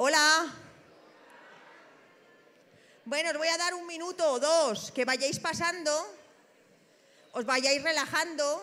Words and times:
Hola. 0.00 0.46
Bueno, 3.04 3.30
os 3.30 3.36
voy 3.36 3.48
a 3.48 3.58
dar 3.58 3.74
un 3.74 3.84
minuto 3.84 4.22
o 4.30 4.38
dos 4.38 4.92
que 4.94 5.04
vayáis 5.04 5.42
pasando, 5.42 5.90
os 7.34 7.42
vayáis 7.42 7.82
relajando 7.82 8.62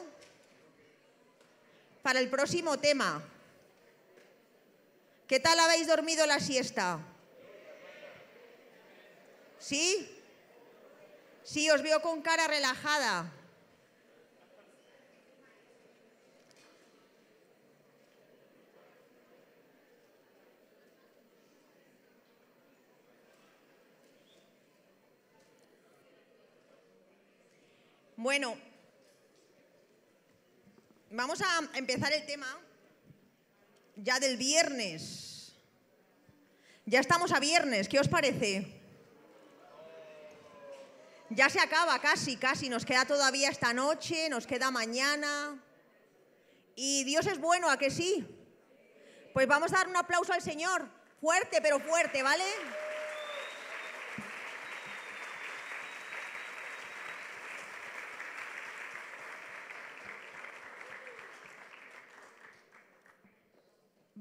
para 2.01 2.23
el 2.23 2.29
próximo 2.29 2.79
tema. 2.79 3.21
¿Qué 5.27 5.41
tal 5.41 5.59
habéis 5.59 5.87
dormido 5.87 6.25
la 6.25 6.39
siesta? 6.39 7.03
¿Sí? 9.59 10.07
Sí, 11.43 11.69
os 11.69 11.81
veo 11.81 12.01
con 12.01 12.21
cara 12.21 12.47
relajada. 12.47 13.29
Bueno, 28.25 28.57
vamos 31.11 31.43
a 31.43 31.77
empezar 31.77 32.11
el 32.11 32.25
tema 32.25 32.47
ya 33.97 34.19
del 34.19 34.35
viernes. 34.35 35.53
Ya 36.87 37.01
estamos 37.01 37.31
a 37.31 37.39
viernes, 37.39 37.87
¿qué 37.87 37.99
os 37.99 38.07
parece? 38.07 38.81
Ya 41.29 41.51
se 41.51 41.59
acaba 41.59 41.99
casi, 42.01 42.35
casi, 42.35 42.67
nos 42.67 42.83
queda 42.83 43.05
todavía 43.05 43.51
esta 43.51 43.73
noche, 43.73 44.27
nos 44.27 44.47
queda 44.47 44.71
mañana. 44.71 45.63
Y 46.75 47.03
Dios 47.03 47.27
es 47.27 47.37
bueno, 47.37 47.69
¿a 47.69 47.77
que 47.77 47.91
sí? 47.91 48.25
Pues 49.35 49.45
vamos 49.45 49.71
a 49.71 49.77
dar 49.77 49.87
un 49.87 49.97
aplauso 49.97 50.33
al 50.33 50.41
Señor, 50.41 50.89
fuerte, 51.21 51.61
pero 51.61 51.79
fuerte, 51.79 52.23
¿vale? 52.23 52.43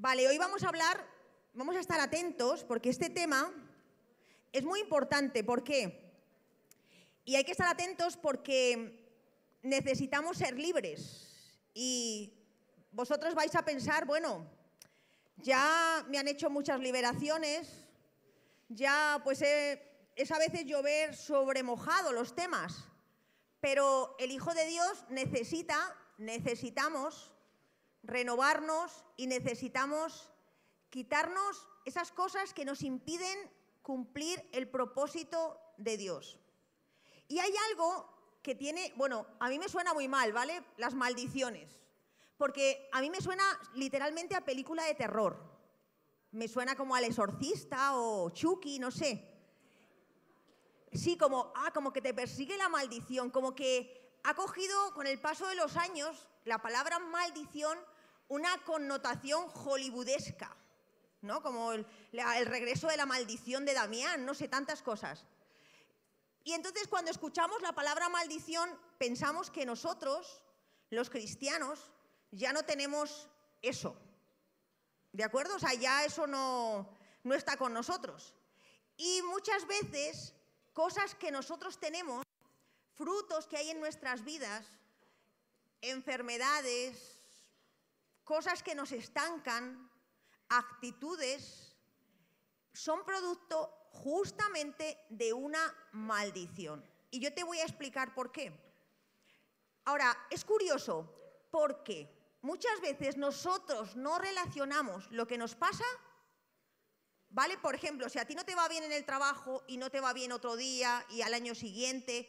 Vale, 0.05 0.29
hoy 0.29 0.37
vamos 0.37 0.63
a 0.63 0.69
hablar, 0.69 1.03
vamos 1.55 1.77
a 1.77 1.81
estar 1.81 1.99
atentos 1.99 2.63
porque 2.63 2.91
este 2.91 3.09
tema 3.09 3.51
es 4.53 4.63
muy 4.63 4.81
importante. 4.81 5.43
¿Por 5.43 5.65
qué? 5.65 6.13
Y 7.25 7.37
hay 7.37 7.45
que 7.45 7.53
estar 7.53 7.69
atentos 7.69 8.19
porque 8.19 9.03
necesitamos 9.63 10.37
ser 10.37 10.59
libres. 10.59 11.57
Y 11.73 12.35
vosotros 12.93 13.35
vais 13.35 13.55
a 13.55 13.65
pensar, 13.65 14.05
bueno, 14.05 14.47
ya 15.39 16.05
me 16.11 16.19
han 16.19 16.29
hecho 16.29 16.51
muchas 16.51 16.81
liberaciones, 16.81 17.87
ya 18.69 19.23
pues 19.25 19.41
es 19.41 20.31
a 20.31 20.39
veces 20.39 20.67
llover 20.67 21.17
sobre 21.17 21.63
mojado 21.63 22.13
los 22.13 22.35
temas, 22.35 22.85
pero 23.59 24.17
el 24.19 24.33
Hijo 24.33 24.53
de 24.53 24.67
Dios 24.67 25.07
necesita, 25.09 25.97
necesitamos 26.19 27.34
renovarnos 28.05 29.05
y 29.17 29.27
necesitamos 29.27 30.31
quitarnos 30.91 31.69
esas 31.85 32.13
cosas 32.13 32.55
que 32.55 32.65
nos 32.65 32.83
impiden 32.83 33.51
cumplir 33.83 34.49
el 34.53 34.69
propósito 34.69 35.61
de 35.77 35.97
Dios. 35.97 36.39
Y 37.29 37.39
hay 37.39 37.53
algo 37.71 38.09
que 38.43 38.55
tiene, 38.55 38.93
bueno, 38.97 39.27
a 39.41 39.49
mí 39.49 39.59
me 39.59 39.69
suena 39.69 39.95
muy 39.95 40.09
mal, 40.09 40.33
¿vale? 40.33 40.63
Las 40.77 40.95
maldiciones. 40.95 41.81
Porque 42.37 42.89
a 42.93 43.01
mí 43.01 43.11
me 43.11 43.21
suena 43.21 43.45
literalmente 43.75 44.35
a 44.35 44.45
película 44.45 44.85
de 44.85 44.95
terror. 44.95 45.43
Me 46.33 46.49
suena 46.49 46.77
como 46.77 46.95
al 46.95 47.05
exorcista 47.05 47.97
o 47.97 48.31
Chucky, 48.31 48.79
no 48.79 48.91
sé. 48.91 49.31
Sí, 50.93 51.17
como, 51.17 51.53
ah, 51.57 51.73
como 51.73 51.93
que 51.93 52.03
te 52.03 52.15
persigue 52.15 52.57
la 52.57 52.69
maldición, 52.69 53.31
como 53.31 53.55
que 53.55 54.19
ha 54.25 54.35
cogido 54.35 54.95
con 54.95 55.07
el 55.07 55.21
paso 55.21 55.47
de 55.49 55.55
los 55.55 55.77
años 55.77 56.29
la 56.45 56.61
palabra 56.61 56.99
maldición 56.99 57.79
una 58.29 58.63
connotación 58.65 59.49
hollywoodesca, 59.51 60.57
¿no? 61.23 61.43
Como 61.43 61.73
el, 61.73 61.87
regreso 62.47 62.89
de 62.89 62.97
la 62.97 63.07
maldición 63.07 63.65
de 63.65 63.75
Damián, 63.75 64.25
no 64.25 64.35
sé, 64.35 64.49
tantas 64.49 64.83
cosas. 64.83 65.25
Y 66.43 66.53
entonces 66.53 66.89
cuando 66.89 67.11
escuchamos 67.11 67.63
la 67.63 67.75
palabra 67.75 68.09
maldición, 68.09 68.71
pensamos 68.99 69.51
que 69.51 69.65
nosotros, 69.65 70.43
los 70.91 71.11
cristianos, 71.11 71.91
ya 72.31 72.53
no 72.53 72.65
tenemos 72.65 73.29
eso. 73.63 73.97
¿De 75.13 75.25
acuerdo? 75.25 75.57
O 75.57 75.59
sea, 75.59 75.75
ya 75.75 76.05
eso 76.05 76.27
no, 76.27 76.89
no 77.23 77.35
está 77.35 77.57
con 77.57 77.73
nosotros. 77.73 78.35
Y 78.97 79.23
muchas 79.23 79.67
veces, 79.67 80.35
cosas 80.73 81.15
que 81.15 81.31
nosotros 81.31 81.79
tenemos, 81.79 82.25
frutos 82.95 83.47
que 83.47 83.57
hay 83.57 83.71
en 83.71 83.81
nuestras 83.81 84.25
vidas, 84.25 84.67
enfermedades, 85.81 87.14
cosas 88.25 88.63
que 88.63 88.75
nos 88.75 88.93
estancan, 88.93 89.91
actitudes, 90.49 91.77
son 92.73 93.05
producto 93.05 93.89
justamente 93.91 94.99
de 95.09 95.33
una 95.33 95.73
maldición. 95.93 96.85
Y 97.11 97.21
yo 97.21 97.33
te 97.33 97.45
voy 97.45 97.59
a 97.59 97.65
explicar 97.65 98.15
por 98.15 98.33
qué. 98.33 98.53
Ahora, 99.85 100.17
es 100.31 100.45
curioso 100.45 101.15
porque 101.51 102.37
muchas 102.43 102.81
veces 102.81 103.17
nosotros 103.17 103.95
no 103.95 104.19
relacionamos 104.19 105.11
lo 105.13 105.27
que 105.27 105.39
nos 105.39 105.55
pasa, 105.55 105.85
¿vale? 107.29 107.57
Por 107.59 107.75
ejemplo, 107.75 108.09
si 108.09 108.19
a 108.19 108.25
ti 108.25 108.35
no 108.35 108.45
te 108.45 108.55
va 108.55 108.67
bien 108.69 108.83
en 108.83 108.93
el 108.93 109.05
trabajo 109.05 109.63
y 109.69 109.77
no 109.77 109.91
te 109.91 110.01
va 110.01 110.13
bien 110.13 110.33
otro 110.33 110.57
día 110.57 111.05
y 111.11 111.23
al 111.23 111.35
año 111.35 111.55
siguiente, 111.55 112.29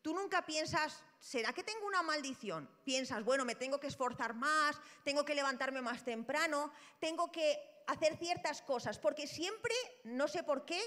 tú 0.00 0.14
nunca 0.14 0.46
piensas, 0.46 1.04
¿será 1.22 1.52
que 1.52 1.62
tengo 1.62 1.86
una 1.86 2.02
maldición? 2.02 2.68
Piensas, 2.84 3.24
bueno, 3.24 3.44
me 3.44 3.54
tengo 3.54 3.78
que 3.78 3.86
esforzar 3.86 4.34
más, 4.34 4.76
tengo 5.04 5.24
que 5.24 5.36
levantarme 5.36 5.80
más 5.80 6.04
temprano, 6.04 6.72
tengo 6.98 7.30
que 7.30 7.58
hacer 7.86 8.16
ciertas 8.16 8.60
cosas, 8.60 8.98
porque 8.98 9.28
siempre, 9.28 9.72
no 10.02 10.26
sé 10.26 10.42
por 10.42 10.64
qué, 10.64 10.80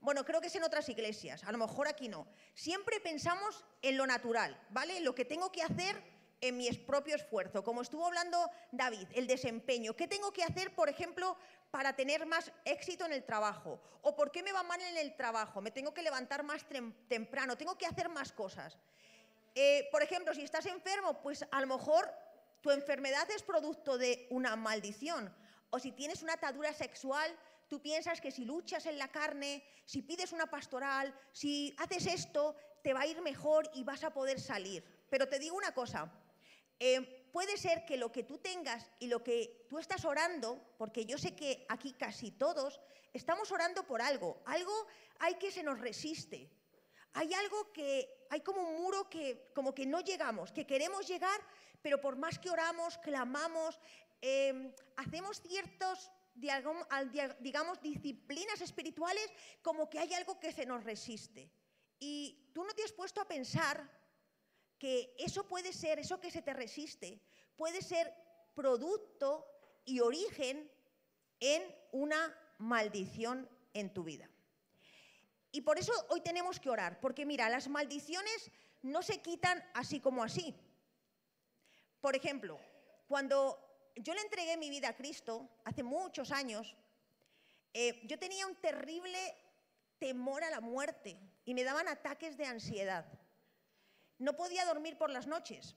bueno, 0.00 0.24
creo 0.24 0.40
que 0.40 0.48
es 0.48 0.56
en 0.56 0.64
otras 0.64 0.88
iglesias, 0.88 1.44
a 1.44 1.52
lo 1.52 1.58
mejor 1.58 1.86
aquí 1.86 2.08
no, 2.08 2.26
siempre 2.54 2.98
pensamos 3.00 3.64
en 3.80 3.96
lo 3.96 4.06
natural, 4.06 4.60
¿vale? 4.70 5.00
Lo 5.00 5.14
que 5.14 5.24
tengo 5.24 5.52
que 5.52 5.62
hacer 5.62 6.02
en 6.40 6.56
mi 6.56 6.70
propio 6.72 7.14
esfuerzo, 7.14 7.62
como 7.62 7.82
estuvo 7.82 8.06
hablando 8.06 8.50
David, 8.72 9.08
el 9.14 9.26
desempeño. 9.26 9.96
¿Qué 9.96 10.06
tengo 10.06 10.32
que 10.32 10.42
hacer, 10.42 10.74
por 10.74 10.88
ejemplo, 10.88 11.36
para 11.70 11.94
tener 11.96 12.26
más 12.26 12.52
éxito 12.64 13.06
en 13.06 13.12
el 13.12 13.24
trabajo? 13.24 13.80
¿O 14.02 14.14
por 14.14 14.30
qué 14.30 14.42
me 14.42 14.52
va 14.52 14.62
mal 14.62 14.80
en 14.80 14.98
el 14.98 15.16
trabajo? 15.16 15.60
Me 15.60 15.70
tengo 15.70 15.94
que 15.94 16.02
levantar 16.02 16.42
más 16.42 16.66
temprano, 17.08 17.56
tengo 17.56 17.78
que 17.78 17.86
hacer 17.86 18.08
más 18.08 18.32
cosas. 18.32 18.76
Eh, 19.58 19.88
por 19.90 20.02
ejemplo, 20.02 20.34
si 20.34 20.42
estás 20.42 20.66
enfermo, 20.66 21.22
pues 21.22 21.42
a 21.50 21.60
lo 21.62 21.66
mejor 21.66 22.12
tu 22.60 22.70
enfermedad 22.70 23.26
es 23.30 23.42
producto 23.42 23.96
de 23.96 24.26
una 24.28 24.54
maldición. 24.54 25.34
O 25.70 25.78
si 25.78 25.92
tienes 25.92 26.22
una 26.22 26.34
atadura 26.34 26.74
sexual, 26.74 27.34
tú 27.66 27.80
piensas 27.80 28.20
que 28.20 28.30
si 28.30 28.44
luchas 28.44 28.84
en 28.84 28.98
la 28.98 29.08
carne, 29.08 29.64
si 29.86 30.02
pides 30.02 30.32
una 30.32 30.50
pastoral, 30.50 31.18
si 31.32 31.74
haces 31.78 32.06
esto, 32.06 32.54
te 32.82 32.92
va 32.92 33.00
a 33.00 33.06
ir 33.06 33.22
mejor 33.22 33.70
y 33.72 33.82
vas 33.82 34.04
a 34.04 34.12
poder 34.12 34.38
salir. 34.40 34.84
Pero 35.08 35.26
te 35.26 35.38
digo 35.38 35.56
una 35.56 35.72
cosa, 35.72 36.12
eh, 36.78 37.30
puede 37.32 37.56
ser 37.56 37.86
que 37.86 37.96
lo 37.96 38.12
que 38.12 38.24
tú 38.24 38.36
tengas 38.36 38.86
y 38.98 39.06
lo 39.06 39.24
que 39.24 39.66
tú 39.70 39.78
estás 39.78 40.04
orando, 40.04 40.74
porque 40.76 41.06
yo 41.06 41.16
sé 41.16 41.34
que 41.34 41.64
aquí 41.70 41.94
casi 41.94 42.30
todos 42.30 42.78
estamos 43.14 43.50
orando 43.50 43.86
por 43.86 44.02
algo, 44.02 44.42
algo 44.44 44.86
hay 45.18 45.36
que 45.36 45.50
se 45.50 45.62
nos 45.62 45.80
resiste, 45.80 46.50
hay 47.16 47.32
algo 47.32 47.72
que, 47.72 48.26
hay 48.28 48.42
como 48.42 48.60
un 48.60 48.82
muro 48.82 49.08
que 49.08 49.50
como 49.54 49.74
que 49.74 49.86
no 49.86 50.00
llegamos, 50.00 50.52
que 50.52 50.66
queremos 50.66 51.08
llegar, 51.08 51.40
pero 51.80 51.98
por 51.98 52.16
más 52.16 52.38
que 52.38 52.50
oramos, 52.50 52.98
clamamos, 52.98 53.80
em, 54.20 54.70
hacemos 54.96 55.40
ciertos, 55.40 56.10
digamos, 56.34 57.80
disciplinas 57.80 58.60
espirituales, 58.60 59.32
como 59.62 59.88
que 59.88 59.98
hay 59.98 60.12
algo 60.12 60.38
que 60.38 60.52
se 60.52 60.66
nos 60.66 60.84
resiste. 60.84 61.50
Y 61.98 62.50
tú 62.52 62.64
no 62.64 62.74
te 62.74 62.84
has 62.84 62.92
puesto 62.92 63.22
a 63.22 63.28
pensar 63.28 63.90
que 64.78 65.14
eso 65.18 65.48
puede 65.48 65.72
ser, 65.72 65.98
eso 65.98 66.20
que 66.20 66.30
se 66.30 66.42
te 66.42 66.52
resiste, 66.52 67.22
puede 67.56 67.80
ser 67.80 68.12
producto 68.54 69.46
y 69.86 70.00
origen 70.00 70.70
en 71.40 71.62
una 71.92 72.38
maldición 72.58 73.48
en 73.72 73.94
tu 73.94 74.04
vida. 74.04 74.28
Y 75.56 75.62
por 75.62 75.78
eso 75.78 75.90
hoy 76.10 76.20
tenemos 76.20 76.60
que 76.60 76.68
orar, 76.68 77.00
porque 77.00 77.24
mira, 77.24 77.48
las 77.48 77.66
maldiciones 77.68 78.50
no 78.82 79.02
se 79.02 79.22
quitan 79.22 79.64
así 79.72 80.00
como 80.00 80.22
así. 80.22 80.54
Por 82.02 82.14
ejemplo, 82.14 82.60
cuando 83.08 83.58
yo 83.94 84.12
le 84.12 84.20
entregué 84.20 84.58
mi 84.58 84.68
vida 84.68 84.90
a 84.90 84.96
Cristo 84.96 85.48
hace 85.64 85.82
muchos 85.82 86.30
años, 86.30 86.76
eh, 87.72 88.02
yo 88.04 88.18
tenía 88.18 88.46
un 88.46 88.56
terrible 88.56 89.18
temor 89.98 90.44
a 90.44 90.50
la 90.50 90.60
muerte 90.60 91.18
y 91.46 91.54
me 91.54 91.64
daban 91.64 91.88
ataques 91.88 92.36
de 92.36 92.44
ansiedad. 92.44 93.06
No 94.18 94.36
podía 94.36 94.66
dormir 94.66 94.98
por 94.98 95.08
las 95.08 95.26
noches. 95.26 95.74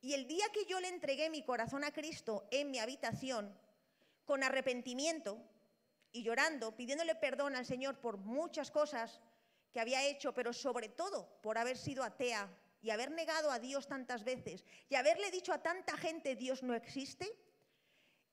Y 0.00 0.14
el 0.14 0.26
día 0.26 0.46
que 0.54 0.64
yo 0.64 0.80
le 0.80 0.88
entregué 0.88 1.28
mi 1.28 1.44
corazón 1.44 1.84
a 1.84 1.92
Cristo 1.92 2.48
en 2.50 2.70
mi 2.70 2.78
habitación, 2.78 3.54
con 4.24 4.42
arrepentimiento, 4.42 5.38
y 6.12 6.22
llorando, 6.22 6.76
pidiéndole 6.76 7.14
perdón 7.14 7.56
al 7.56 7.66
Señor 7.66 7.98
por 7.98 8.18
muchas 8.18 8.70
cosas 8.70 9.20
que 9.72 9.80
había 9.80 10.06
hecho, 10.06 10.34
pero 10.34 10.52
sobre 10.52 10.88
todo 10.88 11.40
por 11.42 11.58
haber 11.58 11.76
sido 11.76 12.04
atea 12.04 12.48
y 12.82 12.90
haber 12.90 13.10
negado 13.10 13.50
a 13.50 13.58
Dios 13.58 13.86
tantas 13.86 14.24
veces 14.24 14.64
y 14.88 14.94
haberle 14.96 15.30
dicho 15.30 15.52
a 15.52 15.62
tanta 15.62 15.96
gente 15.96 16.36
Dios 16.36 16.62
no 16.62 16.74
existe, 16.74 17.32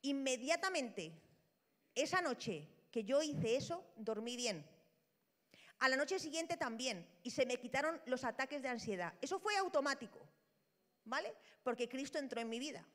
inmediatamente 0.02 1.14
esa 1.96 2.22
noche 2.22 2.68
que 2.92 3.04
yo 3.04 3.22
hice 3.22 3.56
eso, 3.56 3.86
dormí 3.96 4.36
bien. 4.36 4.66
A 5.80 5.88
la 5.88 5.96
noche 5.96 6.20
siguiente 6.20 6.58
también, 6.58 7.08
y 7.24 7.32
se 7.32 7.46
me 7.46 7.58
quitaron 7.58 8.02
los 8.06 8.26
ataques 8.26 8.62
de 8.62 8.68
ansiedad. 8.68 9.14
Eso 9.22 9.40
fue 9.40 9.56
automático, 9.56 10.20
¿vale? 11.06 11.34
Porque 11.64 11.88
Cristo 11.88 12.18
entró 12.18 12.42
en 12.42 12.50
mi 12.50 12.60
vida. 12.60 12.86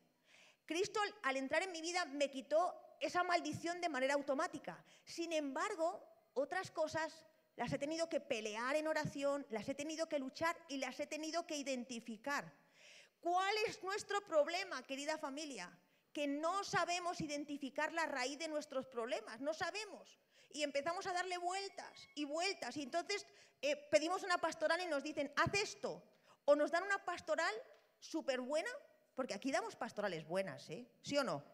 Cristo 0.66 1.00
al 1.22 1.37
entrar 1.37 1.62
en 1.62 1.72
mi 1.72 1.80
vida 1.80 2.04
me 2.06 2.30
quitó 2.30 2.75
esa 3.04 3.22
maldición 3.22 3.80
de 3.80 3.88
manera 3.88 4.14
automática. 4.14 4.82
Sin 5.04 5.32
embargo, 5.32 6.02
otras 6.32 6.70
cosas 6.70 7.26
las 7.56 7.72
he 7.72 7.78
tenido 7.78 8.08
que 8.08 8.20
pelear 8.20 8.76
en 8.76 8.88
oración, 8.88 9.46
las 9.50 9.68
he 9.68 9.74
tenido 9.74 10.08
que 10.08 10.18
luchar 10.18 10.56
y 10.68 10.78
las 10.78 10.98
he 10.98 11.06
tenido 11.06 11.46
que 11.46 11.56
identificar. 11.56 12.50
¿Cuál 13.20 13.54
es 13.68 13.82
nuestro 13.82 14.20
problema, 14.26 14.82
querida 14.82 15.18
familia? 15.18 15.70
Que 16.12 16.26
no 16.26 16.64
sabemos 16.64 17.20
identificar 17.20 17.92
la 17.92 18.06
raíz 18.06 18.38
de 18.38 18.48
nuestros 18.48 18.86
problemas, 18.86 19.40
no 19.40 19.54
sabemos. 19.54 20.18
Y 20.50 20.62
empezamos 20.62 21.06
a 21.06 21.12
darle 21.12 21.36
vueltas 21.38 22.08
y 22.14 22.24
vueltas. 22.24 22.76
Y 22.76 22.82
entonces 22.82 23.26
eh, 23.60 23.76
pedimos 23.90 24.22
una 24.22 24.38
pastoral 24.38 24.80
y 24.80 24.86
nos 24.86 25.02
dicen, 25.02 25.32
haz 25.36 25.52
esto. 25.54 26.02
O 26.44 26.56
nos 26.56 26.70
dan 26.70 26.84
una 26.84 27.04
pastoral 27.04 27.54
súper 27.98 28.40
buena, 28.40 28.70
porque 29.14 29.34
aquí 29.34 29.50
damos 29.50 29.76
pastorales 29.76 30.26
buenas, 30.26 30.68
¿eh? 30.70 30.86
¿Sí 31.02 31.16
o 31.16 31.24
no? 31.24 31.53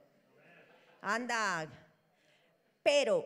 Anda. 1.02 1.69
Pero 2.82 3.25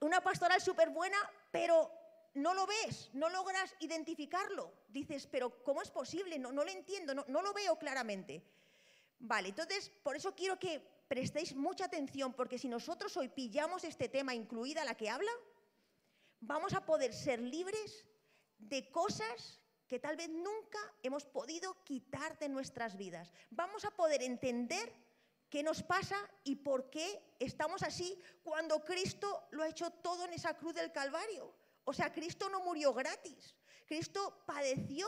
una 0.00 0.20
pastoral 0.20 0.60
súper 0.60 0.90
buena, 0.90 1.16
pero 1.50 1.90
no 2.34 2.54
lo 2.54 2.66
ves, 2.66 3.10
no 3.12 3.28
logras 3.28 3.74
identificarlo. 3.80 4.72
Dices, 4.88 5.26
pero 5.26 5.62
¿cómo 5.62 5.82
es 5.82 5.90
posible? 5.90 6.38
No, 6.38 6.52
no 6.52 6.64
lo 6.64 6.70
entiendo, 6.70 7.14
no, 7.14 7.24
no 7.28 7.42
lo 7.42 7.52
veo 7.52 7.78
claramente. 7.78 8.42
Vale, 9.18 9.50
entonces 9.50 9.90
por 10.02 10.16
eso 10.16 10.34
quiero 10.34 10.58
que 10.58 10.80
prestéis 11.08 11.54
mucha 11.54 11.84
atención, 11.84 12.32
porque 12.32 12.58
si 12.58 12.68
nosotros 12.68 13.16
hoy 13.16 13.28
pillamos 13.28 13.84
este 13.84 14.08
tema, 14.08 14.34
incluida 14.34 14.84
la 14.84 14.96
que 14.96 15.10
habla, 15.10 15.30
vamos 16.40 16.72
a 16.72 16.84
poder 16.84 17.12
ser 17.12 17.40
libres 17.40 18.04
de 18.58 18.90
cosas 18.90 19.60
que 19.86 19.98
tal 19.98 20.16
vez 20.16 20.30
nunca 20.30 20.78
hemos 21.02 21.24
podido 21.26 21.76
quitar 21.84 22.38
de 22.38 22.48
nuestras 22.48 22.96
vidas. 22.96 23.32
Vamos 23.50 23.84
a 23.84 23.90
poder 23.90 24.22
entender 24.22 24.92
qué 25.52 25.62
nos 25.62 25.82
pasa 25.82 26.16
y 26.44 26.56
por 26.56 26.88
qué 26.88 27.36
estamos 27.38 27.82
así 27.82 28.18
cuando 28.42 28.82
Cristo 28.82 29.48
lo 29.50 29.62
ha 29.62 29.68
hecho 29.68 29.90
todo 29.90 30.24
en 30.24 30.32
esa 30.32 30.56
cruz 30.56 30.74
del 30.74 30.90
Calvario. 30.90 31.54
O 31.84 31.92
sea, 31.92 32.10
Cristo 32.10 32.48
no 32.48 32.60
murió 32.60 32.94
gratis. 32.94 33.54
Cristo 33.86 34.44
padeció. 34.46 35.06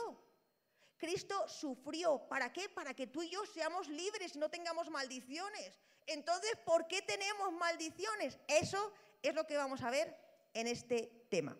Cristo 0.97 1.49
sufrió. 1.49 2.27
¿Para 2.29 2.53
qué? 2.53 2.69
Para 2.69 2.93
que 2.93 3.07
tú 3.07 3.23
y 3.23 3.29
yo 3.31 3.43
seamos 3.47 3.87
libres 3.87 4.35
y 4.35 4.37
no 4.37 4.47
tengamos 4.47 4.87
maldiciones. 4.91 5.79
Entonces, 6.05 6.55
¿por 6.63 6.87
qué 6.87 7.01
tenemos 7.01 7.51
maldiciones? 7.53 8.37
Eso 8.47 8.93
es 9.23 9.33
lo 9.33 9.47
que 9.47 9.57
vamos 9.57 9.81
a 9.81 9.89
ver 9.89 10.15
en 10.53 10.67
este 10.67 11.25
tema. 11.31 11.57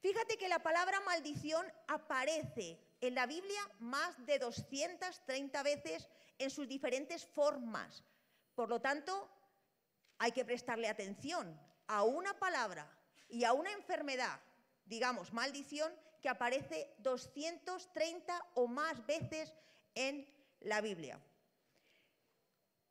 Fíjate 0.00 0.36
que 0.36 0.48
la 0.48 0.64
palabra 0.64 0.98
maldición 1.02 1.64
aparece 1.86 2.80
en 3.00 3.14
la 3.14 3.26
Biblia 3.26 3.60
más 3.78 4.26
de 4.26 4.40
230 4.40 5.62
veces 5.62 6.08
en 6.40 6.50
sus 6.50 6.66
diferentes 6.66 7.24
formas. 7.24 8.02
Por 8.54 8.68
lo 8.68 8.80
tanto, 8.80 9.30
hay 10.18 10.32
que 10.32 10.44
prestarle 10.44 10.88
atención 10.88 11.60
a 11.86 12.02
una 12.02 12.38
palabra 12.38 12.90
y 13.28 13.44
a 13.44 13.52
una 13.52 13.70
enfermedad, 13.72 14.40
digamos, 14.86 15.32
maldición, 15.32 15.92
que 16.20 16.28
aparece 16.28 16.94
230 16.98 18.46
o 18.54 18.66
más 18.66 19.06
veces 19.06 19.54
en 19.94 20.26
la 20.60 20.80
Biblia. 20.80 21.20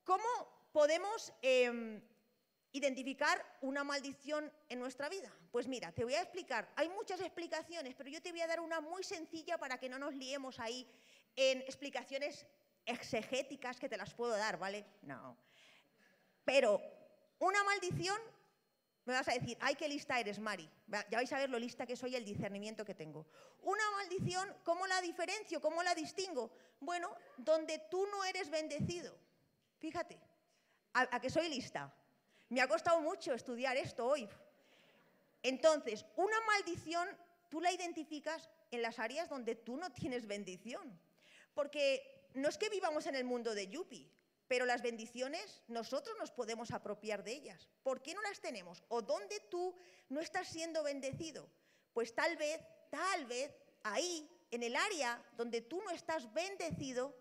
¿Cómo 0.04 0.24
podemos 0.72 1.34
em, 1.42 2.01
identificar 2.72 3.44
una 3.62 3.84
maldición 3.84 4.51
en 4.69 4.80
nuestra 4.80 5.10
vida? 5.10 5.31
Pues 5.51 5.68
mira, 5.68 5.92
te 5.92 6.04
voy 6.04 6.16
a 6.16 6.22
explicar. 6.22 6.72
Hay 6.75 6.90
muchas 6.90 7.19
explicaciones, 7.22 7.96
pero 7.96 8.10
yo 8.10 8.22
te 8.22 8.31
voy 8.31 8.42
a 8.42 8.48
dar 8.48 8.60
una 8.60 8.80
muy 8.80 9.04
sencilla 9.04 9.57
para 9.57 9.80
que 9.80 9.90
no 9.90 9.98
nos 9.98 10.13
liemos 10.13 10.60
ahí 10.60 10.88
en 11.36 11.62
explicaciones 11.62 12.46
exegéticas 12.89 13.80
que 13.80 13.89
te 13.89 13.97
las 13.97 14.13
puedo 14.13 14.36
dar, 14.36 14.57
¿vale? 14.57 14.86
No. 15.03 15.38
Pero 16.44 16.81
una 17.39 17.63
maldición 17.63 18.19
me 19.06 19.13
vas 19.13 19.27
a 19.27 19.33
decir, 19.33 19.57
ay, 19.62 19.75
qué 19.75 19.88
lista 19.88 20.19
eres, 20.19 20.39
Mari. 20.39 20.69
Ya 20.88 21.18
vais 21.18 21.33
a 21.33 21.38
ver 21.38 21.50
lo 21.50 21.57
lista 21.57 21.88
que 21.88 21.95
soy 21.95 22.15
el 22.15 22.24
discernimiento 22.24 22.86
que 22.86 22.94
tengo. 22.94 23.25
Una 23.63 23.83
maldición, 23.97 24.56
¿cómo 24.63 24.86
la 24.86 25.01
diferencio? 25.01 25.59
¿Cómo 25.59 25.81
la 25.81 25.95
distingo? 25.95 26.51
Bueno, 26.80 27.15
donde 27.38 27.80
tú 27.89 28.06
no 28.07 28.24
eres 28.24 28.50
bendecido. 28.50 29.18
Fíjate, 29.80 30.19
a, 30.94 31.19
que 31.19 31.30
soy 31.30 31.50
lista. 31.50 31.91
Me 32.50 32.62
ha 32.62 32.68
costado 32.68 33.01
mucho 33.01 33.33
estudiar 33.33 33.77
esto 33.77 34.06
hoy. 34.06 34.30
Entonces, 35.41 36.06
una 36.15 36.39
maldición 36.41 37.07
tú 37.50 37.62
la 37.62 37.71
identificas 37.71 38.50
en 38.69 38.81
las 38.81 39.00
áreas 39.00 39.27
donde 39.30 39.56
tú 39.56 39.77
no 39.77 39.91
tienes 39.91 40.27
bendición. 40.27 41.00
Porque 41.53 42.19
no 42.33 42.49
es 42.49 42.57
que 42.57 42.69
vivamos 42.69 43.05
en 43.05 43.15
el 43.15 43.23
mundo 43.23 43.53
de 43.55 43.67
Yupi, 43.67 44.11
pero 44.47 44.65
las 44.65 44.81
bendiciones 44.81 45.61
nosotros 45.67 46.15
nos 46.17 46.31
podemos 46.31 46.71
apropiar 46.71 47.23
de 47.23 47.33
ellas. 47.33 47.69
¿Por 47.83 48.01
qué 48.01 48.13
no 48.13 48.21
las 48.23 48.39
tenemos? 48.39 48.83
¿O 48.87 49.01
dónde 49.01 49.39
tú 49.49 49.75
no 50.09 50.21
estás 50.21 50.47
siendo 50.47 50.83
bendecido? 50.83 51.47
Pues 51.93 52.15
tal 52.15 52.35
vez, 52.37 52.59
tal 52.89 53.25
vez, 53.25 53.55
ahí, 53.83 54.27
en 54.51 54.63
el 54.63 54.75
área 54.75 55.23
donde 55.37 55.61
tú 55.61 55.81
no 55.83 55.91
estás 55.91 56.33
bendecido, 56.33 57.15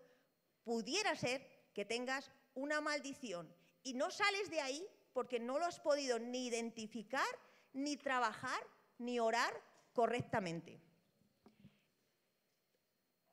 pudiera 0.63 1.15
ser 1.15 1.45
que 1.73 1.85
tengas 1.85 2.31
una 2.55 2.81
maldición. 2.81 3.53
Y 3.83 3.93
no 3.93 4.09
sales 4.09 4.49
de 4.49 4.61
ahí 4.61 4.87
porque 5.13 5.39
no 5.39 5.59
lo 5.59 5.65
has 5.65 5.79
podido 5.79 6.19
ni 6.19 6.47
identificar, 6.47 7.27
ni 7.73 7.95
trabajar, 7.97 8.61
ni 8.97 9.19
orar 9.19 9.53
correctamente. 9.93 10.81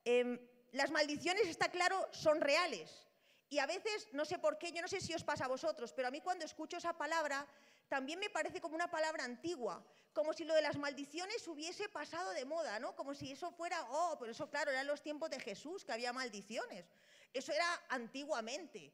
Em, 0.04 0.38
las 0.76 0.90
maldiciones, 0.90 1.48
está 1.48 1.70
claro, 1.70 2.08
son 2.12 2.40
reales. 2.40 3.06
Y 3.48 3.58
a 3.58 3.66
veces, 3.66 4.08
no 4.12 4.24
sé 4.24 4.38
por 4.38 4.58
qué, 4.58 4.72
yo 4.72 4.82
no 4.82 4.88
sé 4.88 5.00
si 5.00 5.14
os 5.14 5.24
pasa 5.24 5.44
a 5.44 5.48
vosotros, 5.48 5.92
pero 5.92 6.08
a 6.08 6.10
mí 6.10 6.20
cuando 6.20 6.44
escucho 6.44 6.76
esa 6.76 6.92
palabra, 6.98 7.46
también 7.88 8.18
me 8.18 8.30
parece 8.30 8.60
como 8.60 8.74
una 8.74 8.90
palabra 8.90 9.24
antigua, 9.24 9.84
como 10.12 10.32
si 10.32 10.44
lo 10.44 10.54
de 10.54 10.62
las 10.62 10.76
maldiciones 10.76 11.46
hubiese 11.46 11.88
pasado 11.88 12.32
de 12.32 12.44
moda, 12.44 12.80
¿no? 12.80 12.96
Como 12.96 13.14
si 13.14 13.30
eso 13.30 13.52
fuera, 13.52 13.86
oh, 13.90 14.16
pero 14.18 14.32
eso 14.32 14.50
claro, 14.50 14.70
eran 14.70 14.86
los 14.86 15.02
tiempos 15.02 15.30
de 15.30 15.38
Jesús, 15.38 15.84
que 15.84 15.92
había 15.92 16.12
maldiciones. 16.12 16.86
Eso 17.32 17.52
era 17.52 17.66
antiguamente, 17.90 18.92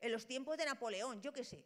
en 0.00 0.12
los 0.12 0.26
tiempos 0.26 0.58
de 0.58 0.66
Napoleón, 0.66 1.22
yo 1.22 1.32
qué 1.32 1.44
sé. 1.44 1.64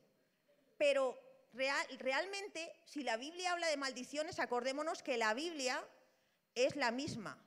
Pero 0.78 1.18
realmente, 1.52 2.72
si 2.84 3.02
la 3.02 3.16
Biblia 3.16 3.52
habla 3.52 3.68
de 3.68 3.76
maldiciones, 3.76 4.38
acordémonos 4.38 5.02
que 5.02 5.18
la 5.18 5.34
Biblia 5.34 5.84
es 6.54 6.76
la 6.76 6.92
misma. 6.92 7.42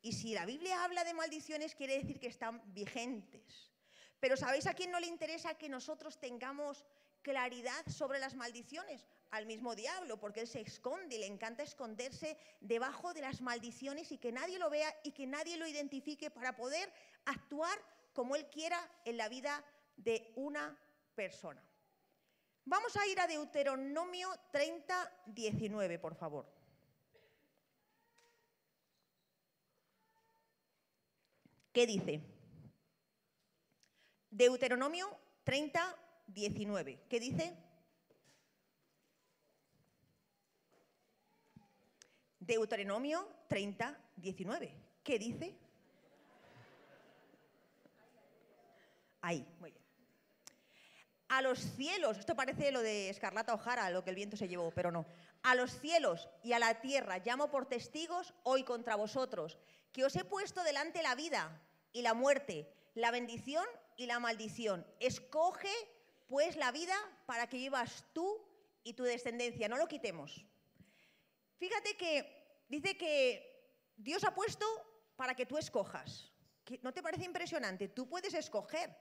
Y 0.00 0.12
si 0.12 0.34
la 0.34 0.46
Biblia 0.46 0.84
habla 0.84 1.04
de 1.04 1.14
maldiciones, 1.14 1.74
quiere 1.74 1.98
decir 1.98 2.20
que 2.20 2.28
están 2.28 2.62
vigentes. 2.72 3.72
Pero 4.20 4.36
¿sabéis 4.36 4.66
a 4.66 4.74
quién 4.74 4.90
no 4.90 5.00
le 5.00 5.06
interesa 5.06 5.54
que 5.54 5.68
nosotros 5.68 6.18
tengamos 6.18 6.84
claridad 7.22 7.86
sobre 7.86 8.18
las 8.18 8.34
maldiciones? 8.34 9.06
Al 9.30 9.46
mismo 9.46 9.74
diablo, 9.74 10.18
porque 10.18 10.40
él 10.40 10.48
se 10.48 10.60
esconde 10.60 11.16
y 11.16 11.18
le 11.18 11.26
encanta 11.26 11.62
esconderse 11.62 12.38
debajo 12.60 13.12
de 13.12 13.20
las 13.20 13.40
maldiciones 13.40 14.10
y 14.10 14.18
que 14.18 14.32
nadie 14.32 14.58
lo 14.58 14.70
vea 14.70 14.94
y 15.04 15.12
que 15.12 15.26
nadie 15.26 15.56
lo 15.56 15.66
identifique 15.66 16.30
para 16.30 16.56
poder 16.56 16.92
actuar 17.26 17.78
como 18.12 18.36
él 18.36 18.48
quiera 18.48 18.80
en 19.04 19.16
la 19.16 19.28
vida 19.28 19.64
de 19.96 20.32
una 20.36 20.76
persona. 21.14 21.62
Vamos 22.64 22.96
a 22.96 23.06
ir 23.06 23.20
a 23.20 23.26
Deuteronomio 23.26 24.28
30, 24.50 25.22
19, 25.26 25.98
por 25.98 26.14
favor. 26.14 26.57
¿Qué 31.78 31.86
dice? 31.86 32.20
Deuteronomio 34.30 35.16
30, 35.44 35.96
19. 36.26 37.04
¿Qué 37.08 37.20
dice? 37.20 37.56
Deuteronomio 42.40 43.28
30, 43.46 43.96
19. 44.16 44.74
¿Qué 45.04 45.20
dice? 45.20 45.56
Ahí, 49.20 49.46
muy 49.60 49.70
bien. 49.70 49.84
A 51.28 51.42
los 51.42 51.60
cielos, 51.60 52.18
esto 52.18 52.34
parece 52.34 52.72
lo 52.72 52.82
de 52.82 53.08
Escarlata 53.08 53.54
Ojara, 53.54 53.88
lo 53.90 54.02
que 54.02 54.10
el 54.10 54.16
viento 54.16 54.36
se 54.36 54.48
llevó, 54.48 54.72
pero 54.72 54.90
no. 54.90 55.06
A 55.44 55.54
los 55.54 55.78
cielos 55.78 56.28
y 56.42 56.54
a 56.54 56.58
la 56.58 56.80
tierra 56.80 57.18
llamo 57.18 57.52
por 57.52 57.66
testigos 57.66 58.34
hoy 58.42 58.64
contra 58.64 58.96
vosotros, 58.96 59.58
que 59.92 60.04
os 60.04 60.16
he 60.16 60.24
puesto 60.24 60.64
delante 60.64 61.04
la 61.04 61.14
vida 61.14 61.62
y 61.92 62.02
la 62.02 62.14
muerte, 62.14 62.72
la 62.94 63.10
bendición 63.10 63.64
y 63.96 64.06
la 64.06 64.18
maldición. 64.18 64.86
Escoge 65.00 65.72
pues 66.26 66.56
la 66.56 66.72
vida 66.72 66.94
para 67.26 67.48
que 67.48 67.56
vivas 67.56 68.04
tú 68.12 68.44
y 68.84 68.94
tu 68.94 69.02
descendencia, 69.02 69.68
no 69.68 69.76
lo 69.76 69.88
quitemos. 69.88 70.44
Fíjate 71.58 71.96
que 71.96 72.62
dice 72.68 72.96
que 72.96 73.92
Dios 73.96 74.24
ha 74.24 74.34
puesto 74.34 74.66
para 75.16 75.34
que 75.34 75.46
tú 75.46 75.58
escojas. 75.58 76.32
¿No 76.82 76.92
te 76.92 77.02
parece 77.02 77.24
impresionante? 77.24 77.88
Tú 77.88 78.08
puedes 78.08 78.34
escoger 78.34 78.94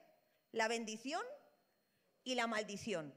la 0.51 0.67
bendición 0.67 1.21
y 2.23 2.35
la 2.35 2.47
maldición. 2.47 3.13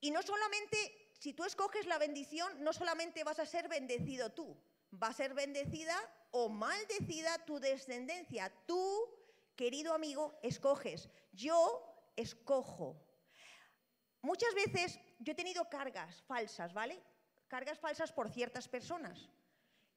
Y 0.00 0.10
no 0.10 0.22
solamente, 0.22 1.12
si 1.18 1.34
tú 1.34 1.44
escoges 1.44 1.86
la 1.86 1.98
bendición, 1.98 2.62
no 2.64 2.72
solamente 2.72 3.24
vas 3.24 3.38
a 3.38 3.46
ser 3.46 3.68
bendecido 3.68 4.32
tú, 4.32 4.56
va 5.00 5.08
a 5.08 5.12
ser 5.12 5.34
bendecida 5.34 5.94
o 6.30 6.48
maldecida 6.48 7.44
tu 7.44 7.58
descendencia. 7.58 8.52
Tú, 8.66 9.08
querido 9.56 9.94
amigo, 9.94 10.38
escoges. 10.42 11.08
Yo 11.32 11.82
escojo. 12.16 13.00
Muchas 14.22 14.54
veces 14.54 15.00
yo 15.18 15.32
he 15.32 15.36
tenido 15.36 15.68
cargas 15.68 16.22
falsas, 16.22 16.72
¿vale? 16.72 17.02
Cargas 17.48 17.78
falsas 17.78 18.12
por 18.12 18.30
ciertas 18.30 18.68
personas. 18.68 19.28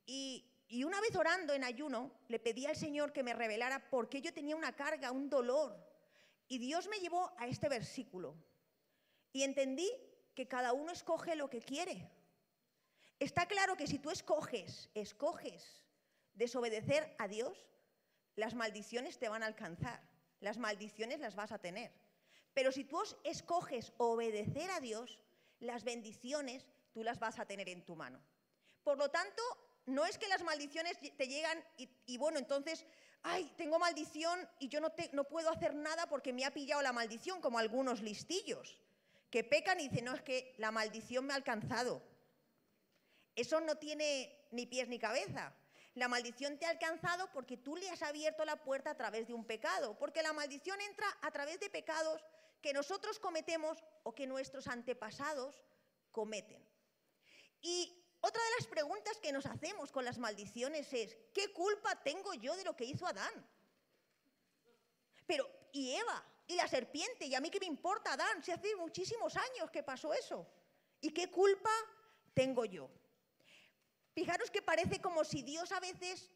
Y, 0.06 0.50
y 0.68 0.84
una 0.84 1.00
vez 1.02 1.16
orando 1.16 1.54
en 1.54 1.64
ayuno, 1.64 2.12
le 2.28 2.40
pedí 2.40 2.66
al 2.66 2.76
Señor 2.76 3.14
que 3.14 3.24
me 3.24 3.34
revelara 3.34 3.90
por 3.90 4.10
qué 4.10 4.22
yo 4.22 4.34
tenía 4.34 4.56
una 4.56 4.76
carga, 4.76 5.12
un 5.12 5.30
dolor. 5.30 5.78
Y 6.48 6.58
Dios 6.58 6.88
me 6.88 7.00
llevó 7.00 7.34
a 7.38 7.48
este 7.48 7.70
versículo. 7.70 8.36
Y 9.32 9.44
entendí 9.44 9.92
que 10.34 10.48
cada 10.48 10.74
uno 10.74 10.92
escoge 10.92 11.36
lo 11.36 11.50
que 11.50 11.62
quiere. 11.62 12.10
Está 13.20 13.46
claro 13.46 13.76
que 13.78 13.88
si 13.88 14.00
tú 14.00 14.10
escoges, 14.10 14.90
escoges 14.94 15.84
desobedecer 16.34 17.16
a 17.18 17.28
Dios, 17.28 17.66
las 18.36 18.54
maldiciones 18.56 19.20
te 19.20 19.30
van 19.30 19.44
a 19.44 19.48
alcanzar, 19.48 20.02
las 20.40 20.58
maldiciones 20.58 21.20
las 21.20 21.36
vas 21.36 21.52
a 21.52 21.60
tener. 21.60 21.92
Pero 22.54 22.72
si 22.72 22.84
tú 22.84 23.00
escoges 23.24 23.94
obedecer 23.98 24.70
a 24.72 24.80
Dios, 24.80 25.20
las 25.60 25.84
bendiciones 25.84 26.68
tú 26.92 27.04
las 27.04 27.20
vas 27.20 27.40
a 27.40 27.46
tener 27.46 27.70
en 27.70 27.84
tu 27.84 27.96
mano. 27.96 28.22
Por 28.84 28.98
lo 28.98 29.10
tanto, 29.10 29.42
no 29.86 30.06
es 30.06 30.18
que 30.18 30.28
las 30.28 30.44
maldiciones 30.44 30.98
te 31.00 31.28
llegan 31.28 31.64
y, 32.06 32.18
bueno, 32.18 32.38
entonces, 32.38 32.86
ay, 33.24 33.52
tengo 33.58 33.80
maldición 33.80 34.48
y 34.60 34.70
yo 34.70 34.80
no, 34.80 34.94
no 35.14 35.24
puedo 35.26 35.50
hacer 35.50 35.74
nada 35.74 36.08
porque 36.08 36.34
me 36.34 36.46
ha 36.46 36.54
pillado 36.54 36.82
la 36.82 36.94
maldición, 36.94 37.42
como 37.42 37.60
algunos 37.60 38.02
listillos, 38.02 38.80
que 39.30 39.44
pecan 39.44 39.80
y 39.80 39.90
dicen, 39.90 40.06
no, 40.06 40.14
es 40.14 40.22
que 40.22 40.54
la 40.58 40.72
maldición 40.72 41.26
me 41.26 41.34
ha 41.34 41.38
alcanzado. 41.38 42.04
Eso 43.36 43.60
no 43.62 43.76
tiene 43.78 44.48
ni 44.52 44.68
pies 44.68 44.88
ni 44.88 45.00
cabeza. 45.00 45.56
La 45.96 46.08
maldición 46.08 46.58
te 46.58 46.66
ha 46.66 46.70
alcanzado 46.70 47.30
porque 47.32 47.58
tú 47.58 47.76
le 47.76 47.90
has 47.90 48.02
abierto 48.02 48.46
la 48.46 48.64
puerta 48.64 48.92
a 48.92 48.98
través 48.98 49.28
de 49.28 49.34
un 49.34 49.46
pecado, 49.46 49.98
porque 50.00 50.24
la 50.24 50.34
maldición 50.34 50.80
entra 50.82 51.06
a 51.22 51.32
través 51.32 51.60
de 51.60 51.70
pecados 51.70 52.24
que 52.62 52.74
nosotros 52.74 53.20
cometemos 53.20 53.84
o 54.04 54.16
que 54.16 54.26
nuestros 54.26 54.68
antepasados 54.68 55.62
cometen. 56.12 56.66
Y 57.62 58.04
otra 58.22 58.42
de 58.42 58.50
las 58.58 58.68
preguntas 58.68 59.20
que 59.20 59.32
nos 59.32 59.46
hacemos 59.46 59.92
con 59.92 60.06
las 60.06 60.18
maldiciones 60.18 60.92
es, 60.94 61.16
¿qué 61.34 61.52
culpa 61.52 62.02
tengo 62.04 62.34
yo 62.34 62.56
de 62.56 62.64
lo 62.64 62.76
que 62.76 62.86
hizo 62.86 63.06
Adán? 63.06 63.34
Pero, 65.28 65.48
¿y 65.74 65.92
Eva? 65.92 66.26
¿Y 66.48 66.56
la 66.56 66.68
serpiente? 66.68 67.26
¿Y 67.26 67.36
a 67.36 67.42
mí 67.42 67.50
qué 67.50 67.60
me 67.60 67.66
importa 67.66 68.14
Adán? 68.14 68.44
Si 68.44 68.52
hace 68.52 68.76
muchísimos 68.78 69.36
años 69.36 69.70
que 69.72 69.84
pasó 69.84 70.14
eso. 70.14 70.48
¿Y 71.02 71.12
qué 71.12 71.30
culpa 71.30 71.70
tengo 72.34 72.66
yo? 72.66 72.90
Fijaros 74.14 74.52
que 74.52 74.62
parece 74.62 75.02
como 75.02 75.24
si 75.24 75.42
Dios 75.42 75.72
a 75.72 75.80
veces, 75.80 76.30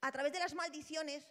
a 0.00 0.10
través 0.10 0.32
de 0.32 0.38
las 0.38 0.54
maldiciones, 0.54 1.24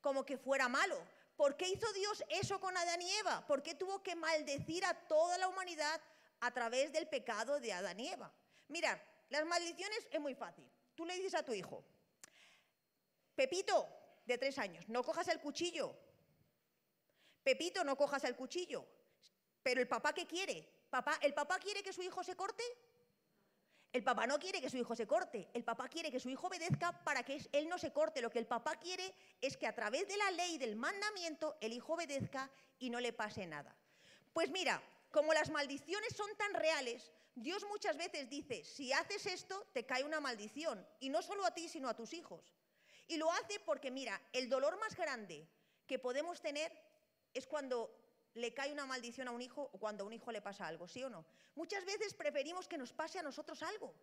como 0.00 0.24
que 0.24 0.38
fuera 0.38 0.68
malo. 0.68 0.98
¿Por 1.36 1.56
qué 1.56 1.68
hizo 1.68 1.90
Dios 1.92 2.22
eso 2.28 2.60
con 2.60 2.76
Adán 2.76 3.02
y 3.02 3.10
Eva? 3.12 3.46
¿Por 3.46 3.62
qué 3.62 3.74
tuvo 3.74 4.02
que 4.02 4.14
maldecir 4.14 4.84
a 4.84 4.94
toda 4.94 5.38
la 5.38 5.48
humanidad 5.48 6.00
a 6.40 6.50
través 6.52 6.92
del 6.92 7.08
pecado 7.08 7.58
de 7.58 7.72
Adán 7.72 7.98
y 7.98 8.08
Eva? 8.08 8.32
Mira, 8.68 9.02
las 9.30 9.44
maldiciones 9.46 10.06
es 10.10 10.20
muy 10.20 10.34
fácil. 10.34 10.70
Tú 10.94 11.04
le 11.04 11.16
dices 11.16 11.34
a 11.34 11.42
tu 11.42 11.52
hijo, 11.52 11.82
Pepito, 13.34 13.88
de 14.26 14.36
tres 14.36 14.58
años, 14.58 14.86
no 14.88 15.02
cojas 15.02 15.28
el 15.28 15.40
cuchillo. 15.40 15.96
Pepito, 17.42 17.82
no 17.84 17.96
cojas 17.96 18.22
el 18.24 18.36
cuchillo. 18.36 18.86
Pero 19.62 19.80
el 19.80 19.88
papá, 19.88 20.12
¿qué 20.12 20.26
quiere? 20.26 20.68
Papá, 20.90 21.18
¿El 21.22 21.32
papá 21.32 21.58
quiere 21.58 21.82
que 21.82 21.92
su 21.92 22.02
hijo 22.02 22.22
se 22.22 22.36
corte? 22.36 22.62
El 23.92 24.04
papá 24.04 24.26
no 24.26 24.38
quiere 24.38 24.60
que 24.60 24.70
su 24.70 24.76
hijo 24.76 24.94
se 24.94 25.06
corte, 25.06 25.48
el 25.52 25.64
papá 25.64 25.88
quiere 25.88 26.12
que 26.12 26.20
su 26.20 26.28
hijo 26.28 26.46
obedezca 26.46 26.92
para 27.02 27.24
que 27.24 27.40
él 27.52 27.68
no 27.68 27.76
se 27.76 27.92
corte. 27.92 28.22
Lo 28.22 28.30
que 28.30 28.38
el 28.38 28.46
papá 28.46 28.76
quiere 28.76 29.12
es 29.40 29.56
que 29.56 29.66
a 29.66 29.74
través 29.74 30.06
de 30.06 30.16
la 30.16 30.30
ley, 30.30 30.58
del 30.58 30.76
mandamiento, 30.76 31.56
el 31.60 31.72
hijo 31.72 31.94
obedezca 31.94 32.48
y 32.78 32.88
no 32.88 33.00
le 33.00 33.12
pase 33.12 33.46
nada. 33.46 33.74
Pues 34.32 34.50
mira, 34.50 34.80
como 35.10 35.34
las 35.34 35.50
maldiciones 35.50 36.14
son 36.14 36.28
tan 36.36 36.54
reales, 36.54 37.10
Dios 37.34 37.64
muchas 37.68 37.96
veces 37.96 38.30
dice, 38.30 38.62
si 38.64 38.92
haces 38.92 39.26
esto, 39.26 39.66
te 39.72 39.84
cae 39.84 40.04
una 40.04 40.20
maldición. 40.20 40.86
Y 41.00 41.08
no 41.08 41.20
solo 41.20 41.44
a 41.44 41.52
ti, 41.52 41.68
sino 41.68 41.88
a 41.88 41.96
tus 41.96 42.12
hijos. 42.12 42.54
Y 43.08 43.16
lo 43.16 43.32
hace 43.32 43.58
porque, 43.58 43.90
mira, 43.90 44.20
el 44.32 44.48
dolor 44.48 44.78
más 44.78 44.94
grande 44.94 45.48
que 45.88 45.98
podemos 45.98 46.40
tener 46.40 46.72
es 47.34 47.46
cuando 47.48 47.99
le 48.34 48.54
cae 48.54 48.72
una 48.72 48.86
maldición 48.86 49.28
a 49.28 49.32
un 49.32 49.42
hijo 49.42 49.68
cuando 49.78 50.04
a 50.04 50.06
un 50.06 50.12
hijo 50.12 50.30
le 50.32 50.40
pasa 50.40 50.66
algo, 50.66 50.86
¿sí 50.86 51.02
o 51.02 51.10
no? 51.10 51.24
Muchas 51.54 51.84
veces 51.84 52.14
preferimos 52.14 52.68
que 52.68 52.78
nos 52.78 52.92
pase 52.92 53.18
a 53.18 53.22
nosotros 53.22 53.62
algo. 53.62 53.94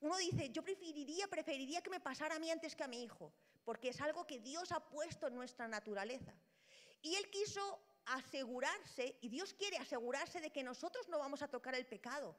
Uno 0.00 0.16
dice, 0.18 0.50
yo 0.50 0.62
preferiría, 0.62 1.26
preferiría 1.28 1.80
que 1.80 1.90
me 1.90 2.00
pasara 2.00 2.36
a 2.36 2.38
mí 2.38 2.50
antes 2.50 2.76
que 2.76 2.84
a 2.84 2.88
mi 2.88 3.02
hijo, 3.02 3.32
porque 3.64 3.88
es 3.88 4.00
algo 4.00 4.26
que 4.26 4.40
Dios 4.40 4.72
ha 4.72 4.80
puesto 4.80 5.26
en 5.26 5.34
nuestra 5.34 5.66
naturaleza. 5.68 6.34
Y 7.02 7.14
Él 7.16 7.30
quiso 7.30 7.80
asegurarse, 8.06 9.18
y 9.20 9.28
Dios 9.28 9.54
quiere 9.54 9.78
asegurarse 9.78 10.40
de 10.40 10.50
que 10.50 10.62
nosotros 10.62 11.08
no 11.08 11.18
vamos 11.18 11.42
a 11.42 11.48
tocar 11.48 11.74
el 11.74 11.86
pecado. 11.86 12.36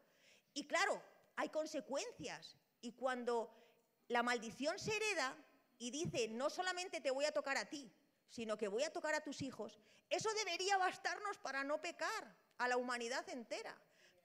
Y 0.53 0.65
claro, 0.67 1.01
hay 1.36 1.50
consecuencias. 1.50 2.57
Y 2.81 2.93
cuando 2.93 3.51
la 4.07 4.24
maldición 4.24 4.79
se 4.79 4.96
hereda 4.96 5.36
y 5.77 5.91
dice, 5.91 6.27
no 6.29 6.50
solamente 6.50 7.01
te 7.01 7.12
voy 7.12 7.25
a 7.25 7.34
tocar 7.34 7.57
a 7.57 7.65
ti, 7.65 7.91
sino 8.29 8.57
que 8.57 8.67
voy 8.67 8.84
a 8.84 8.91
tocar 8.91 9.15
a 9.15 9.22
tus 9.22 9.41
hijos, 9.41 9.77
eso 10.10 10.29
debería 10.34 10.77
bastarnos 10.77 11.38
para 11.39 11.63
no 11.63 11.81
pecar 11.81 12.36
a 12.57 12.67
la 12.67 12.77
humanidad 12.77 13.27
entera. 13.29 13.75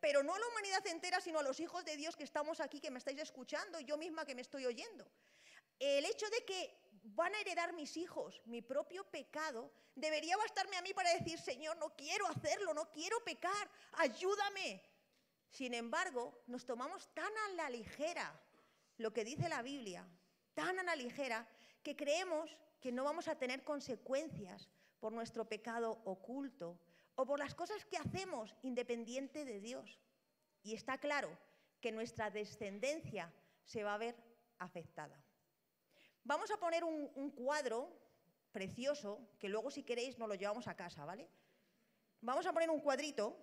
Pero 0.00 0.22
no 0.22 0.34
a 0.34 0.38
la 0.38 0.46
humanidad 0.48 0.84
entera, 0.88 1.20
sino 1.20 1.38
a 1.38 1.42
los 1.42 1.60
hijos 1.60 1.84
de 1.84 1.96
Dios 1.96 2.16
que 2.16 2.24
estamos 2.24 2.60
aquí, 2.60 2.80
que 2.80 2.90
me 2.90 2.98
estáis 2.98 3.20
escuchando, 3.20 3.78
yo 3.80 3.96
misma 3.96 4.24
que 4.24 4.34
me 4.34 4.42
estoy 4.42 4.66
oyendo. 4.66 5.06
El 5.78 6.04
hecho 6.04 6.28
de 6.30 6.44
que 6.44 6.82
van 7.04 7.34
a 7.34 7.40
heredar 7.40 7.72
mis 7.72 7.96
hijos 7.96 8.40
mi 8.46 8.62
propio 8.62 9.04
pecado, 9.04 9.72
debería 9.94 10.36
bastarme 10.36 10.76
a 10.76 10.82
mí 10.82 10.94
para 10.94 11.12
decir, 11.12 11.38
Señor, 11.38 11.76
no 11.76 11.94
quiero 11.96 12.26
hacerlo, 12.26 12.74
no 12.74 12.90
quiero 12.90 13.22
pecar, 13.24 13.70
ayúdame. 13.92 14.82
Sin 15.50 15.74
embargo, 15.74 16.42
nos 16.46 16.64
tomamos 16.64 17.12
tan 17.14 17.32
a 17.46 17.48
la 17.54 17.70
ligera 17.70 18.40
lo 18.98 19.12
que 19.12 19.24
dice 19.24 19.48
la 19.48 19.62
Biblia, 19.62 20.06
tan 20.54 20.78
a 20.78 20.82
la 20.82 20.96
ligera, 20.96 21.46
que 21.82 21.96
creemos 21.96 22.56
que 22.82 22.92
no 22.92 23.04
vamos 23.04 23.28
a 23.28 23.36
tener 23.36 23.62
consecuencias 23.62 24.68
por 24.98 25.12
nuestro 25.12 25.48
pecado 25.48 26.02
oculto 26.04 26.78
o 27.14 27.24
por 27.24 27.38
las 27.38 27.54
cosas 27.54 27.84
que 27.84 27.96
hacemos 27.96 28.54
independiente 28.62 29.44
de 29.44 29.60
Dios. 29.60 30.00
Y 30.64 30.74
está 30.74 30.98
claro 30.98 31.30
que 31.80 31.92
nuestra 31.92 32.30
descendencia 32.30 33.32
se 33.64 33.84
va 33.84 33.94
a 33.94 33.98
ver 33.98 34.16
afectada. 34.58 35.16
Vamos 36.24 36.50
a 36.50 36.56
poner 36.56 36.82
un, 36.82 37.30
cuadro 37.30 37.88
precioso, 38.50 39.20
que 39.38 39.48
luego 39.48 39.70
si 39.70 39.84
queréis 39.84 40.18
nos 40.18 40.28
lo 40.28 40.34
llevamos 40.34 40.66
a 40.66 40.76
casa, 40.76 41.04
¿vale? 41.04 41.28
Vamos 42.20 42.46
a 42.46 42.52
poner 42.52 42.68
un 42.68 42.80
cuadrito. 42.80 43.36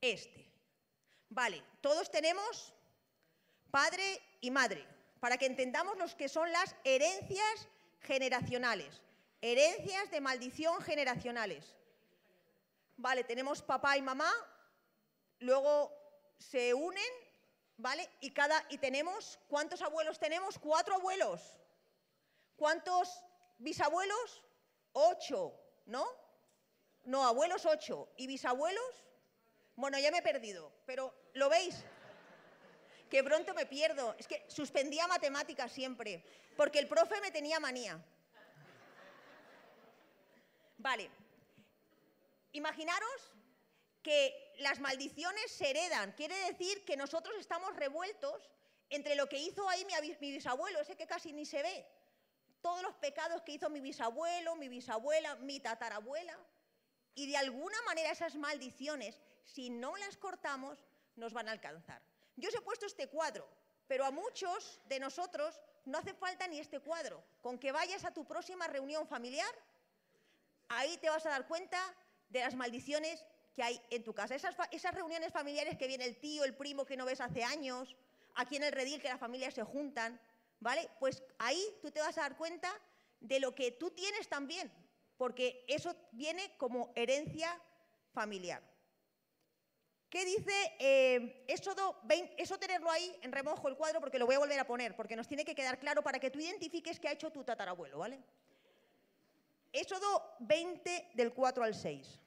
Este. 0.00 0.52
Vale, 1.30 1.62
todos 1.80 2.10
tenemos 2.10 2.74
padre 3.70 4.20
y 4.42 4.50
madre 4.50 5.01
para 5.22 5.38
que 5.38 5.46
entendamos 5.46 5.96
los 5.98 6.16
que 6.16 6.28
son 6.28 6.50
las 6.50 6.74
herencias 6.82 7.68
generacionales, 8.00 9.00
herencias 9.40 10.10
de 10.10 10.20
maldición 10.20 10.82
generacionales. 10.82 11.76
Vale, 12.96 13.22
tenemos 13.22 13.62
papá 13.62 13.96
y 13.96 14.02
mamá, 14.02 14.32
luego 15.38 15.92
se 16.38 16.74
unen, 16.74 17.12
¿vale? 17.76 18.10
Y 18.18 18.32
cada 18.32 18.66
y 18.68 18.78
tenemos 18.78 19.38
¿cuántos 19.46 19.80
abuelos 19.82 20.18
tenemos? 20.18 20.58
Cuatro 20.58 20.96
abuelos. 20.96 21.40
¿Cuántos 22.56 23.22
bisabuelos? 23.58 24.42
Ocho, 24.92 25.54
¿no? 25.86 26.04
No, 27.04 27.24
abuelos 27.24 27.64
ocho. 27.64 28.08
¿Y 28.16 28.26
bisabuelos? 28.26 29.04
Bueno, 29.76 30.00
ya 30.00 30.10
me 30.10 30.18
he 30.18 30.22
perdido, 30.22 30.72
pero 30.84 31.14
¿lo 31.34 31.48
veis? 31.48 31.84
Que 33.12 33.22
pronto 33.22 33.52
me 33.52 33.66
pierdo. 33.66 34.14
Es 34.18 34.26
que 34.26 34.42
suspendía 34.48 35.06
matemáticas 35.06 35.70
siempre, 35.70 36.24
porque 36.56 36.78
el 36.78 36.88
profe 36.88 37.20
me 37.20 37.30
tenía 37.30 37.60
manía. 37.60 38.02
Vale. 40.78 41.10
Imaginaros 42.52 43.18
que 44.02 44.54
las 44.60 44.80
maldiciones 44.80 45.52
se 45.52 45.68
heredan. 45.68 46.12
Quiere 46.12 46.36
decir 46.50 46.86
que 46.86 46.96
nosotros 46.96 47.34
estamos 47.38 47.76
revueltos 47.76 48.50
entre 48.88 49.14
lo 49.14 49.28
que 49.28 49.36
hizo 49.36 49.68
ahí 49.68 49.84
mi, 49.84 49.92
mi, 50.18 50.32
bisabuelo, 50.32 50.80
ese 50.80 50.96
que 50.96 51.06
casi 51.06 51.34
ni 51.34 51.44
se 51.44 51.62
ve. 51.62 51.86
Todos 52.62 52.80
los 52.80 52.94
pecados 52.94 53.42
que 53.42 53.52
hizo 53.52 53.68
mi 53.68 53.82
bisabuelo, 53.82 54.56
mi 54.56 54.68
bisabuela, 54.68 55.34
mi 55.36 55.60
tatarabuela. 55.60 56.38
Y 57.14 57.26
de 57.26 57.36
alguna 57.36 57.76
manera 57.82 58.10
esas 58.10 58.36
maldiciones, 58.36 59.20
si 59.44 59.68
no 59.68 59.98
las 59.98 60.16
cortamos, 60.16 60.82
nos 61.16 61.34
van 61.34 61.50
a 61.50 61.52
alcanzar. 61.52 62.00
Yo 62.36 62.48
os 62.48 62.54
he 62.54 62.60
puesto 62.60 62.86
este 62.86 63.08
cuadro, 63.08 63.48
pero 63.86 64.04
a 64.04 64.10
muchos 64.10 64.80
de 64.86 64.98
nosotros 64.98 65.60
no 65.84 65.98
hace 65.98 66.14
falta 66.14 66.46
ni 66.46 66.58
este 66.58 66.80
cuadro. 66.80 67.22
Con 67.40 67.58
que 67.58 67.72
vayas 67.72 68.04
a 68.04 68.12
tu 68.12 68.24
próxima 68.24 68.66
reunión 68.66 69.06
familiar, 69.06 69.54
ahí 70.68 70.96
te 70.98 71.10
vas 71.10 71.26
a 71.26 71.30
dar 71.30 71.46
cuenta 71.46 71.78
de 72.28 72.40
las 72.40 72.54
maldiciones 72.54 73.24
que 73.54 73.62
hay 73.62 73.80
en 73.90 74.02
tu 74.02 74.14
casa. 74.14 74.34
Esas, 74.34 74.56
esas 74.70 74.94
reuniones 74.94 75.32
familiares 75.32 75.76
que 75.76 75.86
viene 75.86 76.04
el 76.04 76.18
tío, 76.18 76.44
el 76.44 76.56
primo 76.56 76.86
que 76.86 76.96
no 76.96 77.04
ves 77.04 77.20
hace 77.20 77.44
años, 77.44 77.96
aquí 78.34 78.56
en 78.56 78.64
el 78.64 78.72
redil 78.72 79.00
que 79.00 79.08
las 79.08 79.20
familias 79.20 79.54
se 79.54 79.62
juntan, 79.62 80.18
¿vale? 80.60 80.88
Pues 80.98 81.22
ahí 81.38 81.62
tú 81.82 81.90
te 81.90 82.00
vas 82.00 82.16
a 82.16 82.22
dar 82.22 82.36
cuenta 82.36 82.72
de 83.20 83.40
lo 83.40 83.54
que 83.54 83.72
tú 83.72 83.90
tienes 83.90 84.28
también, 84.28 84.72
porque 85.16 85.64
eso 85.68 85.94
viene 86.12 86.56
como 86.56 86.92
herencia 86.94 87.60
familiar. 88.12 88.62
¿Qué 90.12 90.26
dice 90.26 90.52
Éxodo 91.48 91.98
20? 92.02 92.34
Eso 92.36 92.58
tenerlo 92.58 92.90
ahí 92.90 93.18
en 93.22 93.32
remojo 93.32 93.66
el 93.66 93.78
cuadro 93.78 93.98
porque 93.98 94.18
lo 94.18 94.26
voy 94.26 94.34
a 94.34 94.40
volver 94.40 94.60
a 94.60 94.66
poner, 94.66 94.94
porque 94.94 95.16
nos 95.16 95.26
tiene 95.26 95.42
que 95.42 95.54
quedar 95.54 95.78
claro 95.78 96.02
para 96.02 96.18
que 96.18 96.30
tú 96.30 96.38
identifiques 96.38 97.00
qué 97.00 97.08
ha 97.08 97.12
hecho 97.12 97.32
tu 97.32 97.42
tatarabuelo, 97.42 97.98
¿vale? 97.98 98.20
Éxodo 99.72 100.36
20 100.40 101.12
del 101.14 101.32
4 101.32 101.64
al 101.64 101.74
6. 101.74 102.20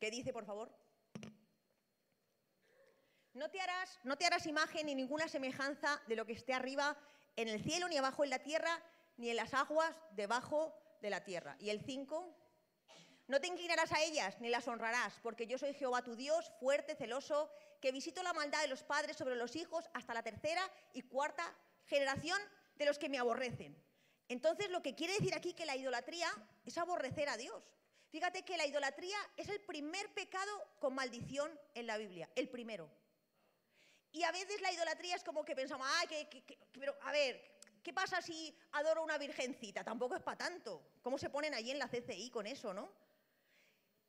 ¿Qué 0.00 0.10
dice, 0.10 0.32
por 0.32 0.46
favor? 0.46 0.72
No 3.34 3.50
te, 3.50 3.60
harás, 3.60 4.00
no 4.04 4.16
te 4.16 4.24
harás 4.24 4.46
imagen 4.46 4.86
ni 4.86 4.94
ninguna 4.94 5.28
semejanza 5.28 6.00
de 6.06 6.16
lo 6.16 6.24
que 6.24 6.32
esté 6.32 6.54
arriba 6.54 6.96
en 7.36 7.48
el 7.48 7.62
cielo, 7.62 7.88
ni 7.88 7.98
abajo 7.98 8.24
en 8.24 8.30
la 8.30 8.38
tierra, 8.38 8.82
ni 9.18 9.28
en 9.28 9.36
las 9.36 9.52
aguas 9.52 9.94
debajo 10.12 10.74
de 11.02 11.10
la 11.10 11.22
tierra. 11.24 11.56
Y 11.58 11.68
el 11.68 11.82
5, 11.82 12.41
no 13.32 13.40
te 13.40 13.46
inclinarás 13.46 13.90
a 13.92 14.02
ellas 14.02 14.38
ni 14.40 14.50
las 14.50 14.68
honrarás, 14.68 15.14
porque 15.22 15.46
yo 15.46 15.56
soy 15.56 15.72
Jehová 15.72 16.02
tu 16.02 16.16
Dios, 16.16 16.52
fuerte, 16.60 16.94
celoso, 16.94 17.50
que 17.80 17.90
visito 17.90 18.22
la 18.22 18.34
maldad 18.34 18.60
de 18.60 18.68
los 18.68 18.82
padres 18.82 19.16
sobre 19.16 19.36
los 19.36 19.56
hijos 19.56 19.88
hasta 19.94 20.12
la 20.12 20.22
tercera 20.22 20.60
y 20.92 21.00
cuarta 21.00 21.50
generación 21.86 22.38
de 22.76 22.84
los 22.84 22.98
que 22.98 23.08
me 23.08 23.18
aborrecen. 23.18 23.74
Entonces, 24.28 24.68
lo 24.68 24.82
que 24.82 24.94
quiere 24.94 25.14
decir 25.14 25.34
aquí 25.34 25.54
que 25.54 25.64
la 25.64 25.74
idolatría 25.74 26.28
es 26.66 26.76
aborrecer 26.76 27.30
a 27.30 27.38
Dios. 27.38 27.64
Fíjate 28.10 28.42
que 28.42 28.58
la 28.58 28.66
idolatría 28.66 29.16
es 29.38 29.48
el 29.48 29.62
primer 29.62 30.12
pecado 30.12 30.52
con 30.78 30.94
maldición 30.94 31.58
en 31.72 31.86
la 31.86 31.96
Biblia, 31.96 32.28
el 32.36 32.50
primero. 32.50 32.90
Y 34.12 34.24
a 34.24 34.32
veces 34.32 34.60
la 34.60 34.72
idolatría 34.72 35.16
es 35.16 35.24
como 35.24 35.42
que 35.42 35.56
pensamos, 35.56 35.86
ay, 35.90 36.26
que, 36.26 36.58
pero 36.70 36.94
a 37.00 37.12
ver, 37.12 37.60
¿qué 37.82 37.94
pasa 37.94 38.20
si 38.20 38.54
adoro 38.72 39.00
a 39.00 39.04
una 39.04 39.16
virgencita? 39.16 39.82
Tampoco 39.82 40.16
es 40.16 40.22
para 40.22 40.36
tanto. 40.36 40.82
¿Cómo 41.00 41.16
se 41.16 41.30
ponen 41.30 41.54
allí 41.54 41.70
en 41.70 41.78
la 41.78 41.88
CCI 41.88 42.28
con 42.28 42.46
eso, 42.46 42.74
no? 42.74 42.92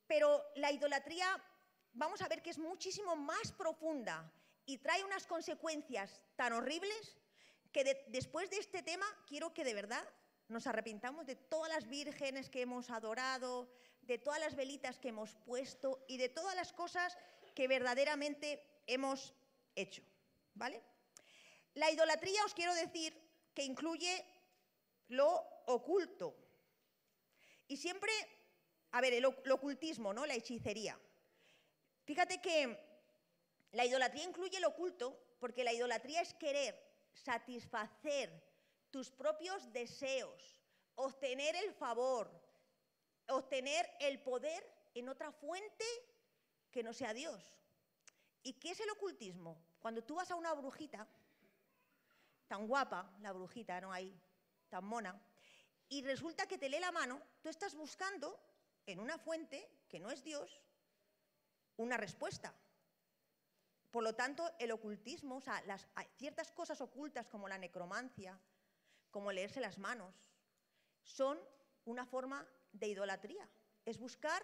Pero 0.07 0.43
la 0.55 0.71
idolatría, 0.71 1.41
vamos 1.93 2.21
a 2.21 2.27
ver 2.27 2.41
que 2.41 2.49
es 2.49 2.57
muchísimo 2.57 3.15
más 3.15 3.51
profunda 3.51 4.31
y 4.65 4.77
trae 4.77 5.03
unas 5.03 5.27
consecuencias 5.27 6.21
tan 6.35 6.53
horribles 6.53 7.17
que 7.71 8.05
después 8.07 8.49
de 8.49 8.57
este 8.57 8.83
tema 8.83 9.05
quiero 9.27 9.53
que 9.53 9.63
de 9.63 9.73
verdad 9.73 10.07
nos 10.47 10.67
arrepintamos 10.67 11.25
de 11.25 11.35
todas 11.35 11.69
las 11.69 11.87
vírgenes 11.87 12.49
que 12.49 12.61
hemos 12.61 12.89
adorado, 12.89 13.69
de 14.01 14.17
todas 14.17 14.39
las 14.39 14.55
velitas 14.55 14.99
que 14.99 15.09
hemos 15.09 15.35
puesto 15.35 16.05
y 16.07 16.17
de 16.17 16.29
todas 16.29 16.55
las 16.55 16.73
cosas 16.73 17.17
que 17.55 17.67
verdaderamente 17.67 18.61
hemos 18.85 19.33
hecho. 19.75 20.03
¿Vale? 20.53 20.83
La 21.73 21.89
idolatría 21.89 22.45
os 22.45 22.53
quiero 22.53 22.75
decir 22.75 23.19
que 23.53 23.63
incluye 23.63 24.25
lo 25.07 25.43
oculto. 25.65 26.35
Y 27.67 27.77
siempre, 27.77 28.11
a 28.93 29.01
ver, 29.01 29.13
el, 29.13 29.25
ocultismo, 29.25 30.13
¿no? 30.13 30.25
La 30.27 30.35
hechicería. 30.35 30.99
Fíjate 32.05 32.39
que 32.39 32.77
la 33.71 33.85
idolatría 33.85 34.23
incluye 34.23 34.59
lo 34.59 34.69
oculto 34.69 35.35
porque 35.39 35.63
la 35.63 35.73
idolatría 35.73 36.21
es 36.21 36.35
querer 36.35 36.79
satisfacer 37.11 38.29
tus 38.91 39.09
propios 39.09 39.73
deseos, 39.73 40.61
obtener 40.93 41.55
el 41.55 41.73
favor, 41.73 42.29
obtener 43.29 43.89
el 43.99 44.21
poder 44.21 44.63
en 44.93 45.09
otra 45.09 45.31
fuente 45.31 45.85
que 46.69 46.83
no 46.83 46.93
sea 46.93 47.15
Dios. 47.15 47.41
¿Y 48.43 48.53
qué 48.53 48.71
es 48.71 48.79
el 48.79 48.91
ocultismo? 48.91 49.59
Cuando 49.79 50.03
tú 50.03 50.15
vas 50.15 50.29
a 50.29 50.35
una 50.35 50.53
brujita, 50.53 51.07
tan 52.47 52.67
guapa, 52.67 53.11
la 53.21 53.31
brujita, 53.31 53.81
¿no? 53.81 53.91
Ahí, 53.91 54.15
tan 54.69 54.85
mona, 54.85 55.19
y 55.89 56.03
resulta 56.03 56.47
que 56.47 56.59
te 56.59 56.69
lee 56.69 56.79
la 56.79 56.91
mano, 56.91 57.19
tú 57.41 57.49
estás 57.49 57.73
buscando 57.73 58.39
en 58.85 58.99
una 58.99 59.17
fuente 59.17 59.69
que 59.89 59.99
no 59.99 60.11
es 60.11 60.23
Dios 60.23 60.61
una 61.77 61.97
respuesta. 61.97 62.53
Por 63.91 64.03
lo 64.03 64.15
tanto, 64.15 64.49
el 64.59 64.71
ocultismo, 64.71 65.37
o 65.37 65.41
sea, 65.41 65.61
ciertas 66.17 66.51
cosas 66.51 66.81
ocultas 66.81 67.27
como 67.27 67.47
la 67.47 67.57
necromancia, 67.57 68.39
como 69.11 69.31
leerse 69.31 69.59
las 69.59 69.77
manos, 69.77 70.15
son 71.03 71.39
una 71.85 72.05
forma 72.05 72.47
de 72.71 72.87
idolatría. 72.87 73.47
Es 73.85 73.99
buscar 73.99 74.41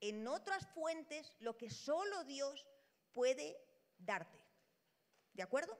en 0.00 0.26
otras 0.26 0.66
fuentes 0.68 1.34
lo 1.40 1.56
que 1.56 1.68
solo 1.68 2.24
Dios 2.24 2.66
puede 3.12 3.56
darte. 3.98 4.38
¿De 5.34 5.42
acuerdo? 5.42 5.78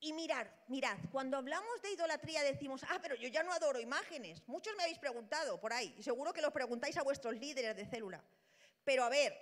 Y 0.00 0.12
mirad, 0.12 0.46
mirad, 0.68 0.98
cuando 1.10 1.38
hablamos 1.38 1.80
de 1.82 1.92
idolatría 1.92 2.42
decimos, 2.42 2.82
ah, 2.88 2.98
pero 3.00 3.14
yo 3.14 3.28
ya 3.28 3.42
no 3.42 3.52
adoro 3.52 3.80
imágenes. 3.80 4.42
Muchos 4.46 4.76
me 4.76 4.82
habéis 4.82 4.98
preguntado 4.98 5.58
por 5.58 5.72
ahí, 5.72 5.94
y 5.98 6.02
seguro 6.02 6.32
que 6.32 6.42
lo 6.42 6.52
preguntáis 6.52 6.96
a 6.98 7.02
vuestros 7.02 7.34
líderes 7.34 7.74
de 7.76 7.86
célula. 7.86 8.22
Pero 8.84 9.04
a 9.04 9.08
ver, 9.08 9.34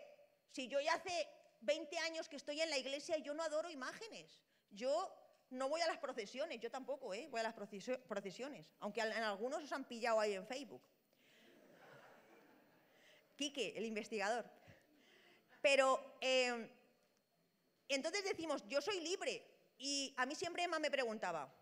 si 0.50 0.68
yo 0.68 0.80
ya 0.80 0.94
hace 0.94 1.28
20 1.62 1.98
años 1.98 2.28
que 2.28 2.36
estoy 2.36 2.60
en 2.60 2.70
la 2.70 2.78
iglesia 2.78 3.18
yo 3.18 3.34
no 3.34 3.42
adoro 3.42 3.70
imágenes, 3.70 4.40
yo 4.70 5.12
no 5.50 5.68
voy 5.68 5.80
a 5.80 5.86
las 5.86 5.98
procesiones, 5.98 6.60
yo 6.60 6.70
tampoco, 6.70 7.14
¿eh? 7.14 7.28
voy 7.30 7.40
a 7.40 7.44
las 7.44 7.54
procesiones, 7.54 8.72
aunque 8.80 9.00
en 9.00 9.12
algunos 9.12 9.62
os 9.62 9.72
han 9.72 9.84
pillado 9.84 10.20
ahí 10.20 10.34
en 10.34 10.46
Facebook. 10.46 10.82
Quique, 13.36 13.74
el 13.76 13.84
investigador. 13.84 14.48
Pero 15.60 16.16
eh, 16.20 16.70
entonces 17.88 18.24
decimos, 18.24 18.62
yo 18.68 18.80
soy 18.80 19.00
libre. 19.00 19.53
Y 19.84 20.14
a 20.16 20.24
mí 20.24 20.34
siempre 20.34 20.62
Emma 20.62 20.78
me 20.78 20.90
preguntaba, 20.90 21.54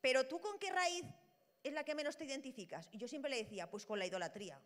¿pero 0.00 0.26
tú 0.26 0.40
con 0.40 0.58
qué 0.58 0.72
raíz 0.72 1.04
es 1.62 1.72
la 1.72 1.84
que 1.84 1.94
menos 1.94 2.16
te 2.16 2.24
identificas? 2.24 2.88
Y 2.90 2.98
yo 2.98 3.06
siempre 3.06 3.30
le 3.30 3.36
decía, 3.36 3.70
pues 3.70 3.86
con 3.86 4.00
la 4.00 4.06
idolatría. 4.06 4.60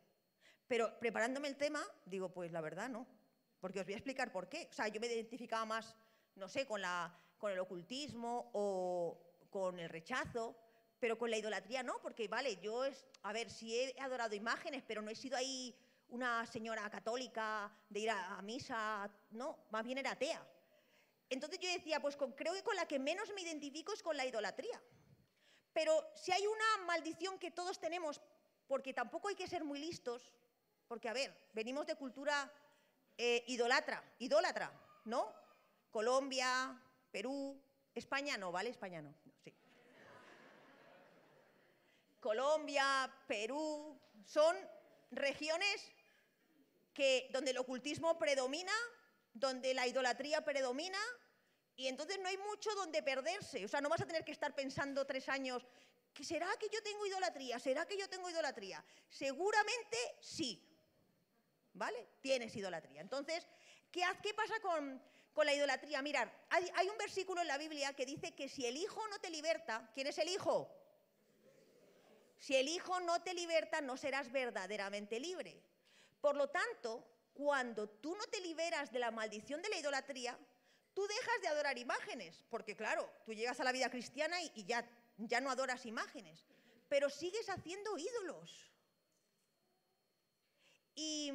Pero 0.67 0.99
preparándome 0.99 1.49
el 1.49 1.59
tema, 1.59 1.85
digo, 2.07 2.31
pues 2.33 2.51
la 2.51 2.63
verdad 2.63 2.89
no. 2.89 3.07
Porque 3.61 3.81
os 3.81 3.85
voy 3.85 3.93
a 3.93 3.99
explicar 3.99 4.33
por 4.33 4.49
qué. 4.49 4.67
O 4.71 4.73
sea, 4.73 4.89
yo 4.89 4.99
me 4.99 5.09
identificaba 5.09 5.67
más, 5.67 5.95
no 6.37 6.49
sé, 6.49 6.65
con, 6.65 6.81
la, 6.81 7.15
con 7.37 7.53
el 7.53 7.59
ocultismo 7.59 8.51
o 8.55 9.21
con 9.51 9.79
el 9.79 9.91
rechazo, 9.91 10.57
pero 10.99 11.19
con 11.19 11.31
la 11.31 11.37
idolatría 11.37 11.83
no, 11.83 12.01
porque 12.01 12.29
vale, 12.29 12.57
yo 12.63 12.87
es, 12.87 13.05
a 13.25 13.35
ver, 13.35 13.51
si 13.51 13.79
he 13.79 14.01
adorado 14.01 14.35
imágenes, 14.35 14.83
pero 14.89 15.03
no 15.03 15.11
he 15.11 15.15
sido 15.15 15.37
ahí 15.37 15.77
una 16.09 16.47
señora 16.47 16.89
católica 16.89 17.71
de 17.91 18.01
ir 18.01 18.11
a, 18.11 18.41
misa, 18.41 19.11
no, 19.33 19.67
más 19.71 19.85
bien 19.85 19.99
era 19.99 20.13
atea. 20.13 20.43
Entonces 21.31 21.59
yo 21.61 21.71
decía, 21.71 22.01
pues 22.01 22.17
creo 22.17 22.55
que 22.55 22.63
con 22.63 22.77
la 22.77 22.87
que 22.87 22.99
menos 22.99 23.33
me 23.35 23.43
identifico 23.43 23.93
es 23.93 24.03
con 24.03 24.17
la 24.17 24.27
idolatría. 24.27 24.81
Pero 25.73 26.11
si 26.15 26.33
hay 26.33 26.47
una 26.47 26.87
maldición 26.87 27.39
que 27.39 27.51
todos 27.51 27.79
tenemos, 27.79 28.21
porque 28.67 28.95
tampoco 28.95 29.29
hay 29.29 29.35
que 29.35 29.47
ser 29.47 29.65
muy 29.65 29.79
listos, 29.79 30.33
porque 30.87 31.09
a 31.09 31.13
ver, 31.13 31.35
venimos 31.53 31.87
de 31.87 31.97
cultura 31.97 32.51
eh, 33.17 33.45
idolatra, 33.49 34.03
idólatra, 34.19 34.73
¿no? 35.05 35.35
Colombia, 35.91 36.81
Perú, 37.11 37.61
España 37.95 38.37
no, 38.37 38.51
¿vale? 38.51 38.71
España 38.71 39.03
no. 39.03 39.15
Colombia, 42.21 43.13
Perú, 43.27 44.01
son 44.25 44.57
regiones 45.11 45.93
donde 47.31 47.53
el 47.53 47.59
ocultismo 47.59 48.19
predomina, 48.19 48.73
donde 49.39 49.75
la 49.75 49.87
idolatría 49.87 50.45
predomina, 50.45 50.99
y 51.77 51.87
entonces 51.87 52.19
no 52.21 52.29
hay 52.29 52.37
mucho 52.39 52.75
donde 52.75 53.03
perderse. 53.03 53.65
O 53.65 53.69
sea, 53.69 53.81
no 53.81 53.89
vas 53.89 54.01
a 54.01 54.07
tener 54.07 54.25
que 54.25 54.33
estar 54.33 54.55
pensando 54.55 55.07
tres 55.07 55.29
años, 55.29 55.65
¿será 56.21 56.49
que 56.59 56.69
yo 56.69 56.83
tengo 56.83 57.07
idolatría? 57.07 57.59
¿Será 57.59 57.87
que 57.87 57.97
yo 57.97 58.09
tengo 58.09 58.29
idolatría? 58.29 58.85
Seguramente 59.09 59.97
sí. 60.21 60.65
¿Vale? 61.75 62.09
Tienes 62.21 62.55
idolatría. 62.57 63.01
Entonces, 63.01 63.47
¿qué, 63.93 64.03
qué 64.23 64.35
pasa 64.35 64.55
con, 64.61 65.01
la 65.45 65.55
idolatría? 65.55 66.03
Mirad, 66.03 66.29
hay, 66.51 66.69
hay 66.75 66.89
un 66.89 66.99
versículo 66.99 67.41
en 67.41 67.47
la 67.47 67.59
Biblia 67.59 67.93
que 67.93 68.05
dice 68.05 68.35
que 68.35 68.49
si 68.49 68.67
el 68.67 68.77
Hijo 68.77 69.07
no 69.09 69.21
te 69.21 69.31
liberta, 69.31 69.89
¿quién 69.95 70.09
es 70.09 70.19
el 70.19 70.29
Hijo? 70.29 70.69
Si 72.39 72.57
el 72.57 72.69
Hijo 72.69 72.99
no 73.01 73.23
te 73.23 73.35
liberta, 73.35 73.81
no 73.81 73.97
serás 73.97 74.33
verdaderamente 74.33 75.21
libre. 75.21 75.63
Por 76.21 76.35
lo 76.35 76.49
tanto, 76.49 77.07
cuando 77.39 77.89
tú 77.89 78.17
no 78.17 78.25
te 78.25 78.41
liberas 78.41 78.91
de 78.91 78.99
la 78.99 79.13
maldición 79.13 79.63
de 79.63 79.69
la 79.69 79.79
idolatría, 79.79 80.37
tú 80.93 81.07
dejas 81.07 81.41
de 81.41 81.47
adorar 81.47 81.79
imágenes, 81.79 82.45
porque 82.51 82.75
claro, 82.75 83.09
tú 83.25 83.33
llegas 83.33 83.61
a 83.61 83.65
la 83.65 83.71
vida 83.71 83.89
cristiana 83.89 84.43
y, 84.43 84.65
ya, 84.65 84.85
ya 85.19 85.41
no 85.41 85.49
adoras 85.49 85.87
imágenes. 85.87 86.45
pero 86.89 87.09
sigues 87.11 87.49
haciendo 87.49 87.97
ídolos. 87.97 88.73
Y, 90.97 91.31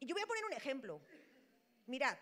yo 0.00 0.14
voy 0.14 0.22
a 0.22 0.26
poner 0.26 0.44
un 0.44 0.52
ejemplo. 0.52 1.00
Mirad, 1.86 2.18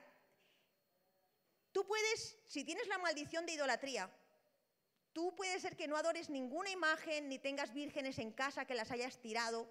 tú 1.72 1.84
puedes, 1.86 2.38
si 2.46 2.62
tienes 2.62 2.86
la 2.86 2.98
maldición 2.98 3.46
de 3.46 3.54
idolatría, 3.54 4.08
tú 5.12 5.34
puedes 5.34 5.60
ser 5.60 5.76
que 5.76 5.88
no 5.88 5.96
adores 5.96 6.30
ninguna 6.30 6.70
imagen 6.70 7.28
ni 7.28 7.40
tengas 7.40 7.74
vírgenes 7.74 8.18
en 8.20 8.30
casa 8.30 8.66
que 8.66 8.76
las 8.76 8.92
hayas 8.92 9.18
tirado, 9.18 9.68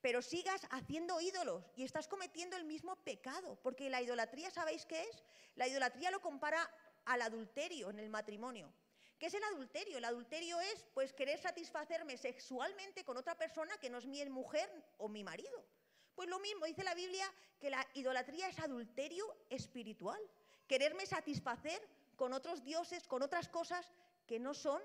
pero 0.00 0.22
sigas 0.22 0.66
haciendo 0.70 1.20
ídolos 1.20 1.64
y 1.76 1.84
estás 1.84 2.08
cometiendo 2.08 2.56
el 2.56 2.64
mismo 2.64 2.96
pecado, 2.96 3.58
porque 3.62 3.90
la 3.90 4.02
idolatría, 4.02 4.50
¿sabéis 4.50 4.86
qué 4.86 5.02
es? 5.02 5.22
La 5.56 5.68
idolatría 5.68 6.10
lo 6.10 6.20
compara 6.20 6.68
al 7.04 7.22
adulterio 7.22 7.90
en 7.90 7.98
el 7.98 8.08
matrimonio. 8.08 8.72
¿Qué 9.18 9.26
es 9.26 9.34
el 9.34 9.44
adulterio? 9.44 9.98
El 9.98 10.04
adulterio 10.06 10.58
es 10.60 10.86
pues 10.94 11.12
querer 11.12 11.38
satisfacerme 11.38 12.16
sexualmente 12.16 13.04
con 13.04 13.18
otra 13.18 13.36
persona 13.36 13.76
que 13.78 13.90
no 13.90 13.98
es 13.98 14.06
mi 14.06 14.24
mujer 14.30 14.70
o 14.96 15.08
mi 15.08 15.22
marido. 15.22 15.66
Pues 16.14 16.28
lo 16.28 16.38
mismo 16.38 16.64
dice 16.64 16.84
la 16.84 16.94
Biblia 16.94 17.30
que 17.58 17.70
la 17.70 17.86
idolatría 17.94 18.48
es 18.48 18.58
adulterio 18.58 19.36
espiritual, 19.50 20.20
quererme 20.66 21.04
satisfacer 21.04 21.86
con 22.16 22.32
otros 22.32 22.64
dioses, 22.64 23.06
con 23.06 23.22
otras 23.22 23.48
cosas 23.48 23.92
que 24.26 24.38
no 24.38 24.54
son 24.54 24.82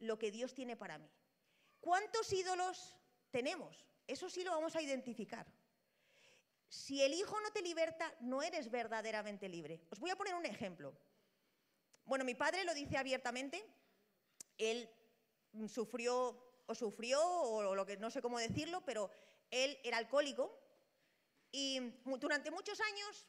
lo 0.00 0.18
que 0.18 0.32
Dios 0.32 0.54
tiene 0.54 0.76
para 0.76 0.98
mí. 0.98 1.08
¿Cuántos 1.80 2.32
ídolos 2.32 2.96
tenemos? 3.30 3.87
Eso 4.08 4.28
sí 4.28 4.42
lo 4.42 4.50
vamos 4.50 4.74
a 4.74 4.82
identificar. 4.82 5.46
Si 6.68 7.02
el 7.02 7.12
Hijo 7.14 7.38
no 7.40 7.50
te 7.52 7.62
liberta, 7.62 8.12
no 8.20 8.42
eres 8.42 8.70
verdaderamente 8.70 9.48
libre. 9.48 9.86
Os 9.90 10.00
voy 10.00 10.10
a 10.10 10.16
poner 10.16 10.34
un 10.34 10.46
ejemplo. 10.46 10.98
Bueno, 12.04 12.24
mi 12.24 12.34
padre 12.34 12.64
lo 12.64 12.74
dice 12.74 12.96
abiertamente. 12.96 13.64
Él 14.56 14.90
sufrió 15.68 16.64
o 16.66 16.74
sufrió, 16.74 17.22
o 17.22 17.74
lo 17.74 17.86
que 17.86 17.98
no 17.98 18.10
sé 18.10 18.20
cómo 18.20 18.38
decirlo, 18.38 18.82
pero 18.84 19.10
él 19.50 19.78
era 19.84 19.98
alcohólico 19.98 20.58
y 21.52 21.80
durante 22.18 22.50
muchos 22.50 22.80
años 22.80 23.26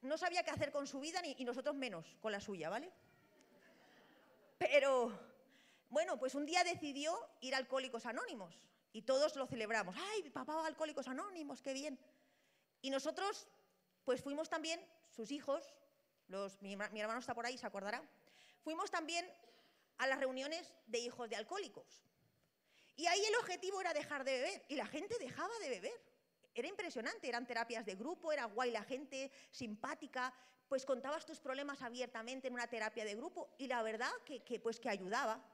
no 0.00 0.16
sabía 0.16 0.42
qué 0.42 0.50
hacer 0.50 0.72
con 0.72 0.86
su 0.86 0.98
vida 1.00 1.20
y 1.24 1.44
nosotros 1.44 1.74
menos 1.76 2.16
con 2.20 2.32
la 2.32 2.40
suya, 2.40 2.68
¿vale? 2.68 2.90
Pero, 4.58 5.12
bueno, 5.88 6.18
pues 6.18 6.34
un 6.34 6.46
día 6.46 6.64
decidió 6.64 7.16
ir 7.40 7.54
Alcohólicos 7.54 8.06
Anónimos 8.06 8.54
y 8.92 9.02
todos 9.02 9.36
lo 9.36 9.46
celebramos. 9.46 9.94
¡Ay, 10.12 10.22
mi 10.22 10.30
papá 10.30 10.66
Alcohólicos 10.66 11.08
Anónimos, 11.08 11.62
qué 11.62 11.72
bien! 11.72 11.98
Y 12.82 12.90
nosotros, 12.90 13.46
pues 14.04 14.22
fuimos 14.22 14.48
también, 14.48 14.80
sus 15.10 15.30
hijos, 15.30 15.74
los, 16.28 16.60
mi, 16.62 16.72
hermano 16.72 17.18
está 17.18 17.34
por 17.34 17.46
ahí, 17.46 17.58
se 17.58 17.66
acordará, 17.66 18.02
fuimos 18.62 18.90
también 18.90 19.26
a 19.98 20.06
las 20.06 20.18
reuniones 20.18 20.72
de 20.86 20.98
hijos 20.98 21.28
de 21.28 21.36
alcohólicos. 21.36 22.04
Y 22.96 23.06
ahí 23.06 23.24
el 23.24 23.36
objetivo 23.36 23.80
era 23.80 23.92
dejar 23.92 24.24
de 24.24 24.32
beber, 24.32 24.64
y 24.68 24.76
la 24.76 24.86
gente 24.86 25.16
dejaba 25.18 25.56
de 25.60 25.68
beber. 25.68 26.10
Era 26.54 26.68
impresionante, 26.68 27.28
eran 27.28 27.46
terapias 27.46 27.86
de 27.86 27.94
grupo, 27.94 28.32
era 28.32 28.44
guay 28.46 28.70
la 28.70 28.82
gente, 28.82 29.30
simpática, 29.50 30.34
pues 30.68 30.84
contabas 30.84 31.26
tus 31.26 31.40
problemas 31.40 31.82
abiertamente 31.82 32.48
en 32.48 32.54
una 32.54 32.68
terapia 32.68 33.04
de 33.04 33.14
grupo, 33.14 33.54
y 33.58 33.66
la 33.66 33.82
verdad 33.82 34.10
que, 34.24 34.42
que 34.42 34.58
pues 34.58 34.80
que 34.80 34.88
ayudaba. 34.88 35.44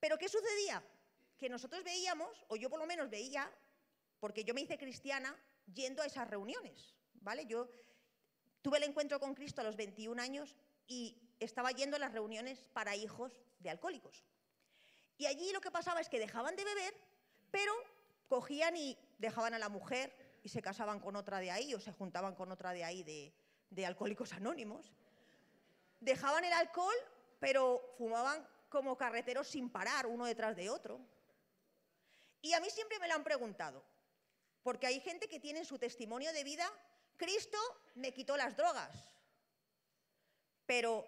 Pero 0.00 0.18
¿qué 0.18 0.28
sucedía? 0.28 0.82
Que 1.42 1.48
nosotros 1.48 1.82
veíamos, 1.82 2.44
o 2.46 2.54
yo 2.54 2.70
por 2.70 2.78
lo 2.78 2.86
menos 2.86 3.10
veía, 3.10 3.50
porque 4.20 4.44
yo 4.44 4.54
me 4.54 4.60
hice 4.60 4.78
cristiana 4.78 5.36
yendo 5.74 6.00
a 6.00 6.06
esas 6.06 6.30
reuniones, 6.30 6.94
¿vale? 7.14 7.46
Yo 7.46 7.68
tuve 8.62 8.78
el 8.78 8.84
encuentro 8.84 9.18
con 9.18 9.34
Cristo 9.34 9.60
a 9.60 9.64
los 9.64 9.74
21 9.74 10.22
años 10.22 10.54
y 10.86 11.20
estaba 11.40 11.72
yendo 11.72 11.96
a 11.96 11.98
las 11.98 12.12
reuniones 12.12 12.64
para 12.72 12.94
hijos 12.94 13.40
de 13.58 13.70
alcohólicos. 13.70 14.24
Y 15.18 15.26
allí 15.26 15.50
lo 15.52 15.60
que 15.60 15.72
pasaba 15.72 16.00
es 16.00 16.08
que 16.08 16.20
dejaban 16.20 16.54
de 16.54 16.64
beber, 16.64 16.94
pero 17.50 17.72
cogían 18.28 18.76
y 18.76 18.96
dejaban 19.18 19.52
a 19.52 19.58
la 19.58 19.68
mujer 19.68 20.14
y 20.44 20.48
se 20.48 20.62
casaban 20.62 21.00
con 21.00 21.16
otra 21.16 21.40
de 21.40 21.50
ahí 21.50 21.74
o 21.74 21.80
se 21.80 21.90
juntaban 21.90 22.36
con 22.36 22.52
otra 22.52 22.72
de 22.72 22.84
ahí 22.84 23.02
de, 23.02 23.34
de 23.68 23.84
alcohólicos 23.84 24.32
anónimos. 24.32 24.92
Dejaban 25.98 26.44
el 26.44 26.52
alcohol, 26.52 26.94
pero 27.40 27.94
fumaban 27.98 28.46
como 28.68 28.96
carreteros 28.96 29.48
sin 29.48 29.70
parar, 29.70 30.06
uno 30.06 30.24
detrás 30.24 30.54
de 30.54 30.70
otro. 30.70 31.00
Y 32.42 32.52
a 32.54 32.60
mí 32.60 32.68
siempre 32.70 32.98
me 32.98 33.06
lo 33.06 33.14
han 33.14 33.22
preguntado, 33.22 33.84
porque 34.64 34.88
hay 34.88 35.00
gente 35.00 35.28
que 35.28 35.38
tiene 35.38 35.60
en 35.60 35.64
su 35.64 35.78
testimonio 35.78 36.32
de 36.32 36.42
vida, 36.42 36.68
Cristo 37.16 37.58
me 37.94 38.12
quitó 38.12 38.36
las 38.36 38.56
drogas. 38.56 38.92
Pero, 40.66 41.06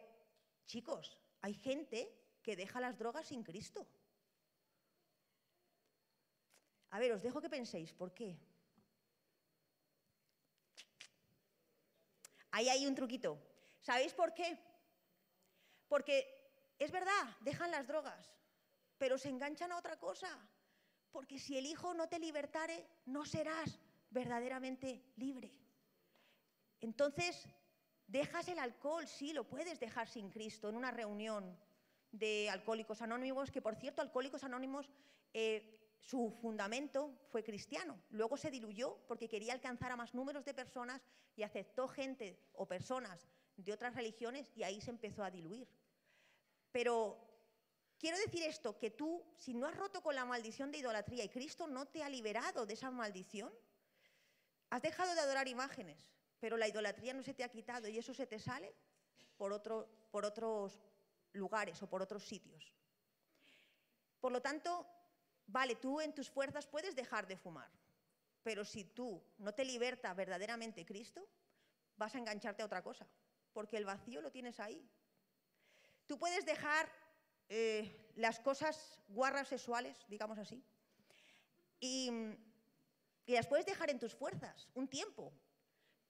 chicos, 0.65 1.19
hay 1.41 1.55
gente 1.55 2.09
que 2.41 2.55
deja 2.55 2.81
las 2.81 2.97
drogas 2.97 3.27
sin 3.27 3.43
Cristo. 3.43 3.85
A 6.91 7.01
ver, 7.01 7.11
os 7.11 7.23
dejo 7.23 7.41
que 7.41 7.51
penséis, 7.51 7.93
¿por 7.93 8.15
qué? 8.15 8.39
Ahí 12.53 12.69
hay 12.69 12.87
un 12.87 12.95
truquito. 12.95 13.37
¿Sabéis 13.81 14.13
por 14.13 14.33
qué? 14.33 14.57
Porque 15.89 16.75
es 16.79 16.93
verdad, 16.93 17.37
dejan 17.41 17.73
las 17.73 17.89
drogas, 17.89 18.31
pero 18.97 19.19
se 19.19 19.29
enganchan 19.29 19.73
a 19.73 19.79
otra 19.79 19.99
cosa 19.99 20.29
porque 21.15 21.39
si 21.39 21.57
el 21.57 21.65
Hijo 21.65 21.95
no 21.95 22.09
te 22.09 22.19
libertare, 22.19 22.85
no 23.07 23.25
serás 23.25 23.79
verdaderamente 24.11 25.01
libre. 25.15 25.49
Entonces, 26.81 27.47
dejas 28.09 28.49
el 28.49 28.59
alcohol, 28.59 29.07
sí, 29.07 29.33
lo 29.33 29.49
puedes 29.49 29.79
dejar 29.79 30.09
sin 30.09 30.29
Cristo 30.29 30.69
en 30.69 30.75
una 30.75 30.91
reunión 30.91 31.57
de 32.11 32.51
Alcohólicos 32.51 33.01
Anónimos, 33.01 33.53
que 33.53 33.63
por 33.63 33.77
cierto, 33.77 34.03
Alcohólicos 34.03 34.43
Anónimos, 34.43 34.91
eh, 35.33 35.95
su 36.01 36.33
fundamento 36.43 37.17
fue 37.31 37.45
cristiano. 37.45 37.97
Luego 38.11 38.37
se 38.37 38.51
diluyó 38.51 38.99
porque 39.07 39.29
quería 39.29 39.53
alcanzar 39.53 39.93
a 39.93 39.97
más 39.97 40.15
números 40.15 40.45
de 40.45 40.53
personas 40.53 41.01
y 41.37 41.45
aceptó 41.45 41.87
gente 41.87 42.41
o 42.55 42.67
personas 42.67 43.29
de 43.57 43.73
otras 43.73 43.95
religiones 43.95 44.51
y 44.57 44.65
ahí 44.65 44.81
se 44.81 44.91
empezó 44.91 45.23
a 45.23 45.31
diluir. 45.31 45.69
Pero 46.73 47.34
Quiero 48.05 48.19
decir 48.19 48.43
esto, 48.43 48.79
que 48.79 48.91
tú, 48.91 49.25
si 49.39 49.55
no 49.55 49.67
has 49.67 49.75
roto 49.75 50.03
con 50.03 50.15
la 50.15 50.27
maldición 50.27 50.71
de 50.71 50.77
idolatría 50.77 51.25
y 51.25 51.31
Cristo 51.31 51.67
no 51.67 51.87
te 51.87 52.03
ha 52.03 52.11
liberado 52.11 52.67
de 52.67 52.75
esa 52.75 52.91
maldición, 52.91 53.51
has 54.69 54.83
dejado 54.83 55.15
de 55.15 55.23
adorar 55.23 55.49
imágenes, 55.49 56.13
pero 56.39 56.59
la 56.59 56.69
idolatría 56.69 57.15
no 57.15 57.23
se 57.23 57.33
te 57.33 57.43
ha 57.43 57.49
quitado 57.49 57.89
y 57.89 57.97
eso 57.97 58.13
se 58.13 58.27
te 58.27 58.39
sale 58.39 58.75
por, 59.39 59.55
otro, 59.55 59.89
por 60.11 60.27
otros 60.27 60.83
lugares 61.33 61.83
o 61.83 61.89
por 61.89 62.03
otros 62.03 62.27
sitios. 62.27 62.75
Por 64.21 64.33
lo 64.33 64.43
tanto, 64.43 64.87
vale, 65.47 65.77
tú 65.77 65.99
en 66.03 66.15
tus 66.15 66.29
fuerzas 66.29 66.67
puedes 66.67 66.95
dejar 66.95 67.27
de 67.27 67.39
fumar, 67.39 67.71
pero 68.43 68.67
si 68.67 68.85
tú 68.85 69.25
no 69.39 69.55
te 69.55 69.65
liberta 69.65 70.13
verdaderamente 70.13 70.85
Cristo, 70.85 71.27
vas 71.97 72.15
a 72.15 72.19
engancharte 72.19 72.63
a 72.63 72.67
otra 72.67 72.83
cosa, 72.83 73.09
porque 73.55 73.79
el 73.79 73.87
vacío 73.87 74.21
lo 74.21 74.31
tienes 74.31 74.61
ahí. 74.61 74.87
Tú 76.07 76.19
puedes 76.19 76.45
dejar 76.45 76.87
eh, 77.49 78.11
las 78.17 78.41
cosas 78.41 79.01
guarras 79.09 79.49
sexuales, 79.49 79.97
digamos 80.09 80.39
así, 80.39 80.65
y, 81.81 82.11
y 83.27 83.33
las 83.33 83.47
puedes 83.47 83.67
dejar 83.67 83.91
en 83.91 83.99
tus 83.99 84.15
fuerzas 84.15 84.69
un 84.75 84.89
tiempo, 84.89 85.33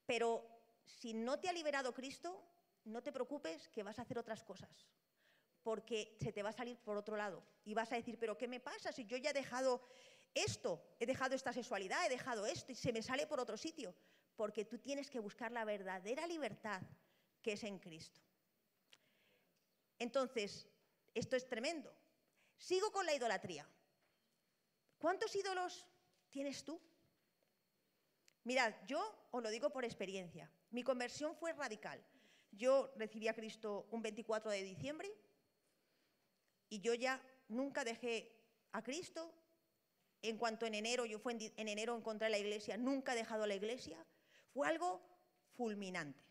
pero 0.06 0.46
si 0.84 1.14
no 1.14 1.38
te 1.38 1.48
ha 1.48 1.52
liberado 1.52 1.94
Cristo, 1.94 2.44
no 2.84 3.02
te 3.02 3.12
preocupes 3.12 3.68
que 3.68 3.82
vas 3.82 3.98
a 3.98 4.02
hacer 4.02 4.18
otras 4.18 4.42
cosas, 4.42 4.86
porque 5.62 6.16
se 6.20 6.32
te 6.32 6.42
va 6.42 6.50
a 6.50 6.52
salir 6.52 6.78
por 6.78 6.96
otro 6.96 7.16
lado 7.16 7.42
y 7.64 7.74
vas 7.74 7.90
a 7.92 7.96
decir, 7.96 8.18
pero 8.18 8.36
¿qué 8.36 8.46
me 8.46 8.60
pasa 8.60 8.92
si 8.92 9.06
yo 9.06 9.16
ya 9.16 9.30
he 9.30 9.34
dejado 9.34 9.82
esto, 10.34 10.96
he 10.98 11.06
dejado 11.06 11.34
esta 11.34 11.52
sexualidad, 11.52 12.04
he 12.06 12.10
dejado 12.10 12.44
esto 12.46 12.72
y 12.72 12.74
se 12.74 12.92
me 12.92 13.02
sale 13.02 13.26
por 13.26 13.40
otro 13.40 13.56
sitio? 13.56 13.94
Porque 14.36 14.64
tú 14.64 14.78
tienes 14.78 15.10
que 15.10 15.20
buscar 15.20 15.52
la 15.52 15.64
verdadera 15.64 16.26
libertad 16.26 16.82
que 17.40 17.52
es 17.52 17.64
en 17.64 17.78
Cristo. 17.78 18.20
Entonces, 19.98 20.68
esto 21.14 21.36
es 21.36 21.46
tremendo. 21.46 21.94
Sigo 22.56 22.90
con 22.90 23.06
la 23.06 23.14
idolatría. 23.14 23.68
¿Cuántos 24.98 25.34
ídolos 25.34 25.86
tienes 26.30 26.64
tú? 26.64 26.80
Mirad, 28.44 28.74
yo 28.86 29.00
os 29.30 29.42
lo 29.42 29.50
digo 29.50 29.70
por 29.70 29.84
experiencia. 29.84 30.50
Mi 30.70 30.82
conversión 30.82 31.34
fue 31.36 31.52
radical. 31.52 32.04
Yo 32.52 32.92
recibí 32.96 33.28
a 33.28 33.34
Cristo 33.34 33.86
un 33.90 34.02
24 34.02 34.50
de 34.50 34.62
diciembre 34.62 35.10
y 36.68 36.80
yo 36.80 36.94
ya 36.94 37.22
nunca 37.48 37.84
dejé 37.84 38.32
a 38.72 38.82
Cristo. 38.82 39.32
En 40.22 40.38
cuanto 40.38 40.66
en 40.66 40.74
enero, 40.74 41.04
yo 41.04 41.18
fue 41.18 41.32
en, 41.32 41.68
enero 41.68 41.96
encontré 41.96 42.30
la 42.30 42.38
iglesia, 42.38 42.76
nunca 42.76 43.12
he 43.12 43.16
dejado 43.16 43.46
la 43.46 43.54
iglesia. 43.54 44.04
Fue 44.52 44.66
algo 44.66 45.02
fulminante. 45.54 46.24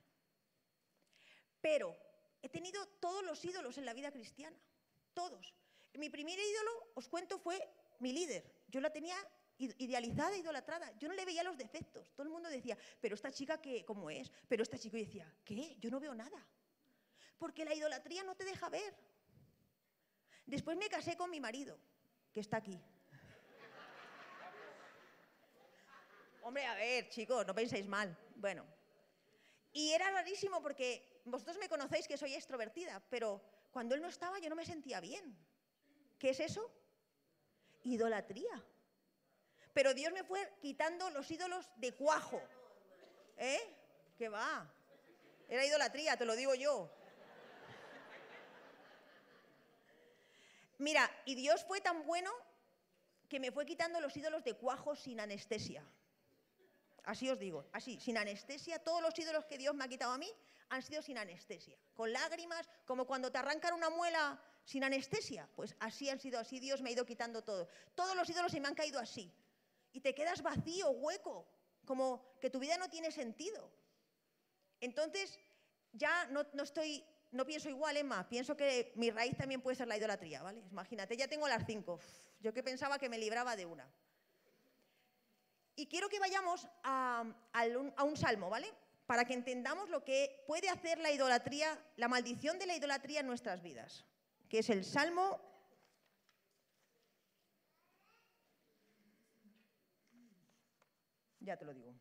Pero 1.61 1.95
he 2.41 2.49
tenido 2.49 2.85
todos 2.99 3.23
los 3.23 3.43
ídolos 3.45 3.77
en 3.77 3.85
la 3.85 3.93
vida 3.93 4.11
cristiana 4.11 4.57
todos. 5.13 5.53
Mi 5.93 6.09
primer 6.09 6.39
ídolo, 6.39 6.91
os 6.95 7.07
cuento, 7.07 7.39
fue 7.39 7.57
mi 7.99 8.11
líder. 8.11 8.43
Yo 8.67 8.81
la 8.81 8.91
tenía 8.91 9.15
idealizada, 9.57 10.35
idolatrada. 10.35 10.91
Yo 10.97 11.07
no 11.07 11.13
le 11.13 11.25
veía 11.25 11.43
los 11.43 11.57
defectos. 11.57 12.11
Todo 12.13 12.23
el 12.23 12.33
mundo 12.33 12.49
decía, 12.49 12.77
pero 12.99 13.15
esta 13.15 13.31
chica, 13.31 13.61
que, 13.61 13.85
¿cómo 13.85 14.09
es? 14.09 14.31
Pero 14.47 14.63
esta 14.63 14.77
chica 14.77 14.97
decía, 14.97 15.31
¿qué? 15.45 15.75
Yo 15.79 15.89
no 15.89 15.99
veo 15.99 16.15
nada. 16.15 16.45
Porque 17.37 17.65
la 17.65 17.75
idolatría 17.75 18.23
no 18.23 18.35
te 18.35 18.45
deja 18.45 18.69
ver. 18.69 18.95
Después 20.45 20.77
me 20.77 20.89
casé 20.89 21.15
con 21.15 21.29
mi 21.29 21.39
marido 21.39 21.77
que 22.31 22.39
está 22.39 22.57
aquí. 22.57 22.81
Hombre, 26.41 26.65
a 26.65 26.75
ver, 26.75 27.07
chicos, 27.09 27.47
no 27.47 27.55
penséis 27.55 27.87
mal. 27.87 28.17
Bueno, 28.35 28.65
y 29.71 29.91
era 29.91 30.11
rarísimo 30.11 30.61
porque 30.61 31.21
vosotros 31.25 31.57
me 31.57 31.69
conocéis 31.69 32.07
que 32.07 32.17
soy 32.17 32.33
extrovertida, 32.35 33.01
pero 33.09 33.41
cuando 33.73 33.95
él 33.95 34.01
no 34.01 34.07
estaba 34.07 34.37
yo 34.39 34.49
no 34.49 34.55
me 34.55 34.65
sentía 34.65 35.01
bien. 35.01 35.35
¿Qué 36.19 36.29
es 36.29 36.39
eso? 36.39 36.71
Idolatría. 37.81 38.63
Pero 39.73 39.95
Dios 39.95 40.13
me 40.13 40.23
fue 40.23 40.53
quitando 40.61 41.09
los 41.09 41.29
ídolos 41.31 41.67
de 41.77 41.91
cuajo. 41.95 42.39
¿Eh? 43.35 43.59
¿Qué 44.15 44.29
va? 44.29 44.71
Era 45.49 45.65
idolatría, 45.65 46.15
te 46.15 46.23
lo 46.23 46.35
digo 46.35 46.53
yo. 46.53 46.87
Mira, 50.77 51.09
y 51.25 51.33
Dios 51.33 51.65
fue 51.65 51.81
tan 51.81 52.05
bueno 52.05 52.31
que 53.27 53.39
me 53.39 53.51
fue 53.51 53.65
quitando 53.65 53.99
los 53.99 54.15
ídolos 54.15 54.43
de 54.43 54.53
cuajo 54.53 54.95
sin 54.95 55.19
anestesia. 55.19 55.83
Así 57.03 57.29
os 57.29 57.37
digo, 57.37 57.65
así, 57.73 57.99
sin 57.99 58.17
anestesia. 58.17 58.79
Todos 58.79 59.01
los 59.01 59.17
ídolos 59.17 59.45
que 59.45 59.57
Dios 59.57 59.75
me 59.75 59.83
ha 59.83 59.87
quitado 59.87 60.13
a 60.13 60.17
mí 60.17 60.31
han 60.69 60.81
sido 60.81 61.01
sin 61.01 61.17
anestesia. 61.17 61.77
Con 61.93 62.11
lágrimas, 62.13 62.69
como 62.85 63.05
cuando 63.05 63.31
te 63.31 63.37
arrancan 63.37 63.73
una 63.73 63.89
muela 63.89 64.41
sin 64.63 64.83
anestesia. 64.83 65.49
Pues 65.55 65.75
así 65.79 66.09
han 66.09 66.19
sido, 66.19 66.39
así 66.39 66.59
Dios 66.59 66.81
me 66.81 66.89
ha 66.89 66.93
ido 66.93 67.05
quitando 67.05 67.43
todo. 67.43 67.67
Todos 67.95 68.15
los 68.15 68.29
ídolos 68.29 68.51
se 68.51 68.59
me 68.59 68.67
han 68.67 68.75
caído 68.75 68.99
así. 68.99 69.31
Y 69.91 69.99
te 69.99 70.15
quedas 70.15 70.41
vacío, 70.41 70.89
hueco, 70.91 71.45
como 71.85 72.37
que 72.39 72.49
tu 72.49 72.59
vida 72.59 72.77
no 72.77 72.89
tiene 72.89 73.11
sentido. 73.11 73.69
Entonces, 74.79 75.39
ya 75.91 76.25
no, 76.27 76.41
estoy, 76.63 77.05
no 77.31 77.45
pienso 77.45 77.69
igual, 77.69 77.97
Emma. 77.97 78.27
Pienso 78.27 78.55
que 78.55 78.93
mi 78.95 79.11
raíz 79.11 79.37
también 79.37 79.61
puede 79.61 79.75
ser 79.75 79.87
la 79.87 79.97
idolatría, 79.97 80.41
¿vale? 80.41 80.63
Imagínate, 80.71 81.15
ya 81.17 81.27
tengo 81.27 81.47
las 81.47 81.65
cinco. 81.65 81.99
Yo 82.39 82.53
que 82.53 82.63
pensaba 82.63 82.97
que 82.97 83.09
me 83.09 83.17
libraba 83.17 83.55
de 83.55 83.65
una. 83.65 83.87
Y 85.75 85.87
quiero 85.87 86.09
que 86.09 86.19
vayamos 86.19 86.67
a, 86.83 87.25
un 88.03 88.17
salmo, 88.17 88.49
¿vale? 88.49 88.71
Para 89.07 89.25
que 89.25 89.33
entendamos 89.33 89.89
lo 89.89 90.03
que 90.03 90.43
puede 90.47 90.69
hacer 90.69 90.99
la 90.99 91.11
idolatría, 91.11 91.79
la 91.97 92.07
maldición 92.07 92.59
de 92.59 92.67
la 92.67 92.75
idolatría 92.75 93.21
en 93.21 93.27
nuestras 93.27 93.61
vidas, 93.61 94.05
que 94.49 94.59
es 94.59 94.69
el 94.69 94.85
Salmo 94.85 95.41
Ya 101.43 101.57
te 101.57 101.65
lo 101.65 101.73
digo. 101.73 101.93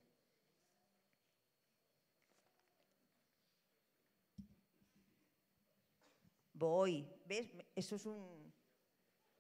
Voy. 6.53 7.09
¿Ves? 7.27 7.51
Eso 7.75 7.97
es 7.97 8.07
un. 8.07 8.55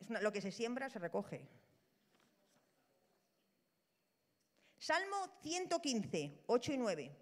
Es 0.00 0.10
lo 0.10 0.32
que 0.32 0.40
se 0.40 0.50
siembra 0.50 0.90
se 0.90 0.98
recoge. 0.98 1.48
Salmo 4.82 5.38
115, 5.42 6.42
8 6.48 6.72
y 6.72 6.76
9. 6.76 7.16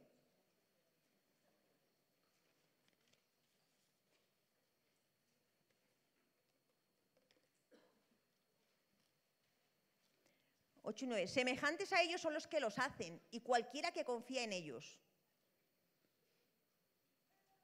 Ocho 10.83 11.05
y 11.05 11.09
nueve. 11.09 11.29
Semejantes 11.29 11.92
a 11.92 12.01
ellos 12.01 12.23
son 12.23 12.33
los 12.33 12.46
que 12.46 12.61
los 12.61 12.79
hacen 12.79 13.20
y 13.31 13.42
cualquiera 13.42 13.92
que 13.92 14.07
confía 14.07 14.42
en 14.42 14.55
ellos. 14.55 14.99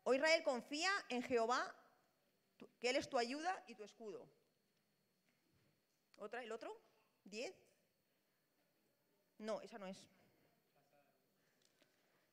O 0.03 0.13
Israel 0.13 0.43
confía 0.45 0.91
en 1.09 1.23
Jehová, 1.23 1.75
que 2.79 2.91
Él 2.91 2.97
es 2.97 3.09
tu 3.09 3.17
ayuda 3.17 3.65
y 3.67 3.75
tu 3.75 3.83
escudo. 3.83 4.29
¿Otra? 6.17 6.43
¿El 6.43 6.53
otro? 6.53 6.79
¿Diez? 7.25 7.66
No, 9.39 9.61
esa 9.61 9.79
no 9.79 9.87
es. 9.87 9.99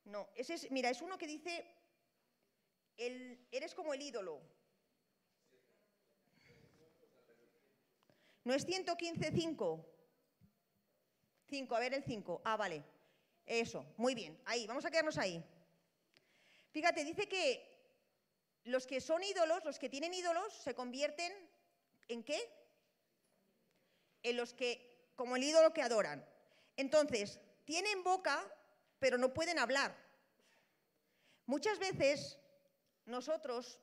No, 0.05 0.29
ese 0.35 0.55
es, 0.55 0.71
mira, 0.71 0.89
es 0.89 1.01
uno 1.01 1.17
que 1.17 1.27
dice, 1.27 1.65
eres 2.97 3.73
como 3.73 3.93
el 3.93 4.01
ídolo. 4.01 4.41
¿No 8.43 8.53
es 8.53 8.67
115.5? 8.67 9.85
5, 11.49 11.75
a 11.75 11.79
ver 11.79 11.93
el 11.93 12.03
5. 12.03 12.41
Ah, 12.43 12.57
vale. 12.57 12.83
Eso, 13.45 13.85
muy 13.97 14.15
bien. 14.15 14.41
Ahí, 14.45 14.67
vamos 14.67 14.85
a 14.85 14.91
quedarnos 14.91 15.17
ahí. 15.17 15.43
Fíjate, 16.71 17.03
dice 17.05 17.27
que 17.29 17.71
los 18.65 18.87
que 18.87 18.99
son 18.99 19.23
ídolos, 19.23 19.63
los 19.63 19.79
que 19.79 19.89
tienen 19.89 20.13
ídolos, 20.13 20.53
se 20.53 20.73
convierten 20.73 21.31
en 22.07 22.23
qué? 22.23 22.39
En 24.23 24.37
los 24.37 24.53
que, 24.53 25.11
como 25.15 25.35
el 25.35 25.43
ídolo 25.43 25.73
que 25.73 25.81
adoran. 25.81 26.25
Entonces, 26.75 27.39
tienen 27.65 28.03
boca, 28.03 28.43
pero 28.99 29.17
no 29.17 29.33
pueden 29.33 29.59
hablar. 29.59 29.95
Muchas 31.45 31.77
veces 31.79 32.39
nosotros 33.05 33.79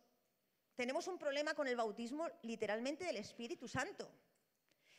tenemos 0.74 1.07
un 1.07 1.18
problema 1.18 1.55
con 1.55 1.68
el 1.68 1.76
bautismo 1.76 2.29
literalmente 2.42 3.05
del 3.05 3.16
Espíritu 3.16 3.68
Santo. 3.68 4.11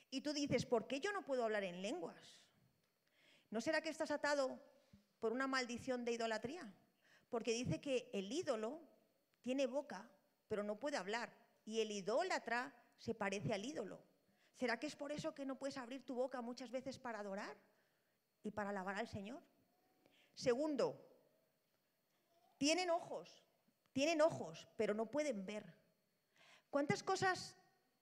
Y 0.10 0.22
tú 0.22 0.34
dices, 0.34 0.66
¿por 0.66 0.88
qué 0.88 1.00
yo 1.00 1.12
no 1.12 1.24
puedo 1.24 1.44
hablar 1.44 1.64
en 1.64 1.82
lenguas? 1.82 2.46
¿No 3.50 3.62
será 3.62 3.82
que 3.82 3.90
estás 3.90 4.12
atado 4.12 4.60
por 5.20 5.34
una 5.34 5.48
maldición 5.48 6.06
de 6.06 6.14
idolatría? 6.14 6.72
Porque 7.30 7.54
dice 7.54 7.82
que 7.82 8.10
el 8.14 8.32
ídolo 8.32 8.80
tiene 9.42 9.66
boca, 9.66 10.10
pero 10.48 10.64
no 10.64 10.80
puede 10.80 10.98
hablar. 10.98 11.34
Y 11.66 11.80
el 11.82 11.92
idólatra 11.92 12.76
se 12.98 13.16
parece 13.16 13.54
al 13.54 13.66
ídolo. 13.66 14.04
¿Será 14.54 14.80
que 14.80 14.88
es 14.88 14.96
por 14.96 15.12
eso 15.12 15.34
que 15.34 15.46
no 15.46 15.58
puedes 15.58 15.78
abrir 15.78 16.06
tu 16.06 16.14
boca 16.14 16.42
muchas 16.42 16.70
veces 16.70 17.00
para 17.00 17.20
adorar? 17.20 17.58
Y 18.44 18.52
para 18.52 18.70
alabar 18.70 18.96
al 18.96 19.08
Señor. 19.08 19.42
Segundo, 20.34 21.00
tienen 22.58 22.90
ojos, 22.90 23.44
tienen 23.94 24.22
ojos, 24.22 24.68
pero 24.78 24.94
no 24.94 25.10
pueden 25.10 25.46
ver. 25.46 25.76
¿Cuántas 26.70 27.04
cosas 27.04 27.58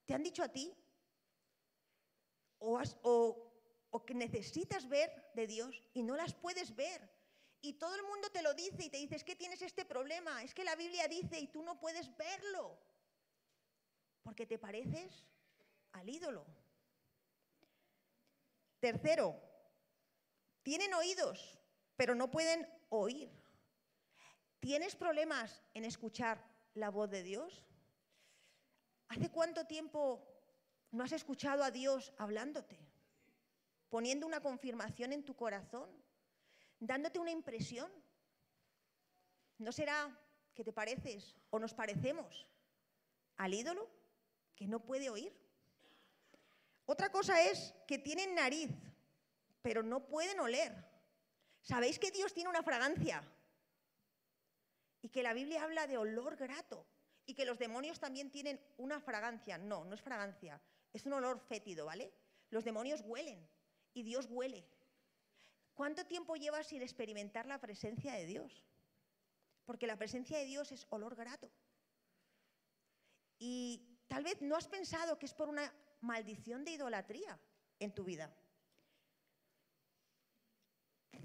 te 0.05 0.13
han 0.13 0.23
dicho 0.23 0.43
a 0.43 0.49
ti 0.49 0.73
o, 2.59 2.81
o 3.89 4.05
que 4.05 4.13
necesitas 4.13 4.87
ver 4.87 5.31
de 5.33 5.47
Dios 5.47 5.83
y 5.93 6.03
no 6.03 6.15
las 6.15 6.33
puedes 6.33 6.75
ver? 6.75 7.19
Y 7.61 7.73
todo 7.73 7.95
el 7.95 8.03
mundo 8.03 8.29
te 8.29 8.41
lo 8.41 8.53
dice 8.53 8.85
y 8.85 8.89
te 8.89 8.97
dice, 8.97 9.19
que 9.25 9.35
tienes 9.35 9.61
este 9.61 9.83
problema, 9.83 10.43
es 10.43 10.53
que 10.53 10.63
la 10.63 10.75
Biblia 10.75 11.07
dice 11.07 11.39
y 11.39 11.47
tú 11.47 11.61
no 11.61 11.77
puedes 11.79 12.15
verlo, 12.15 12.79
porque 14.23 14.45
te 14.45 14.57
pareces 14.57 15.25
al 15.91 16.07
ídolo. 16.07 16.45
Tercero, 18.79 19.48
tienen 20.63 20.93
oídos, 20.93 21.59
pero 21.95 22.15
no 22.15 22.29
pueden 22.29 22.67
oír. 22.89 23.29
¿Tienes 24.59 24.95
problemas 24.95 25.63
en 25.73 25.85
escuchar 25.85 26.43
la 26.73 26.89
voz 26.89 27.09
de 27.09 27.23
Dios? 27.23 27.65
¿Hace 29.07 29.29
cuánto 29.29 29.65
tiempo 29.65 30.25
no 30.91 31.03
has 31.03 31.13
escuchado 31.13 31.63
a 31.63 31.71
Dios 31.71 32.13
hablándote? 32.17 32.77
Poniendo 33.89 34.27
una 34.27 34.41
confirmación 34.41 35.13
en 35.13 35.23
tu 35.23 35.35
corazón, 35.35 35.89
dándote 36.79 37.19
una 37.19 37.31
impresión. 37.31 37.91
¿No 39.57 39.71
será 39.71 40.15
que 40.53 40.63
te 40.63 40.73
pareces 40.73 41.35
o 41.49 41.59
nos 41.59 41.73
parecemos 41.73 42.47
al 43.37 43.53
ídolo 43.53 43.89
que 44.55 44.67
no 44.67 44.83
puede 44.83 45.09
oír? 45.09 45.33
Otra 46.85 47.11
cosa 47.11 47.41
es 47.43 47.73
que 47.87 47.97
tienen 47.97 48.35
nariz, 48.35 48.71
pero 49.61 49.83
no 49.83 50.05
pueden 50.05 50.39
oler. 50.39 50.73
¿Sabéis 51.61 51.99
que 51.99 52.11
Dios 52.11 52.33
tiene 52.33 52.49
una 52.49 52.63
fragancia? 52.63 53.23
Y 55.01 55.09
que 55.09 55.23
la 55.23 55.33
Biblia 55.33 55.63
habla 55.63 55.87
de 55.87 55.97
olor 55.97 56.35
grato. 56.35 56.85
Y 57.25 57.35
que 57.35 57.45
los 57.45 57.59
demonios 57.59 57.99
también 57.99 58.31
tienen 58.31 58.59
una 58.77 58.99
fragancia. 58.99 59.57
No, 59.57 59.85
no 59.85 59.93
es 59.93 60.01
fragancia. 60.01 60.61
Es 60.93 61.05
un 61.05 61.13
olor 61.13 61.39
fétido, 61.39 61.85
¿vale? 61.85 62.11
Los 62.49 62.63
demonios 62.63 63.01
huelen 63.01 63.47
y 63.93 64.03
Dios 64.03 64.27
huele. 64.29 64.65
¿Cuánto 65.73 66.05
tiempo 66.05 66.35
llevas 66.35 66.67
sin 66.67 66.81
experimentar 66.81 67.45
la 67.45 67.59
presencia 67.59 68.13
de 68.13 68.25
Dios? 68.25 68.65
Porque 69.65 69.87
la 69.87 69.97
presencia 69.97 70.37
de 70.37 70.45
Dios 70.45 70.71
es 70.71 70.87
olor 70.89 71.15
grato. 71.15 71.51
Y 73.37 73.99
tal 74.07 74.23
vez 74.23 74.41
no 74.41 74.55
has 74.55 74.67
pensado 74.67 75.17
que 75.19 75.25
es 75.25 75.33
por 75.33 75.47
una 75.47 75.71
maldición 76.01 76.65
de 76.65 76.71
idolatría 76.71 77.39
en 77.79 77.93
tu 77.93 78.03
vida. 78.03 78.35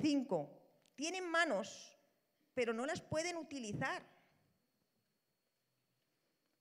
Cinco, 0.00 0.50
tienen 0.94 1.28
manos, 1.28 1.96
pero 2.54 2.72
no 2.72 2.86
las 2.86 3.00
pueden 3.00 3.36
utilizar. 3.36 4.02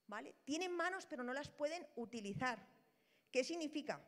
¿Vale? 0.06 0.34
Tienen 0.44 0.72
manos, 0.72 1.06
pero 1.06 1.24
no 1.24 1.32
las 1.32 1.48
pueden 1.48 1.86
utilizar. 1.96 2.58
¿Qué 3.30 3.42
significa? 3.42 4.00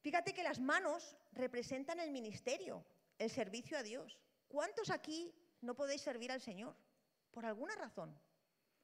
Fíjate 0.00 0.34
que 0.34 0.42
las 0.42 0.58
manos 0.58 1.16
representan 1.32 2.00
el 2.00 2.10
ministerio, 2.10 2.84
el 3.18 3.30
servicio 3.30 3.78
a 3.78 3.82
Dios. 3.82 4.18
¿Cuántos 4.48 4.90
aquí 4.90 5.32
no 5.60 5.74
podéis 5.74 6.02
servir 6.02 6.32
al 6.32 6.40
Señor? 6.40 6.74
Por 7.30 7.46
alguna 7.46 7.74
razón. 7.76 8.18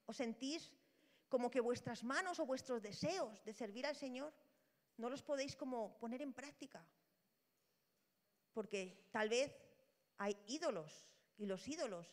¿Os 0.06 0.16
sentís 0.16 0.72
como 1.28 1.50
que 1.50 1.60
vuestras 1.60 2.04
manos 2.04 2.38
o 2.38 2.46
vuestros 2.46 2.82
deseos 2.82 3.44
de 3.44 3.52
servir 3.52 3.86
al 3.86 3.96
Señor 3.96 4.32
no 4.96 5.10
los 5.10 5.22
podéis 5.22 5.56
como 5.56 5.98
poner 5.98 6.22
en 6.22 6.32
práctica. 6.32 6.86
Porque 8.56 9.06
tal 9.12 9.28
vez 9.28 9.52
hay 10.16 10.34
ídolos 10.46 11.06
y 11.36 11.44
los 11.44 11.68
ídolos 11.68 12.06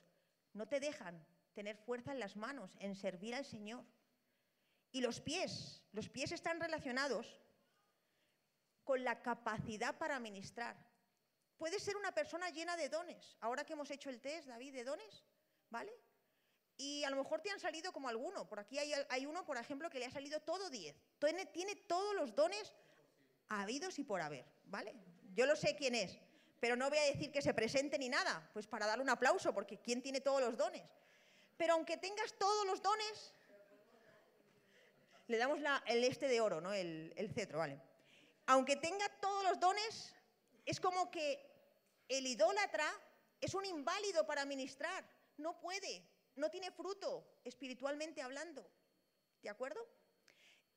no 0.51 0.67
te 0.67 0.81
dejan 0.81 1.25
tener 1.53 1.77
fuerza 1.77 2.11
en 2.11 2.19
las 2.19 2.35
manos, 2.35 2.75
en 2.81 2.97
servir 2.97 3.33
al 3.33 3.45
Señor. 3.45 3.85
Y 4.91 4.99
los 4.99 5.21
pies, 5.21 5.81
los 5.93 6.09
pies 6.09 6.33
están 6.33 6.59
relacionados 6.59 7.39
con 8.83 9.05
la 9.05 9.21
capacidad 9.21 9.97
para 9.97 10.19
ministrar. 10.19 10.75
Puede 11.55 11.79
ser 11.79 11.95
una 11.95 12.13
persona 12.13 12.49
llena 12.49 12.75
de 12.75 12.89
dones. 12.89 13.37
Ahora 13.39 13.63
que 13.63 13.71
hemos 13.71 13.89
hecho 13.89 14.09
el 14.09 14.19
test, 14.19 14.49
David, 14.49 14.73
de 14.73 14.83
dones, 14.83 15.23
¿vale? 15.69 15.93
Y 16.75 17.05
a 17.05 17.09
lo 17.09 17.15
mejor 17.15 17.39
te 17.39 17.51
han 17.51 17.59
salido 17.61 17.93
como 17.93 18.09
alguno. 18.09 18.49
Por 18.49 18.59
aquí 18.59 18.77
hay, 18.77 19.25
uno, 19.25 19.45
por 19.45 19.55
ejemplo, 19.55 19.89
que 19.89 19.99
le 19.99 20.07
ha 20.07 20.11
salido 20.11 20.41
todo 20.41 20.69
10. 20.69 20.93
Tiene, 21.19 21.45
tiene 21.45 21.77
todos 21.77 22.13
los 22.15 22.35
dones 22.35 22.73
habidos 23.47 23.97
y 23.97 24.03
por 24.03 24.19
haber, 24.19 24.45
¿vale? 24.65 24.93
Yo 25.33 25.45
lo 25.45 25.55
sé 25.55 25.77
quién 25.77 25.95
es, 25.95 26.19
pero 26.63 26.77
no 26.77 26.89
voy 26.89 26.97
a 26.97 27.11
decir 27.11 27.29
que 27.29 27.41
se 27.41 27.53
presente 27.53 27.99
ni 27.99 28.07
nada, 28.07 28.49
pues 28.53 28.67
para 28.67 28.87
darle 28.87 29.03
un 29.03 29.09
aplauso, 29.09 29.53
porque 29.53 29.81
¿quién 29.81 30.01
tiene 30.01 30.21
todos 30.21 30.39
los 30.39 30.55
dones? 30.55 30.81
Pero 31.57 31.73
aunque 31.73 31.97
tengas 31.97 32.31
todos 32.39 32.65
los 32.65 32.81
dones, 32.81 33.33
le 35.27 35.37
damos 35.37 35.59
el 35.87 36.03
este 36.05 36.29
de 36.29 36.39
oro, 36.39 36.61
¿no? 36.61 36.71
El, 36.71 37.11
el 37.17 37.33
cetro, 37.33 37.59
¿vale? 37.59 37.81
Aunque 38.45 38.77
tenga 38.77 39.09
todos 39.19 39.43
los 39.43 39.59
dones, 39.59 40.15
es 40.65 40.79
como 40.79 41.11
que 41.11 41.45
el 42.07 42.25
idólatra 42.25 42.89
es 43.41 43.53
un 43.55 43.65
inválido 43.65 44.25
para 44.25 44.45
ministrar, 44.45 45.03
no 45.35 45.59
puede, 45.59 46.01
no 46.37 46.49
tiene 46.49 46.71
fruto 46.71 47.27
espiritualmente 47.43 48.21
hablando. 48.21 48.65
¿De 49.41 49.49
acuerdo? 49.49 49.85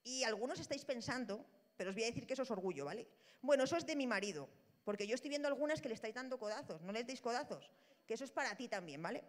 Y 0.03 0.25
algunos 0.25 0.59
estáis 0.59 0.85
pensando, 0.85 1.47
pero 1.77 1.91
os 1.91 1.95
voy 1.95 2.03
a 2.03 2.07
decir 2.07 2.27
que 2.27 2.33
eso 2.33 2.43
es 2.43 2.51
orgullo, 2.51 2.87
¿vale? 2.87 3.07
Bueno, 3.41 3.63
eso 3.63 3.77
es 3.77 3.87
de 3.87 3.95
mi 3.95 4.09
marido, 4.09 4.49
porque 4.87 5.09
yo 5.09 5.17
estoy 5.17 5.31
viendo 5.31 5.49
algunas 5.49 5.81
que 5.83 5.89
le 5.89 5.97
estáis 5.97 6.15
dando 6.15 6.39
codazos, 6.39 6.81
no 6.83 6.93
les 6.93 7.05
deis 7.09 7.21
codazos, 7.21 7.69
que 8.07 8.15
eso 8.15 8.23
es 8.23 8.31
para 8.31 8.57
ti 8.57 8.69
también, 8.69 9.03
¿vale? 9.03 9.25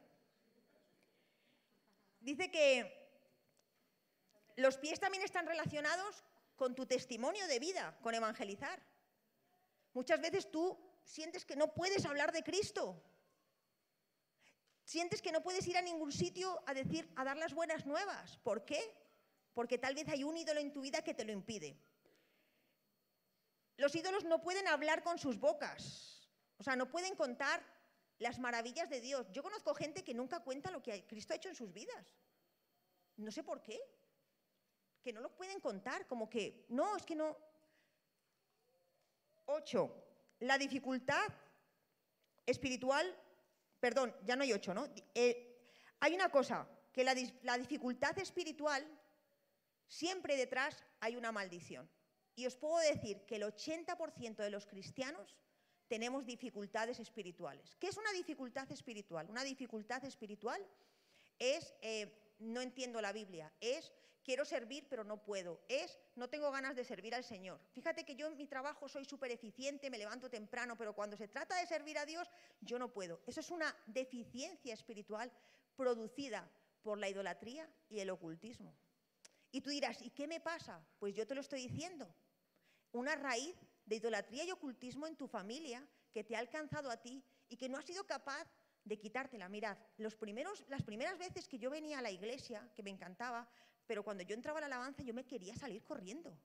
Dice 2.20 2.52
que 2.52 2.70
los 4.56 4.78
pies 4.78 5.00
también 5.00 5.24
están 5.24 5.48
relacionados 5.48 6.24
con 6.56 6.76
tu 6.76 6.86
testimonio 6.86 7.48
de 7.48 7.58
vida, 7.58 7.98
con 8.04 8.14
evangelizar. 8.14 8.80
Muchas 9.94 10.22
veces 10.22 10.52
tú 10.52 10.78
sientes 11.04 11.44
que 11.44 11.56
no 11.56 11.74
puedes 11.74 12.06
hablar 12.06 12.32
de 12.32 12.44
Cristo, 12.44 13.02
Sientes 14.88 15.22
que 15.22 15.34
no 15.34 15.44
puedes 15.44 15.68
ir 15.68 15.76
a 15.76 15.82
ningún 15.82 16.14
sitio 16.14 16.64
a 16.66 16.74
decir, 16.74 17.12
a 17.18 17.26
dar 17.26 17.36
las 17.36 17.54
buenas 17.54 17.86
nuevas. 17.86 18.38
¿Por 18.38 18.64
qué? 18.64 18.80
Porque 19.54 19.78
tal 19.78 19.94
vez 19.96 20.08
hay 20.08 20.24
un 20.24 20.38
ídolo 20.38 20.62
en 20.62 20.72
tu 20.72 20.80
vida 20.80 21.02
que 21.02 21.14
te 21.14 21.26
lo 21.26 21.34
impide. 21.34 21.78
Los 23.78 23.96
ídolos 23.96 24.24
no 24.26 24.42
pueden 24.42 24.68
hablar 24.68 25.04
con 25.04 25.18
sus 25.18 25.40
bocas, 25.40 26.30
o 26.58 26.64
sea, 26.64 26.76
no 26.76 26.90
pueden 26.90 27.16
contar 27.16 27.64
las 28.18 28.40
maravillas 28.40 28.90
de 28.90 29.00
Dios. 29.00 29.28
Yo 29.32 29.44
conozco 29.44 29.76
gente 29.76 30.04
que 30.04 30.14
nunca 30.14 30.40
cuenta 30.40 30.72
lo 30.72 30.82
que 30.82 31.06
Cristo 31.06 31.34
ha 31.34 31.38
hecho 31.38 31.50
en 31.50 31.56
sus 31.56 31.72
vidas. 31.72 32.16
No 33.18 33.32
sé 33.32 33.44
por 33.44 33.62
qué. 33.62 33.80
Que 35.04 35.14
no 35.14 35.22
lo 35.22 35.36
pueden 35.36 35.60
contar, 35.60 36.08
como 36.08 36.28
que, 36.28 36.66
no, 36.70 36.98
es 36.98 37.06
que 37.06 37.16
no. 37.16 37.38
Ocho, 39.46 40.04
la 40.40 40.58
dificultad 40.58 41.32
espiritual 42.46 43.16
perdón, 43.80 44.16
ya 44.24 44.36
no 44.36 44.44
hay 44.44 44.54
ocho, 44.54 44.74
¿no? 44.74 44.88
Eh, 45.14 45.60
hay 46.00 46.14
una 46.14 46.30
cosa, 46.30 46.68
que 46.92 47.04
la, 47.04 47.16
la 47.44 47.58
dificultad 47.58 48.18
espiritual, 48.20 48.86
siempre 49.88 50.36
detrás 50.36 50.84
hay 51.00 51.16
una 51.16 51.32
maldición. 51.32 51.90
Y 52.38 52.46
os 52.46 52.56
puedo 52.56 52.78
decir 52.78 53.26
que 53.26 53.38
el 53.38 53.44
80% 53.44 54.36
de 54.36 54.52
los 54.52 54.68
cristianos 54.68 55.40
tenemos 55.88 56.24
dificultades 56.24 57.00
espirituales. 57.00 57.76
¿Qué 57.80 57.88
es 57.88 57.98
una 57.98 58.12
dificultad 58.12 58.72
espiritual? 58.72 59.28
Una 59.28 59.44
dificultad 59.44 60.06
espiritual 60.06 60.64
es 61.40 61.74
eh, 61.82 62.36
no 62.38 62.62
entiendo 62.62 63.02
la 63.02 63.12
Biblia, 63.12 63.52
es 63.60 63.92
quiero 64.24 64.46
servir 64.46 64.86
pero 64.88 65.04
no 65.04 65.24
puedo, 65.24 65.64
es 65.68 65.98
no 66.16 66.30
tengo 66.30 66.52
ganas 66.52 66.76
de 66.76 66.84
servir 66.84 67.16
al 67.16 67.24
Señor. 67.24 67.60
Fíjate 67.72 68.06
que 68.06 68.16
yo 68.16 68.28
en 68.28 68.38
mi 68.38 68.46
trabajo 68.46 68.88
soy 68.88 69.06
súper 69.06 69.32
eficiente, 69.32 69.90
me 69.90 69.98
levanto 69.98 70.30
temprano, 70.30 70.78
pero 70.78 70.94
cuando 70.94 71.18
se 71.18 71.28
trata 71.28 71.60
de 71.60 71.66
servir 71.66 71.98
a 71.98 72.06
Dios, 72.06 72.30
yo 72.62 72.78
no 72.78 72.94
puedo. 72.94 73.20
Eso 73.26 73.40
es 73.40 73.50
una 73.50 73.76
deficiencia 73.88 74.76
espiritual 74.76 75.32
producida 75.76 76.48
por 76.84 77.00
la 77.00 77.10
idolatría 77.10 77.68
y 77.90 78.00
el 78.00 78.12
ocultismo. 78.12 78.76
Y 79.52 79.62
tú 79.62 79.72
dirás, 79.72 80.02
¿y 80.04 80.12
qué 80.12 80.28
me 80.28 80.40
pasa? 80.40 80.86
Pues 81.00 81.16
yo 81.16 81.26
te 81.26 81.34
lo 81.34 81.42
estoy 81.42 81.68
diciendo. 81.68 82.14
Una 82.98 83.16
raíz 83.16 83.56
de 83.86 83.96
idolatría 83.96 84.44
y 84.44 84.52
ocultismo 84.52 85.08
en 85.08 85.16
tu 85.16 85.28
familia 85.28 85.88
que 86.12 86.24
te 86.24 86.36
ha 86.36 86.40
alcanzado 86.40 86.90
a 86.90 86.98
ti 86.98 87.24
y 87.48 87.56
que 87.56 87.70
no 87.70 87.78
has 87.78 87.86
sido 87.86 88.06
capaz 88.06 88.48
de 88.84 88.98
quitártela. 88.98 89.48
Mirad, 89.50 89.78
los 89.98 90.18
las 90.68 90.84
primeras 90.84 91.18
veces 91.18 91.48
que 91.48 91.60
yo 91.60 91.70
venía 91.70 92.00
a 92.00 92.02
la 92.02 92.10
iglesia, 92.10 92.70
que 92.76 92.82
me 92.84 92.90
encantaba, 92.90 93.48
pero 93.86 94.04
cuando 94.04 94.24
yo 94.24 94.34
entraba 94.34 94.58
a 94.58 94.62
la 94.62 94.68
alabanza 94.68 95.04
yo 95.04 95.14
me 95.14 95.26
quería 95.26 95.56
salir 95.56 95.84
corriendo. 95.84 96.38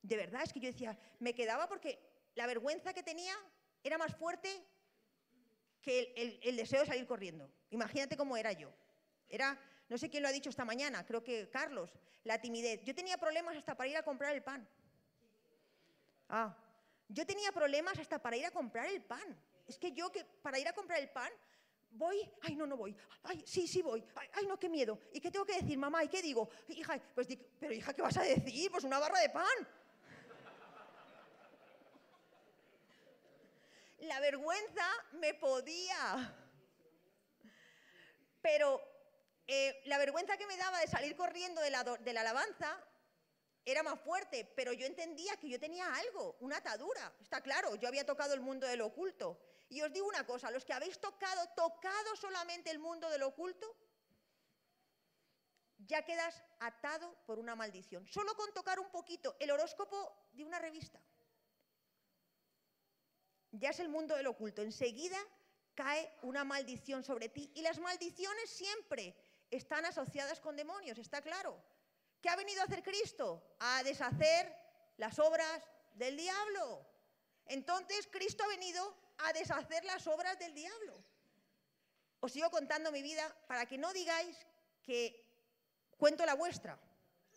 De 0.00 0.16
verdad, 0.16 0.42
es 0.42 0.52
que 0.52 0.60
yo 0.60 0.68
decía, 0.68 0.98
me 1.20 1.34
quedaba 1.34 1.68
porque 1.68 1.98
la 2.34 2.46
vergüenza 2.46 2.94
que 2.94 3.02
tenía 3.02 3.34
era 3.84 3.98
más 3.98 4.16
fuerte 4.16 4.48
que 5.80 6.40
el, 6.42 6.56
deseo 6.56 6.80
de 6.80 6.86
salir 6.86 7.06
corriendo. 7.06 7.50
Imagínate 7.70 8.16
cómo 8.16 8.36
era 8.36 8.52
yo. 8.52 8.72
Era, 9.28 9.58
no 9.88 9.98
sé 9.98 10.08
quién 10.08 10.22
lo 10.22 10.28
ha 10.28 10.32
dicho 10.32 10.48
esta 10.48 10.64
mañana, 10.64 11.04
creo 11.04 11.22
que 11.22 11.50
Carlos, 11.50 11.90
la 12.24 12.40
timidez. 12.40 12.82
Yo 12.84 12.94
tenía 12.94 13.18
problemas 13.18 13.56
hasta 13.56 13.76
para 13.76 13.90
ir 13.90 13.96
a 13.96 14.02
comprar 14.02 14.34
el 14.34 14.42
pan. 14.42 14.66
Ah, 16.32 16.56
yo 17.08 17.26
tenía 17.26 17.52
problemas 17.52 17.98
hasta 17.98 18.18
para 18.18 18.36
ir 18.36 18.46
a 18.46 18.50
comprar 18.50 18.86
el 18.86 19.02
pan. 19.02 19.38
Es 19.68 19.78
que 19.78 19.92
yo 19.92 20.10
que 20.10 20.24
para 20.24 20.58
ir 20.58 20.66
a 20.66 20.72
comprar 20.72 20.98
el 20.98 21.10
pan 21.10 21.30
¿Voy? 21.94 22.26
Ay, 22.40 22.56
no, 22.56 22.66
no 22.66 22.76
voy. 22.76 22.96
Ay, 23.22 23.44
sí, 23.46 23.68
sí 23.68 23.82
voy. 23.82 24.02
Ay, 24.32 24.46
no, 24.46 24.58
qué 24.58 24.68
miedo. 24.68 24.98
¿Y 25.12 25.20
qué 25.20 25.30
tengo 25.30 25.44
que 25.44 25.60
decir, 25.60 25.76
mamá? 25.76 26.02
¿Y 26.02 26.08
qué 26.08 26.22
digo? 26.22 26.48
Hija, 26.68 26.98
pues, 27.14 27.28
pero 27.60 27.74
hija, 27.74 27.92
¿qué 27.92 28.00
vas 28.00 28.16
a 28.16 28.22
decir? 28.22 28.70
Pues 28.70 28.84
una 28.84 28.98
barra 28.98 29.20
de 29.20 29.28
pan. 29.28 29.68
La 33.98 34.20
vergüenza 34.20 34.86
me 35.12 35.34
podía. 35.34 36.34
Pero 38.40 38.80
eh, 39.46 39.82
la 39.84 39.98
vergüenza 39.98 40.38
que 40.38 40.46
me 40.46 40.56
daba 40.56 40.80
de 40.80 40.86
salir 40.86 41.14
corriendo 41.14 41.60
de 41.60 41.70
la, 41.70 41.84
de 41.84 42.12
la 42.14 42.22
alabanza 42.22 42.82
era 43.64 43.82
más 43.82 44.00
fuerte, 44.00 44.44
pero 44.56 44.72
yo 44.72 44.86
entendía 44.86 45.36
que 45.36 45.48
yo 45.48 45.58
tenía 45.58 45.92
algo, 45.94 46.36
una 46.40 46.56
atadura. 46.56 47.12
Está 47.20 47.40
claro, 47.40 47.74
yo 47.76 47.88
había 47.88 48.04
tocado 48.04 48.34
el 48.34 48.40
mundo 48.40 48.66
del 48.66 48.80
oculto 48.80 49.40
y 49.68 49.80
os 49.80 49.92
digo 49.92 50.06
una 50.06 50.26
cosa, 50.26 50.50
los 50.50 50.64
que 50.64 50.72
habéis 50.72 51.00
tocado, 51.00 51.48
tocado 51.56 52.16
solamente 52.16 52.70
el 52.70 52.78
mundo 52.78 53.08
del 53.08 53.22
oculto, 53.22 53.74
ya 55.78 56.04
quedas 56.04 56.42
atado 56.60 57.16
por 57.26 57.38
una 57.38 57.56
maldición. 57.56 58.06
Solo 58.06 58.34
con 58.36 58.52
tocar 58.52 58.78
un 58.78 58.90
poquito 58.90 59.36
el 59.40 59.50
horóscopo 59.50 60.28
de 60.32 60.44
una 60.44 60.58
revista. 60.58 61.00
Ya 63.52 63.70
es 63.70 63.80
el 63.80 63.88
mundo 63.88 64.16
del 64.16 64.26
oculto. 64.26 64.62
Enseguida 64.62 65.18
cae 65.74 66.12
una 66.22 66.44
maldición 66.44 67.02
sobre 67.02 67.28
ti. 67.28 67.50
Y 67.54 67.62
las 67.62 67.78
maldiciones 67.78 68.50
siempre 68.50 69.16
están 69.50 69.84
asociadas 69.84 70.40
con 70.40 70.56
demonios, 70.56 70.98
está 70.98 71.20
claro. 71.20 71.62
¿Qué 72.22 72.28
ha 72.28 72.36
venido 72.36 72.62
a 72.62 72.64
hacer 72.64 72.84
Cristo? 72.84 73.56
A 73.58 73.82
deshacer 73.82 74.56
las 74.96 75.18
obras 75.18 75.60
del 75.94 76.16
diablo. 76.16 76.86
Entonces 77.46 78.08
Cristo 78.10 78.44
ha 78.44 78.48
venido 78.48 78.96
a 79.18 79.32
deshacer 79.32 79.84
las 79.84 80.06
obras 80.06 80.38
del 80.38 80.54
diablo. 80.54 81.04
Os 82.20 82.32
sigo 82.32 82.48
contando 82.50 82.92
mi 82.92 83.02
vida 83.02 83.26
para 83.48 83.66
que 83.66 83.76
no 83.76 83.92
digáis 83.92 84.36
que 84.84 85.20
cuento 85.98 86.24
la 86.24 86.34
vuestra, 86.34 86.78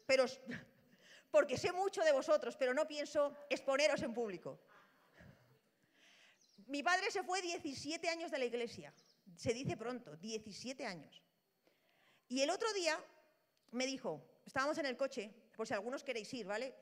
pero 0.06 0.26
porque 1.32 1.58
sé 1.58 1.72
mucho 1.72 2.04
de 2.04 2.12
vosotros, 2.12 2.56
pero 2.56 2.72
no 2.76 2.88
pienso 2.88 3.36
exponeros 3.50 4.04
en 4.04 4.14
público. 4.14 4.62
Mi 6.68 6.84
padre 6.84 7.10
se 7.10 7.24
fue 7.24 7.42
17 7.42 8.08
años 8.08 8.30
de 8.30 8.38
la 8.38 8.46
iglesia, 8.46 8.94
se 9.36 9.52
dice 9.52 9.78
pronto, 9.78 10.16
17 10.18 10.86
años. 10.86 11.24
Y 12.28 12.42
el 12.42 12.52
otro 12.52 12.72
día 12.74 13.04
me 13.72 13.88
dijo, 13.88 14.35
estábamos 14.46 14.78
en 14.78 14.86
el 14.86 14.96
coche, 14.96 15.34
por 15.56 15.68
si 15.68 15.74
algunos 15.74 16.04
queréis 16.04 16.34
ir, 16.34 16.46
¿vale? 16.46 16.76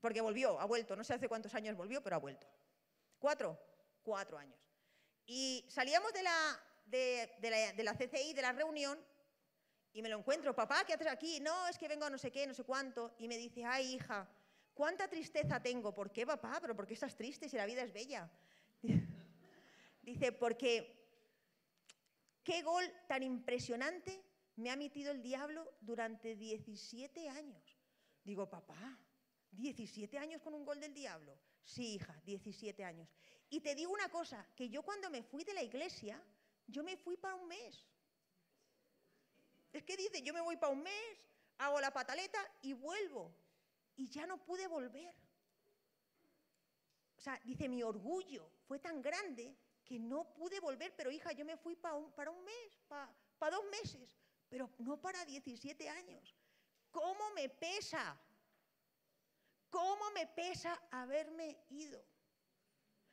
Porque 0.00 0.20
volvió, 0.20 0.60
ha 0.60 0.66
vuelto, 0.66 0.96
no 0.96 1.04
sé 1.04 1.14
hace 1.14 1.28
cuántos 1.28 1.54
años 1.54 1.76
volvió, 1.76 2.02
pero 2.02 2.16
ha 2.16 2.18
vuelto. 2.18 2.46
¿Cuatro? 3.18 3.58
Cuatro 4.02 4.36
años. 4.36 4.58
Y 5.24 5.64
salíamos 5.70 6.12
de 6.12 6.22
la, 6.22 6.62
de, 6.84 7.74
la, 7.82 7.94
CCI, 7.94 8.34
de 8.34 8.42
la 8.42 8.52
reunión, 8.52 8.98
y 9.94 10.02
me 10.02 10.08
lo 10.08 10.18
encuentro, 10.18 10.54
papá, 10.54 10.84
¿qué 10.84 10.92
haces 10.92 11.06
aquí? 11.06 11.40
No, 11.40 11.68
es 11.68 11.78
que 11.78 11.88
vengo 11.88 12.04
a 12.04 12.10
no 12.10 12.18
sé 12.18 12.30
qué, 12.30 12.46
no 12.46 12.52
sé 12.52 12.64
cuánto. 12.64 13.14
Y 13.18 13.28
me 13.28 13.38
dice, 13.38 13.64
ay, 13.64 13.94
hija, 13.94 14.28
¿cuánta 14.74 15.08
tristeza 15.08 15.62
tengo? 15.62 15.94
¿Por 15.94 16.12
qué, 16.12 16.26
papá? 16.26 16.58
¿Pero 16.60 16.74
por 16.74 16.86
qué 16.86 16.94
estás 16.94 17.16
triste 17.16 17.48
si 17.48 17.56
la 17.56 17.64
vida 17.64 17.82
es 17.82 17.92
bella? 17.92 18.28
Dice, 20.02 20.32
porque 20.32 21.08
qué 22.42 22.60
gol 22.62 22.84
tan 23.06 23.22
impresionante 23.22 24.22
me 24.56 24.70
ha 24.70 24.76
metido 24.76 25.10
el 25.10 25.22
diablo 25.22 25.74
durante 25.80 26.36
17 26.36 27.28
años. 27.28 27.62
Digo, 28.22 28.48
papá, 28.48 28.98
17 29.52 30.18
años 30.18 30.40
con 30.42 30.54
un 30.54 30.64
gol 30.64 30.80
del 30.80 30.94
diablo. 30.94 31.36
Sí, 31.64 31.94
hija, 31.94 32.20
17 32.24 32.84
años. 32.84 33.08
Y 33.48 33.60
te 33.60 33.74
digo 33.74 33.92
una 33.92 34.08
cosa, 34.08 34.46
que 34.54 34.68
yo 34.68 34.82
cuando 34.82 35.10
me 35.10 35.22
fui 35.22 35.44
de 35.44 35.54
la 35.54 35.62
iglesia, 35.62 36.22
yo 36.66 36.82
me 36.82 36.96
fui 36.96 37.16
para 37.16 37.34
un 37.34 37.48
mes. 37.48 37.86
Es 39.72 39.82
que 39.82 39.96
dice, 39.96 40.22
yo 40.22 40.32
me 40.32 40.40
voy 40.40 40.56
para 40.56 40.72
un 40.72 40.82
mes, 40.82 41.18
hago 41.58 41.80
la 41.80 41.92
pataleta 41.92 42.38
y 42.62 42.72
vuelvo. 42.74 43.34
Y 43.96 44.08
ya 44.08 44.26
no 44.26 44.42
pude 44.44 44.66
volver. 44.66 45.14
O 47.16 47.20
sea, 47.20 47.40
dice, 47.44 47.68
mi 47.68 47.82
orgullo 47.82 48.50
fue 48.66 48.78
tan 48.78 49.02
grande 49.02 49.56
que 49.84 49.98
no 49.98 50.32
pude 50.34 50.60
volver, 50.60 50.94
pero 50.96 51.10
hija, 51.10 51.32
yo 51.32 51.44
me 51.44 51.56
fui 51.56 51.76
para 51.76 51.94
un, 51.94 52.10
para 52.12 52.30
un 52.30 52.42
mes, 52.44 52.80
para, 52.88 53.10
para 53.38 53.56
dos 53.56 53.64
meses, 53.70 54.16
pero 54.54 54.70
no 54.78 55.00
para 55.00 55.24
17 55.24 55.88
años. 55.88 56.32
¿Cómo 56.92 57.28
me 57.34 57.48
pesa? 57.48 58.16
¿Cómo 59.68 60.12
me 60.12 60.28
pesa 60.28 60.80
haberme 60.92 61.58
ido? 61.70 62.00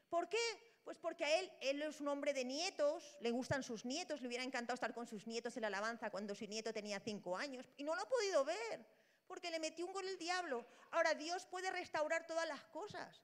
¿Por 0.07 0.29
qué? 0.29 0.37
Pues 0.83 0.99
porque 0.99 1.25
a 1.25 1.39
él, 1.39 1.51
él 1.61 1.81
es 1.81 1.99
un 1.99 2.09
hombre 2.09 2.35
de 2.35 2.45
nietos, 2.45 3.17
le 3.21 3.31
gustan 3.31 3.63
sus 3.63 3.85
nietos, 3.85 4.21
le 4.21 4.27
hubiera 4.27 4.43
encantado 4.43 4.75
estar 4.75 4.93
con 4.93 5.07
sus 5.07 5.25
nietos 5.25 5.57
en 5.57 5.61
la 5.61 5.69
alabanza 5.69 6.11
cuando 6.11 6.35
su 6.35 6.45
nieto 6.45 6.71
tenía 6.71 6.99
cinco 6.99 7.35
años 7.35 7.67
y 7.75 7.83
no 7.83 7.95
lo 7.95 8.03
ha 8.03 8.07
podido 8.07 8.45
ver 8.45 8.85
porque 9.25 9.49
le 9.49 9.59
metió 9.59 9.87
un 9.87 9.93
gol 9.93 10.07
el 10.07 10.19
diablo. 10.19 10.63
Ahora 10.91 11.15
Dios 11.15 11.47
puede 11.47 11.71
restaurar 11.71 12.27
todas 12.27 12.47
las 12.47 12.63
cosas, 12.65 13.19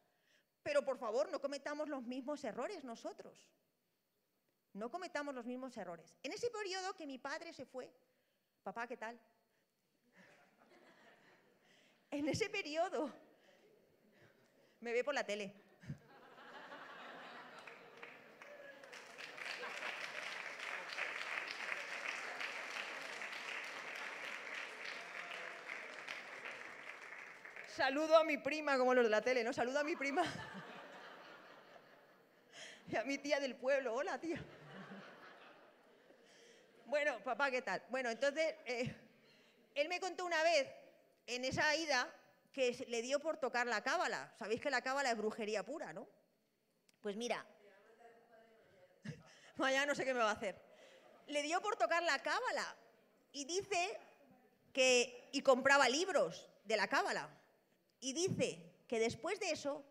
pero 0.64 0.84
por 0.84 0.98
favor 0.98 1.30
no 1.30 1.40
cometamos 1.40 1.88
los 1.88 2.08
mismos 2.08 2.44
errores 2.44 2.84
nosotros. 2.84 3.48
No 4.78 4.92
cometamos 4.92 5.34
los 5.34 5.46
mismos 5.46 5.76
errores. 5.76 6.16
En 6.22 6.32
ese 6.32 6.52
periodo 6.52 6.96
que 6.96 7.08
mi 7.08 7.18
padre 7.18 7.52
se 7.52 7.66
fue, 7.66 7.92
papá, 8.64 8.88
¿qué 8.88 8.98
tal? 8.98 9.20
En 12.12 12.28
ese 12.28 12.50
periodo, 12.50 13.12
me 14.80 14.94
ve 14.94 15.04
por 15.04 15.14
la 15.14 15.24
tele. 15.26 15.54
Saludo 27.78 28.18
a 28.18 28.24
mi 28.24 28.38
prima, 28.38 28.76
como 28.78 28.96
los 28.96 29.04
de 29.04 29.10
la 29.10 29.22
tele, 29.22 29.44
¿no? 29.44 29.54
Saludo 29.54 29.80
a 29.80 29.84
mi 29.84 29.96
prima. 29.96 30.24
Y 32.88 32.96
a 32.96 33.04
mi 33.04 33.20
tía 33.20 33.40
del 33.40 33.56
pueblo. 33.56 33.94
Hola, 33.94 34.20
tía. 34.20 34.44
Bueno, 36.88 37.22
papá, 37.22 37.52
¿qué 37.52 37.62
tal? 37.62 37.84
Bueno, 37.90 38.10
entonces, 38.10 38.56
eh, 38.66 38.96
él 39.76 39.90
me 39.90 40.00
contó 40.00 40.26
una 40.26 40.42
vez, 40.42 40.70
en 41.26 41.44
esa 41.44 41.76
ida, 41.76 42.10
que 42.54 42.86
le 42.88 43.02
dio 43.02 43.20
por 43.20 43.36
tocar 43.36 43.68
la 43.68 43.84
cábala. 43.84 44.34
Sabéis 44.40 44.62
que 44.62 44.72
la 44.72 44.82
cábala 44.82 45.12
es 45.12 45.18
brujería 45.18 45.64
pura, 45.64 45.92
¿no? 45.92 46.08
Pues 47.02 47.18
mira, 47.18 47.46
mañana 49.58 49.86
no 49.86 49.96
sé 49.96 50.06
qué 50.06 50.14
me 50.14 50.22
va 50.22 50.30
a 50.30 50.36
hacer. 50.36 50.62
Le 51.28 51.44
dio 51.44 51.62
por 51.62 51.76
tocar 51.76 52.02
la 52.04 52.20
cábala 52.24 52.78
y 53.34 53.44
dice 53.44 54.00
que, 54.72 55.30
y 55.34 55.42
compraba 55.42 55.90
libros 55.90 56.50
de 56.64 56.78
la 56.78 56.88
cábala. 56.88 57.30
Y 58.00 58.14
dice 58.14 58.64
que 58.88 59.00
después 59.00 59.42
de 59.42 59.52
eso 59.52 59.84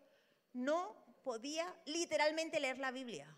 no 0.51 0.95
podía 1.23 1.71
literalmente 1.85 2.59
leer 2.59 2.79
la 2.79 2.89
Biblia. 2.89 3.36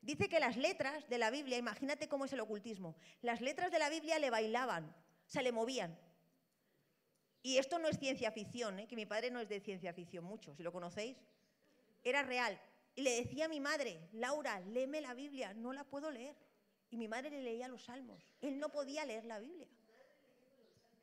Dice 0.00 0.28
que 0.28 0.40
las 0.40 0.56
letras 0.56 1.08
de 1.08 1.18
la 1.18 1.30
Biblia, 1.30 1.58
imagínate 1.58 2.08
cómo 2.08 2.24
es 2.24 2.32
el 2.32 2.40
ocultismo, 2.40 2.96
las 3.22 3.40
letras 3.40 3.70
de 3.70 3.78
la 3.78 3.90
Biblia 3.90 4.18
le 4.18 4.30
bailaban, 4.30 4.94
se 5.26 5.42
le 5.42 5.52
movían. 5.52 5.98
Y 7.42 7.58
esto 7.58 7.78
no 7.78 7.88
es 7.88 7.98
ciencia 7.98 8.30
ficción, 8.32 8.78
¿eh? 8.80 8.86
que 8.86 8.96
mi 8.96 9.06
padre 9.06 9.30
no 9.30 9.40
es 9.40 9.48
de 9.48 9.60
ciencia 9.60 9.92
ficción 9.92 10.24
mucho, 10.24 10.54
si 10.54 10.62
lo 10.62 10.72
conocéis. 10.72 11.16
Era 12.04 12.22
real. 12.22 12.60
Y 12.94 13.02
le 13.02 13.22
decía 13.22 13.46
a 13.46 13.48
mi 13.48 13.60
madre, 13.60 14.08
Laura, 14.12 14.60
léeme 14.60 15.00
la 15.00 15.14
Biblia, 15.14 15.54
no 15.54 15.72
la 15.72 15.84
puedo 15.84 16.10
leer. 16.10 16.36
Y 16.90 16.96
mi 16.96 17.06
madre 17.06 17.30
le 17.30 17.42
leía 17.42 17.68
los 17.68 17.84
salmos. 17.84 18.34
Él 18.40 18.58
no 18.58 18.70
podía 18.70 19.04
leer 19.04 19.24
la 19.24 19.38
Biblia. 19.38 19.68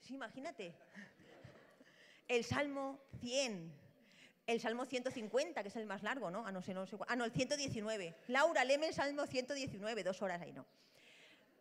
Sí, 0.02 0.16
imagínate 0.16 0.76
el 2.28 2.44
Salmo 2.44 3.00
100, 3.20 3.72
el 4.48 4.62
Salmo 4.62 4.86
150, 4.86 5.62
que 5.62 5.70
es 5.70 5.76
el 5.76 5.86
más 5.86 6.04
largo, 6.04 6.30
¿no? 6.30 6.46
Ah, 6.46 6.52
no 6.52 6.62
sé, 6.62 6.74
no 6.74 6.86
sé. 6.86 6.98
Ah, 7.08 7.16
no, 7.16 7.26
el 7.26 7.32
119. 7.32 8.16
Laura, 8.28 8.64
léeme 8.64 8.88
el 8.88 8.94
Salmo 8.94 9.26
119, 9.26 10.04
dos 10.04 10.22
horas 10.22 10.42
ahí, 10.42 10.54
¿no? 10.54 10.66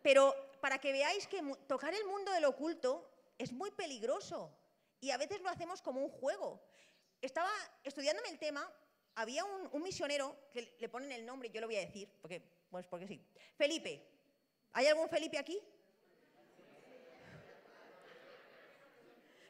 Pero 0.01 0.35
para 0.61 0.77
que 0.77 0.91
veáis 0.91 1.27
que 1.27 1.41
tocar 1.67 1.93
el 1.93 2.05
mundo 2.05 2.31
del 2.31 2.45
oculto 2.45 3.09
es 3.37 3.51
muy 3.51 3.71
peligroso 3.71 4.55
y 5.01 5.11
a 5.11 5.17
veces 5.17 5.41
lo 5.41 5.49
hacemos 5.49 5.81
como 5.81 6.01
un 6.01 6.09
juego. 6.09 6.61
Estaba 7.21 7.49
estudiándome 7.83 8.29
el 8.29 8.37
tema, 8.37 8.71
había 9.15 9.43
un, 9.45 9.81
misionero 9.81 10.35
que 10.53 10.75
le 10.79 10.89
ponen 10.89 11.11
el 11.11 11.25
nombre, 11.25 11.49
yo 11.49 11.61
lo 11.61 11.67
voy 11.67 11.77
a 11.77 11.85
decir, 11.85 12.07
porque, 12.21 12.41
pues 12.69 12.85
porque 12.85 13.07
sí. 13.07 13.19
Felipe. 13.57 14.05
¿Hay 14.73 14.87
algún 14.87 15.09
Felipe 15.09 15.37
aquí? 15.37 15.59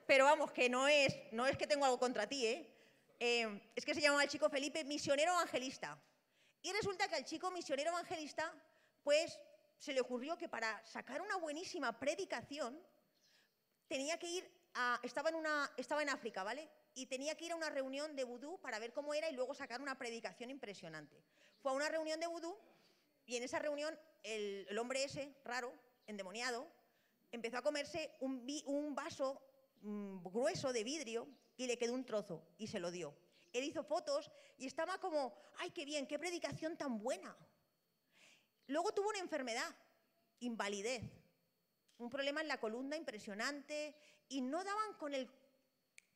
pero 0.08 0.26
vamos, 0.26 0.52
que 0.52 0.70
no 0.70 0.88
es, 0.88 1.18
no 1.32 1.48
es 1.48 1.58
que 1.58 1.66
tengo 1.66 1.84
algo 1.84 2.00
contra 2.00 2.28
ti, 2.28 2.46
¿eh? 2.46 2.75
¿Eh? 3.20 3.72
es 3.76 3.86
que 3.86 3.94
se 3.94 4.02
llamaba 4.02 4.24
el 4.24 4.30
chico 4.30 4.50
Felipe 4.50 4.84
misionero 4.84 5.32
evangelista. 5.32 6.00
Y 6.62 6.72
resulta 6.74 7.08
que 7.08 7.16
al 7.16 7.26
chico 7.26 7.52
misionero 7.52 7.92
evangelista, 7.92 8.52
pues 9.04 9.40
se 9.78 9.94
le 9.94 10.02
ocurrió 10.02 10.38
que 10.38 10.50
para 10.50 10.84
sacar 10.86 11.22
una 11.22 11.38
buenísima 11.38 12.00
predicación, 12.00 12.82
tenía 13.88 14.18
que 14.18 14.28
ir 14.28 14.52
a, 14.74 15.00
estaba 15.04 15.30
en, 15.30 15.36
una, 15.36 15.72
estaba 15.78 16.02
en 16.02 16.10
África, 16.10 16.44
¿vale? 16.44 16.70
Y 16.94 17.06
tenía 17.06 17.36
que 17.36 17.46
ir 17.46 17.52
a 17.52 17.56
una 17.56 17.70
reunión 17.70 18.16
de 18.16 18.24
vudú 18.24 18.60
para 18.62 18.80
ver 18.80 18.94
cómo 18.94 19.14
era 19.14 19.30
y 19.30 19.34
luego 19.34 19.54
sacar 19.54 19.82
una 19.82 19.98
predicación 19.98 20.50
impresionante. 20.50 21.24
Fue 21.60 21.72
a 21.72 21.76
una 21.76 21.90
reunión 21.90 22.20
de 22.20 22.28
vudú 22.28 22.58
y 23.26 23.36
en 23.36 23.44
esa 23.44 23.60
reunión 23.60 23.98
el, 24.24 24.78
hombre 24.78 25.04
ese, 25.04 25.36
raro, 25.44 25.74
endemoniado, 26.08 26.68
empezó 27.32 27.58
a 27.58 27.62
comerse 27.62 28.16
un 28.20 28.96
vaso 28.96 29.42
Mm, 29.86 30.24
grueso 30.24 30.74
de 30.74 30.84
vidrio 30.84 31.28
y 31.58 31.68
le 31.68 31.78
quedó 31.78 31.94
un 31.94 32.06
trozo 32.06 32.44
y 32.58 32.66
se 32.66 32.80
lo 32.80 32.90
dio. 32.90 33.16
Él 33.54 33.66
hizo 33.66 33.84
fotos 33.84 34.32
y 34.58 34.66
estaba 34.66 34.98
como, 35.00 35.36
ay, 35.60 35.70
qué 35.70 35.86
bien, 35.86 36.08
qué 36.08 36.18
predicación 36.18 36.76
tan 36.76 36.98
buena. 36.98 37.38
Luego 38.66 38.96
tuvo 38.96 39.10
una 39.10 39.20
enfermedad, 39.20 39.76
invalidez, 40.40 41.04
un 42.00 42.10
problema 42.10 42.42
en 42.42 42.48
la 42.48 42.60
columna 42.60 42.98
impresionante 42.98 43.96
y 44.28 44.42
no 44.42 44.64
daban 44.64 44.96
con 44.96 45.14
el 45.14 45.30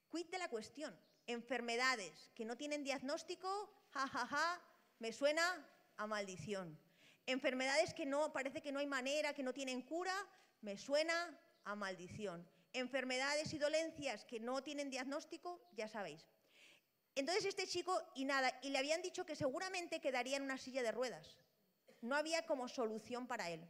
quid 0.09 0.25
de 0.31 0.39
la 0.39 0.49
cuestión. 0.49 0.99
Enfermedades 1.27 2.31
que 2.33 2.45
no 2.45 2.57
tienen 2.57 2.83
diagnóstico, 2.83 3.71
jajaja, 3.91 4.25
ja, 4.25 4.35
ja, 4.35 4.61
me 4.97 5.13
suena 5.13 5.43
a 5.97 6.07
maldición. 6.07 6.75
Enfermedades 7.27 7.93
que 7.93 8.07
no 8.07 8.33
parece 8.33 8.63
que 8.63 8.71
no 8.71 8.79
hay 8.79 8.87
manera, 8.87 9.35
que 9.35 9.43
no 9.43 9.53
tienen 9.53 9.83
cura, 9.83 10.15
me 10.61 10.75
suena 10.75 11.39
a 11.65 11.75
maldición 11.75 12.49
enfermedades 12.73 13.53
y 13.53 13.57
dolencias 13.57 14.25
que 14.25 14.39
no 14.39 14.61
tienen 14.61 14.89
diagnóstico, 14.89 15.61
ya 15.75 15.87
sabéis. 15.87 16.25
Entonces 17.15 17.45
este 17.45 17.67
chico, 17.67 17.99
y 18.15 18.25
nada, 18.25 18.57
y 18.61 18.69
le 18.69 18.77
habían 18.77 19.01
dicho 19.01 19.25
que 19.25 19.35
seguramente 19.35 19.99
quedaría 19.99 20.37
en 20.37 20.43
una 20.43 20.57
silla 20.57 20.83
de 20.83 20.91
ruedas. 20.91 21.37
No 22.01 22.15
había 22.15 22.45
como 22.45 22.67
solución 22.67 23.27
para 23.27 23.49
él. 23.49 23.67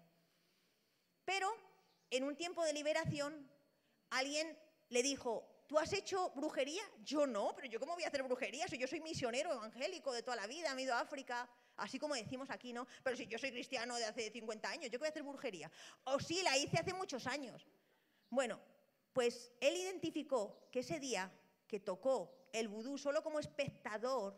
Pero 1.25 1.49
en 2.09 2.23
un 2.23 2.35
tiempo 2.35 2.63
de 2.63 2.73
liberación, 2.73 3.49
alguien 4.09 4.57
le 4.89 5.01
dijo, 5.01 5.63
¿tú 5.67 5.77
has 5.77 5.93
hecho 5.93 6.31
brujería? 6.35 6.81
Yo 7.03 7.25
no, 7.27 7.53
pero 7.55 7.67
yo 7.67 7.79
cómo 7.79 7.93
voy 7.93 8.03
a 8.03 8.07
hacer 8.07 8.23
brujería 8.23 8.67
si 8.67 8.77
yo 8.77 8.87
soy 8.87 9.01
misionero 9.01 9.51
evangélico 9.53 10.11
de 10.11 10.23
toda 10.23 10.35
la 10.35 10.47
vida, 10.47 10.73
me 10.75 10.81
he 10.81 10.85
ido 10.85 10.95
a 10.95 10.99
África, 10.99 11.49
así 11.77 11.99
como 11.99 12.15
decimos 12.15 12.49
aquí, 12.49 12.73
¿no? 12.73 12.87
Pero 13.03 13.15
si 13.15 13.27
yo 13.27 13.37
soy 13.37 13.51
cristiano 13.51 13.95
de 13.95 14.05
hace 14.05 14.31
50 14.31 14.69
años, 14.69 14.85
¿yo 14.85 14.91
qué 14.91 14.97
voy 14.97 15.07
a 15.07 15.09
hacer 15.09 15.23
brujería? 15.23 15.71
O 16.05 16.19
sí, 16.19 16.41
la 16.43 16.57
hice 16.57 16.77
hace 16.79 16.93
muchos 16.93 17.25
años. 17.27 17.67
Bueno, 18.29 18.59
pues 19.13 19.51
él 19.59 19.75
identificó 19.75 20.69
que 20.71 20.79
ese 20.79 20.99
día 20.99 21.31
que 21.67 21.79
tocó 21.79 22.35
el 22.53 22.67
vudú 22.67 22.97
solo 22.97 23.23
como 23.23 23.39
espectador, 23.39 24.35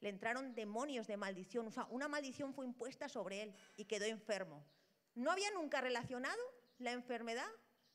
le 0.00 0.08
entraron 0.08 0.54
demonios 0.54 1.06
de 1.06 1.16
maldición, 1.16 1.66
o 1.66 1.70
sea, 1.70 1.86
una 1.90 2.08
maldición 2.08 2.54
fue 2.54 2.64
impuesta 2.64 3.08
sobre 3.08 3.42
él 3.42 3.54
y 3.76 3.84
quedó 3.84 4.06
enfermo. 4.06 4.64
No 5.14 5.30
había 5.30 5.50
nunca 5.50 5.80
relacionado 5.80 6.40
la 6.78 6.92
enfermedad 6.92 7.46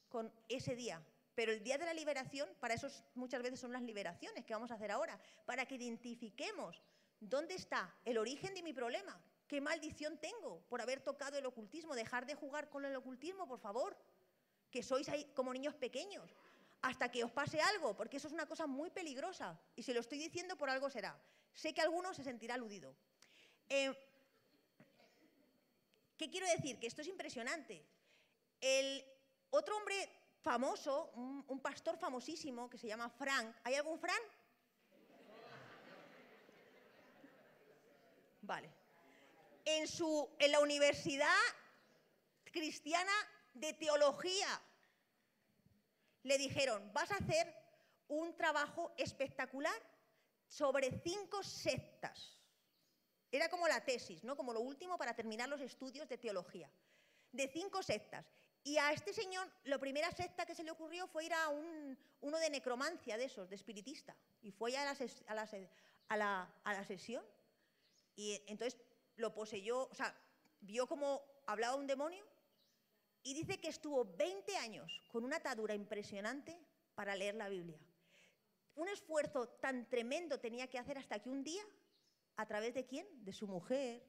con 0.08 0.32
ese 0.48 0.76
día, 0.76 1.04
pero 1.34 1.52
el 1.52 1.64
día 1.64 1.78
de 1.78 1.86
la 1.86 1.94
liberación, 1.94 2.48
para 2.60 2.76
eso 2.76 2.88
muchas 3.16 3.42
veces 3.42 3.60
son 3.60 3.74
las 3.74 3.82
liberaciones 3.82 4.46
que 4.46 4.54
vamos 4.54 4.72
a 4.72 4.76
hacer 4.76 4.92
ahora, 4.92 5.20
para 5.46 5.66
que 5.66 5.76
identifiquemos 5.76 6.82
dónde 7.20 7.56
está 7.56 7.94
el 8.06 8.18
origen 8.18 8.54
de 8.54 8.64
mi 8.64 8.72
problema, 8.72 9.20
qué 9.48 9.60
maldición 9.60 10.20
tengo 10.20 10.62
por 10.70 10.82
haber 10.82 11.02
tocado 11.02 11.38
el 11.38 11.46
ocultismo, 11.46 11.96
dejar 11.96 12.26
de 12.26 12.36
jugar 12.36 12.70
con 12.70 12.86
el 12.86 12.96
ocultismo, 12.96 13.48
por 13.48 13.60
favor 13.60 13.98
que 14.76 14.84
sois 14.84 15.08
ahí 15.08 15.24
como 15.32 15.56
niños 15.56 15.74
pequeños, 15.76 16.36
hasta 16.82 17.08
que 17.08 17.24
os 17.24 17.32
pase 17.32 17.62
algo, 17.62 17.96
porque 17.96 18.18
eso 18.18 18.28
es 18.28 18.34
una 18.34 18.46
cosa 18.46 18.68
muy 18.68 18.90
peligrosa. 18.90 19.58
Y 19.74 19.82
si 19.84 19.94
lo 19.94 20.02
estoy 20.02 20.20
diciendo, 20.20 20.58
por 20.58 20.70
algo 20.70 20.90
será. 20.90 21.16
Sé 21.54 21.74
que 21.74 21.80
alguno 21.80 22.14
se 22.14 22.26
sentirá 22.26 22.56
aludido. 22.56 22.94
Eh, 23.70 23.96
¿Qué 26.18 26.30
quiero 26.30 26.46
decir? 26.48 26.78
Que 26.78 26.88
esto 26.88 27.02
es 27.02 27.08
impresionante. 27.08 27.86
El 28.60 29.02
otro 29.52 29.78
hombre 29.78 29.96
famoso, 30.42 31.12
un, 31.16 31.62
pastor 31.62 31.98
famosísimo 31.98 32.70
que 32.70 32.78
se 32.78 32.88
llama 32.88 33.10
Frank. 33.10 33.56
¿Hay 33.64 33.76
algún 33.76 33.98
Frank? 33.98 34.26
Vale. 38.42 38.70
En, 39.64 39.88
su, 39.88 40.30
en 40.38 40.52
la 40.52 40.60
Universidad 40.60 41.44
Cristiana 42.52 43.14
de 43.56 43.74
Teología 43.74 44.62
le 46.24 46.38
dijeron, 46.38 46.92
vas 46.94 47.12
a 47.12 47.16
hacer 47.16 47.54
un 48.08 48.36
trabajo 48.36 48.94
espectacular 48.98 49.76
sobre 50.48 50.92
cinco 51.04 51.44
sectas. 51.44 52.38
Era 53.32 53.50
como 53.50 53.68
la 53.68 53.84
tesis, 53.84 54.24
¿no? 54.24 54.36
Como 54.36 54.54
lo 54.54 54.62
último 54.62 54.98
para 54.98 55.16
terminar 55.16 55.50
los 55.50 55.62
estudios 55.62 56.08
de 56.08 56.18
teología. 56.18 56.70
De 57.32 57.48
cinco 57.48 57.82
sectas. 57.84 58.26
Y 58.64 58.78
a 58.78 58.92
este 58.94 59.14
señor, 59.14 59.48
la 59.66 59.78
primera 59.78 60.12
secta 60.12 60.46
que 60.46 60.56
se 60.56 60.64
le 60.64 60.72
ocurrió 60.72 61.08
fue 61.08 61.26
ir 61.26 61.34
a 61.34 61.50
un, 61.50 61.98
uno 62.22 62.38
de 62.40 62.50
necromancia 62.50 63.18
de 63.18 63.26
esos, 63.26 63.50
de 63.50 63.56
espiritista. 63.56 64.16
Y 64.42 64.52
fue 64.52 64.76
a 64.78 64.86
la, 64.86 64.98
a 65.28 65.36
la 65.36 65.50
a 66.08 66.18
la- 66.18 66.54
a 66.64 66.74
la 66.74 66.86
sesión. 66.86 67.24
Y 68.16 68.42
entonces 68.48 68.80
lo 69.18 69.34
poseyó, 69.34 69.88
o 69.90 69.96
sea, 69.96 70.16
vio 70.62 70.88
cómo 70.88 71.22
hablaba 71.48 71.76
un 71.76 71.88
demonio 71.88 72.26
y 73.26 73.34
dice 73.34 73.60
que 73.60 73.70
estuvo 73.70 74.06
20 74.06 74.56
años 74.58 75.02
con 75.08 75.26
una 75.26 75.38
atadura 75.38 75.74
impresionante 75.74 76.56
para 76.94 77.16
leer 77.16 77.34
la 77.34 77.50
Biblia. 77.50 77.80
Un 78.76 78.88
esfuerzo 78.88 79.48
tan 79.48 79.90
tremendo 79.90 80.40
tenía 80.40 80.68
que 80.68 80.78
hacer 80.78 81.00
hasta 81.00 81.18
que 81.20 81.32
un 81.32 81.44
día, 81.44 81.64
¿a 82.36 82.46
través 82.46 82.76
de 82.76 82.86
quién? 82.86 83.08
De 83.26 83.34
su 83.34 83.48
mujer. 83.48 84.04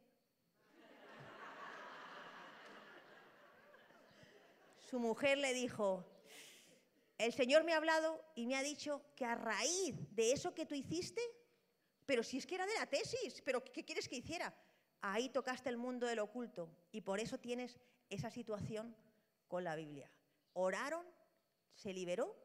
Su 4.76 4.98
mujer 4.98 5.38
le 5.38 5.54
dijo, 5.54 6.04
el 7.16 7.32
Señor 7.32 7.64
me 7.64 7.72
ha 7.72 7.78
hablado 7.78 8.22
y 8.34 8.46
me 8.46 8.56
ha 8.56 8.62
dicho 8.62 9.02
que 9.16 9.24
a 9.24 9.34
raíz 9.34 9.94
de 10.14 10.32
eso 10.32 10.54
que 10.54 10.66
tú 10.66 10.74
hiciste, 10.74 11.22
pero 12.04 12.22
si 12.22 12.36
es 12.36 12.46
que 12.46 12.56
era 12.56 12.66
de 12.66 12.74
la 12.74 12.86
tesis, 12.86 13.40
pero 13.46 13.64
¿qué 13.64 13.82
quieres 13.82 14.10
que 14.10 14.16
hiciera? 14.16 14.54
Ahí 15.00 15.30
tocaste 15.30 15.70
el 15.70 15.78
mundo 15.78 16.06
del 16.06 16.18
oculto 16.18 16.70
y 16.92 17.00
por 17.00 17.18
eso 17.18 17.38
tienes 17.38 17.80
esa 18.10 18.30
situación 18.30 18.94
con 19.48 19.64
la 19.64 19.76
Biblia. 19.76 20.10
Oraron, 20.52 21.04
se 21.74 21.92
liberó 21.92 22.36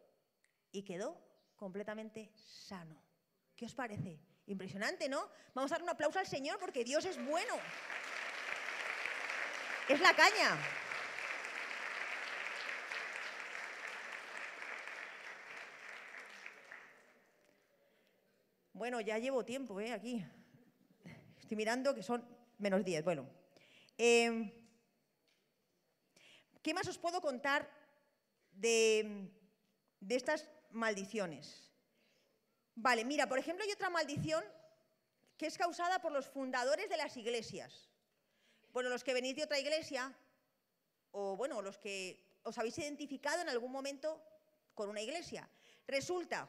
y 0.72 0.84
quedó 0.84 1.22
completamente 1.56 2.32
sano. 2.36 3.02
¿Qué 3.56 3.66
os 3.66 3.76
parece? 3.76 4.20
Impresionante, 4.48 5.08
¿no? 5.08 5.30
Vamos 5.54 5.72
a 5.72 5.76
dar 5.76 5.84
un 5.84 5.90
aplauso 5.90 6.20
al 6.20 6.28
Señor 6.28 6.58
porque 6.60 6.84
Dios 6.84 7.06
es 7.06 7.24
bueno. 7.26 7.56
Es 9.88 10.00
la 10.00 10.14
caña. 10.16 10.58
Bueno, 18.74 19.00
ya 19.00 19.20
llevo 19.20 19.46
tiempo 19.46 19.80
¿eh? 19.80 19.94
aquí. 19.94 20.26
Estoy 21.40 21.56
mirando 21.56 21.94
que 21.94 22.02
son 22.02 22.26
menos 22.58 22.84
10. 22.84 23.04
Bueno, 23.04 23.30
eh, 23.98 24.61
¿qué 26.62 26.74
más 26.74 26.88
os 26.88 26.98
puedo 26.98 27.22
contar 27.22 27.70
de, 28.52 29.30
estas 30.10 30.48
maldiciones? 30.72 31.70
Vale, 32.76 33.06
mira, 33.06 33.28
por 33.28 33.40
ejemplo, 33.40 33.66
hay 33.66 33.72
otra 33.72 33.90
maldición 33.90 34.44
que 35.38 35.48
es 35.48 35.58
causada 35.58 36.02
por 36.02 36.12
los 36.12 36.28
fundadores 36.28 36.90
de 36.90 36.98
las 36.98 37.18
iglesias. 37.18 37.90
Bueno, 38.72 38.90
los 38.90 39.04
que 39.04 39.14
venís 39.14 39.36
de 39.36 39.44
otra 39.44 39.60
iglesia, 39.60 40.16
o 41.12 41.36
bueno, 41.36 41.62
los 41.62 41.78
que 41.78 42.40
os 42.44 42.58
habéis 42.58 42.78
identificado 42.78 43.42
en 43.42 43.50
algún 43.50 43.72
momento 43.72 44.22
con 44.74 44.90
una 44.90 45.02
iglesia. 45.02 45.50
Resulta 45.88 46.48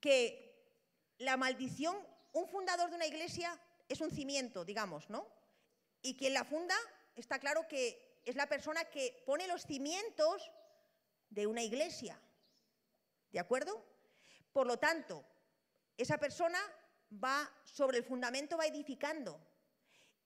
que 0.00 0.46
la 1.18 1.36
maldición, 1.36 1.96
un 2.32 2.46
fundador 2.46 2.90
de 2.90 2.96
una 2.96 3.06
iglesia 3.06 3.58
es 3.88 4.00
un 4.00 4.10
cimiento, 4.10 4.64
digamos, 4.64 5.08
¿no? 5.08 5.26
Y 6.02 6.16
quien 6.16 6.34
la 6.34 6.44
funda, 6.44 6.76
está 7.14 7.38
claro 7.38 7.66
que 7.66 8.05
es 8.26 8.34
la 8.34 8.48
persona 8.48 8.84
que 8.84 9.22
pone 9.24 9.46
los 9.46 9.64
cimientos 9.64 10.50
de 11.30 11.46
una 11.46 11.62
iglesia. 11.62 12.20
¿De 13.30 13.38
acuerdo? 13.38 13.82
Por 14.52 14.66
lo 14.66 14.78
tanto, 14.78 15.24
esa 15.96 16.18
persona 16.18 16.58
va 17.12 17.48
sobre 17.64 17.98
el 17.98 18.04
fundamento, 18.04 18.58
va 18.58 18.66
edificando. 18.66 19.40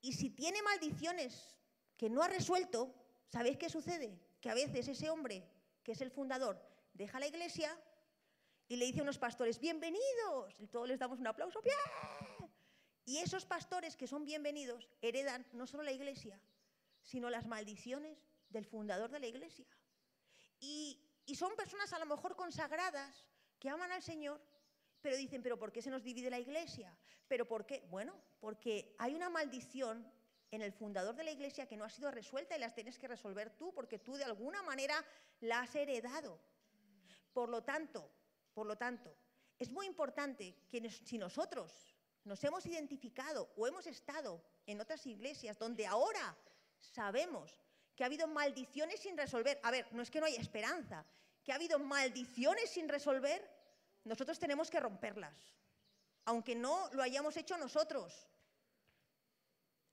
Y 0.01 0.15
si 0.15 0.31
tiene 0.31 0.63
maldiciones 0.63 1.57
que 1.99 2.09
no 2.09 2.23
ha 2.23 2.29
resuelto, 2.29 2.95
¿sabéis 3.29 3.59
qué 3.59 3.69
sucede? 3.69 4.19
Que 4.41 4.49
a 4.49 4.55
veces 4.55 4.89
ese 4.89 5.11
hombre, 5.11 5.47
que 5.85 5.93
es 5.93 6.01
el 6.01 6.11
fundador, 6.11 6.59
deja 6.95 7.21
la 7.21 7.27
iglesia 7.27 7.79
y 8.67 8.77
le 8.77 8.87
dice 8.87 9.01
a 9.01 9.03
unos 9.03 9.19
pastores, 9.19 9.61
bienvenidos. 9.61 10.59
Y 10.59 10.69
todos 10.69 10.89
les 10.89 10.99
damos 10.99 11.19
un 11.19 11.27
aplauso, 11.27 11.61
¡bien! 11.61 12.51
Y 13.05 13.19
esos 13.19 13.45
pastores 13.45 13.95
que 13.97 14.07
son 14.07 14.25
bienvenidos 14.25 14.89
heredan 15.03 15.47
no 15.53 15.67
solo 15.67 15.83
la 15.83 15.93
iglesia, 15.93 16.41
sino 17.11 17.29
las 17.29 17.47
maldiciones 17.47 18.17
del 18.49 18.65
fundador 18.65 19.11
de 19.11 19.19
la 19.19 19.27
iglesia. 19.27 19.67
Y, 20.61 21.07
son 21.35 21.55
personas 21.55 21.93
a 21.93 21.99
lo 21.99 22.07
mejor 22.07 22.35
consagradas 22.35 23.25
que 23.61 23.69
aman 23.69 23.93
al 23.93 24.03
Señor, 24.03 24.41
pero 25.01 25.17
dicen, 25.17 25.43
pero 25.43 25.59
¿por 25.59 25.71
qué 25.71 25.81
se 25.81 25.91
nos 25.91 26.03
divide 26.03 26.29
la 26.29 26.41
iglesia? 26.41 26.97
¿Pero 27.29 27.47
por 27.47 27.65
qué? 27.67 27.87
Bueno, 27.89 28.21
porque 28.41 28.97
hay 28.99 29.15
una 29.15 29.31
maldición 29.31 30.13
en 30.51 30.61
el 30.63 30.73
fundador 30.73 31.15
de 31.15 31.23
la 31.23 31.31
iglesia 31.31 31.67
que 31.67 31.77
no 31.77 31.85
ha 31.85 31.91
sido 31.91 32.11
resuelta 32.11 32.57
y 32.57 32.61
las 32.61 32.75
tienes 32.75 32.99
que 32.99 33.07
resolver 33.07 33.51
tú, 33.51 33.73
porque 33.73 34.01
tú 34.01 34.17
de 34.17 34.25
alguna 34.25 34.63
manera 34.63 35.05
la 35.41 35.61
has 35.61 35.75
heredado. 35.77 36.41
Por 37.33 37.49
lo 37.49 37.63
tanto, 37.63 38.11
por 38.53 38.67
lo 38.67 38.77
tanto, 38.77 39.17
es 39.59 39.71
muy 39.71 39.87
importante 39.87 40.57
que 40.69 40.91
si 40.91 41.17
nosotros 41.17 41.97
nos 42.25 42.43
hemos 42.43 42.67
identificado 42.67 43.53
o 43.57 43.69
hemos 43.69 43.87
estado 43.87 44.43
en 44.67 44.81
otras 44.81 45.07
iglesias 45.07 45.59
donde 45.59 45.87
ahora 45.87 46.37
sabemos 46.81 47.57
que 47.95 48.03
ha 48.03 48.07
habido 48.07 48.27
maldiciones 48.27 49.01
sin 49.01 49.17
resolver, 49.17 49.61
a 49.63 49.71
ver, 49.71 49.87
no 49.93 50.03
es 50.03 50.11
que 50.11 50.21
no 50.21 50.27
haya 50.27 50.41
esperanza, 50.41 51.05
que 51.45 51.53
ha 51.53 51.57
habido 51.57 51.79
maldiciones 51.79 52.71
sin 52.71 52.89
resolver, 52.89 53.49
nosotros 54.05 54.39
tenemos 54.39 54.71
que 54.71 54.81
romperlas, 54.81 55.37
aunque 56.25 56.55
no 56.55 56.89
lo 56.93 57.03
hayamos 57.03 57.37
hecho 57.37 57.57
nosotros. 57.59 58.27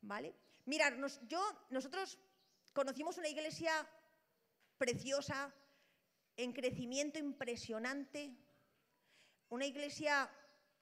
¿Vale? 0.02 0.34
Mirad, 0.66 0.94
yo, 1.28 1.42
nosotros 1.70 2.18
conocimos 2.74 3.18
una 3.18 3.28
iglesia 3.28 3.88
preciosa, 4.78 5.54
en 6.38 6.54
crecimiento 6.54 7.18
impresionante, 7.18 8.38
una 9.50 9.66
iglesia 9.66 10.30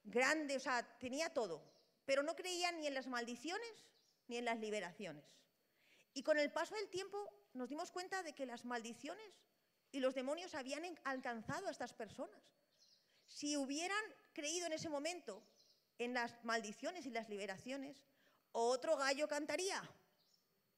grande, 0.03 0.57
o 0.57 0.59
sea, 0.59 0.83
tenía 0.99 1.33
todo, 1.33 1.63
pero 2.05 2.23
no 2.23 2.35
creía 2.35 2.71
ni 2.73 2.87
en 2.87 2.93
las 2.93 3.07
maldiciones 3.07 3.85
ni 4.27 4.37
en 4.37 4.45
las 4.45 4.59
liberaciones. 4.59 5.23
Y 6.15 6.23
con 6.23 6.39
el 6.39 6.49
paso 6.49 6.73
del 6.75 6.89
tiempo 6.89 7.29
nos 7.53 7.67
dimos 7.69 7.91
cuenta 7.91 8.23
de 8.23 8.33
que 8.33 8.45
las 8.45 8.63
maldiciones 8.63 9.43
y 9.91 9.99
los 9.99 10.15
demonios 10.15 10.55
habían 10.55 10.83
alcanzado 11.03 11.67
a 11.67 11.71
estas 11.71 11.93
personas. 11.93 12.41
Si 13.27 13.57
hubieran 13.57 14.03
creído 14.33 14.65
en 14.65 14.73
ese 14.73 14.89
momento 14.89 15.43
en 15.99 16.13
las 16.13 16.43
maldiciones 16.45 17.05
y 17.05 17.11
las 17.11 17.27
liberaciones, 17.27 18.07
otro 18.53 18.95
gallo 18.95 19.27
cantaría, 19.27 19.81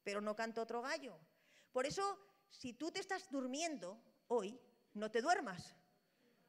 pero 0.02 0.20
no 0.20 0.34
canta 0.34 0.60
otro 0.60 0.82
gallo. 0.82 1.16
Por 1.70 1.86
eso, 1.86 2.18
si 2.50 2.72
tú 2.72 2.90
te 2.90 2.98
estás 2.98 3.30
durmiendo 3.30 4.02
hoy, 4.26 4.60
no 4.94 5.12
te 5.12 5.22
duermas, 5.22 5.76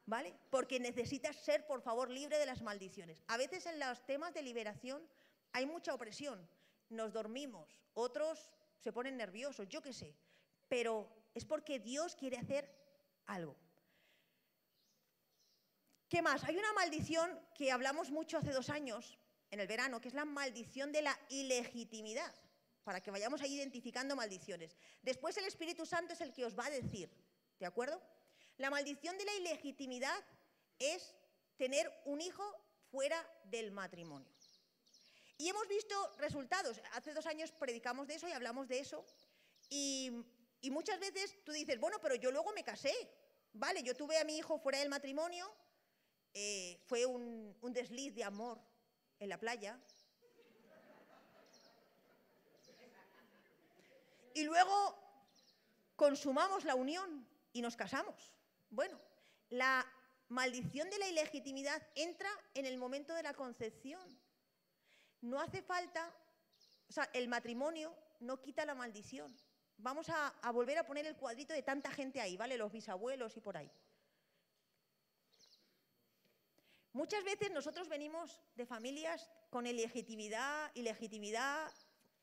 ¿vale? 0.04 0.34
Porque 0.50 0.80
necesitas 0.80 1.36
ser, 1.36 1.64
por 1.64 1.80
favor, 1.80 2.10
libre 2.10 2.38
de 2.38 2.46
las 2.46 2.60
maldiciones. 2.60 3.22
A 3.28 3.36
veces 3.36 3.66
en 3.66 3.78
los 3.78 4.04
temas 4.04 4.34
de 4.34 4.42
liberación 4.42 5.08
hay 5.52 5.66
mucha 5.66 5.94
opresión, 5.94 6.48
nos 6.88 7.12
dormimos, 7.12 7.80
otros 7.94 8.50
se 8.80 8.92
ponen 8.92 9.16
nerviosos, 9.16 9.68
yo 9.68 9.82
qué 9.82 9.92
sé, 9.92 10.14
pero 10.68 11.08
es 11.34 11.44
porque 11.44 11.78
Dios 11.78 12.16
quiere 12.16 12.38
hacer 12.38 12.70
algo. 13.26 13.56
¿Qué 16.08 16.22
más? 16.22 16.42
Hay 16.44 16.56
una 16.56 16.72
maldición 16.72 17.38
que 17.54 17.70
hablamos 17.70 18.10
mucho 18.10 18.38
hace 18.38 18.50
dos 18.52 18.68
años, 18.68 19.18
en 19.50 19.60
el 19.60 19.66
verano, 19.66 20.00
que 20.00 20.08
es 20.08 20.14
la 20.14 20.24
maldición 20.24 20.92
de 20.92 21.02
la 21.02 21.18
ilegitimidad, 21.28 22.34
para 22.82 23.00
que 23.00 23.10
vayamos 23.10 23.42
ahí 23.42 23.54
identificando 23.54 24.16
maldiciones. 24.16 24.76
Después 25.02 25.36
el 25.36 25.44
Espíritu 25.44 25.86
Santo 25.86 26.14
es 26.14 26.20
el 26.20 26.32
que 26.32 26.44
os 26.44 26.58
va 26.58 26.66
a 26.66 26.70
decir, 26.70 27.10
¿de 27.58 27.66
acuerdo? 27.66 28.00
La 28.56 28.70
maldición 28.70 29.16
de 29.18 29.24
la 29.24 29.34
ilegitimidad 29.34 30.24
es 30.78 31.14
tener 31.56 31.92
un 32.06 32.20
hijo 32.20 32.42
fuera 32.90 33.24
del 33.44 33.70
matrimonio. 33.70 34.39
Y 35.40 35.48
hemos 35.48 35.66
visto 35.68 35.96
resultados. 36.18 36.82
Hace 36.92 37.14
dos 37.14 37.24
años 37.24 37.50
predicamos 37.50 38.06
de 38.06 38.16
eso 38.16 38.28
y 38.28 38.32
hablamos 38.32 38.68
de 38.68 38.78
eso. 38.78 39.02
Y, 39.70 40.12
muchas 40.64 41.00
veces 41.00 41.42
tú 41.44 41.52
dices, 41.52 41.80
bueno, 41.80 41.96
pero 42.02 42.14
yo 42.14 42.30
luego 42.30 42.52
me 42.52 42.62
casé. 42.62 42.92
Vale, 43.54 43.82
yo 43.82 43.96
tuve 43.96 44.18
a 44.18 44.24
mi 44.24 44.36
hijo 44.36 44.58
fuera 44.58 44.80
del 44.80 44.90
matrimonio, 44.90 45.50
eh, 46.34 46.78
fue 46.86 47.06
un, 47.06 47.56
un 47.62 47.72
desliz 47.72 48.14
de 48.14 48.22
amor 48.22 48.60
en 49.18 49.30
la 49.30 49.38
playa. 49.38 49.80
Y 54.34 54.42
luego 54.42 54.74
consumamos 55.96 56.64
la 56.66 56.74
unión 56.74 57.26
y 57.54 57.62
nos 57.62 57.76
casamos. 57.76 58.34
Bueno, 58.68 59.00
la 59.48 59.90
maldición 60.28 60.90
de 60.90 60.98
la 60.98 61.08
ilegitimidad 61.08 61.82
entra 61.94 62.28
en 62.52 62.66
el 62.66 62.76
momento 62.76 63.14
de 63.14 63.22
la 63.22 63.32
concepción. 63.32 64.19
No 65.22 65.40
hace 65.40 65.62
falta, 65.62 66.12
o 66.88 66.92
sea, 66.92 67.08
el 67.12 67.28
matrimonio 67.28 67.94
no 68.20 68.40
quita 68.40 68.64
la 68.64 68.74
maldición. 68.74 69.34
Vamos 69.78 70.08
a, 70.10 70.50
volver 70.52 70.78
a 70.78 70.86
poner 70.86 71.06
el 71.06 71.16
cuadrito 71.16 71.54
de 71.54 71.62
tanta 71.62 71.90
gente 71.90 72.20
ahí, 72.20 72.36
¿vale? 72.36 72.58
Los 72.58 72.72
bisabuelos 72.72 73.36
y 73.36 73.40
por 73.40 73.56
ahí. 73.56 73.70
Muchas 76.92 77.24
veces 77.24 77.50
nosotros 77.52 77.88
venimos 77.88 78.40
de 78.56 78.66
familias 78.66 79.30
con 79.48 79.66
ilegitimidad, 79.66 80.70
ilegitimidad, 80.74 81.72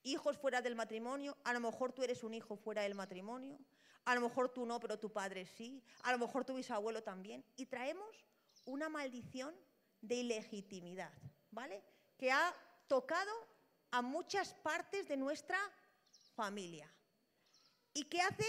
hijos 0.04 0.38
fuera 0.38 0.62
del 0.62 0.76
matrimonio, 0.76 1.38
a 1.46 1.54
lo 1.54 1.62
mejor 1.62 1.94
tú 1.94 2.04
eres 2.04 2.24
un 2.24 2.34
hijo 2.34 2.58
fuera 2.58 2.82
del 2.84 2.94
matrimonio, 2.94 3.60
a 4.06 4.14
lo 4.14 4.22
mejor 4.22 4.50
tú 4.50 4.66
no, 4.66 4.80
pero 4.80 5.00
tu 5.00 5.12
padre 5.12 5.46
sí, 5.46 5.82
a 6.04 6.12
lo 6.12 6.18
mejor 6.18 6.46
tu 6.46 6.54
bisabuelo 6.54 7.02
también, 7.02 7.44
y 7.56 7.66
traemos 7.66 8.26
una 8.66 8.90
maldición 8.90 9.56
de 10.02 10.16
ilegitimidad, 10.16 11.14
¿vale? 11.50 11.82
Que 12.18 12.32
ha 12.32 12.54
tocado 12.88 13.32
a 13.92 14.02
muchas 14.02 14.54
partes 14.54 15.08
de 15.08 15.18
nuestra 15.18 15.58
familia. 16.36 16.92
¿Y 17.94 18.06
qué 18.06 18.22
hace 18.22 18.46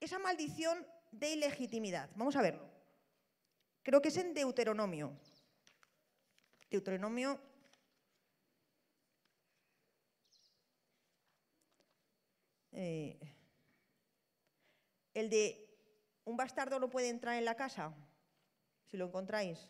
esa 0.00 0.18
maldición 0.18 0.86
de 1.12 1.30
ilegitimidad? 1.30 2.10
Vamos 2.16 2.36
a 2.36 2.42
verlo. 2.42 2.68
Creo 3.82 4.00
que 4.00 4.08
es 4.08 4.16
en 4.16 4.34
Deuteronomio. 4.34 5.12
Deuteronomio 6.70 7.40
eh, 12.72 13.18
el 15.12 15.30
de 15.30 15.64
un 16.24 16.36
bastardo 16.36 16.80
no 16.80 16.90
puede 16.90 17.08
entrar 17.08 17.36
en 17.36 17.44
la 17.44 17.54
casa, 17.54 17.94
si 18.86 18.96
lo 18.96 19.06
encontráis. 19.06 19.68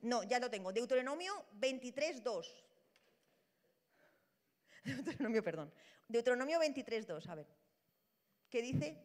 No, 0.00 0.22
ya 0.22 0.38
lo 0.38 0.50
tengo. 0.50 0.72
Deuteronomio 0.72 1.46
23.2. 1.60 2.46
Deuteronomio, 4.84 5.42
perdón. 5.42 5.72
Deuteronomio 6.06 6.60
23.2, 6.60 7.28
a 7.28 7.34
ver. 7.34 7.46
¿Qué 8.48 8.62
dice? 8.62 8.96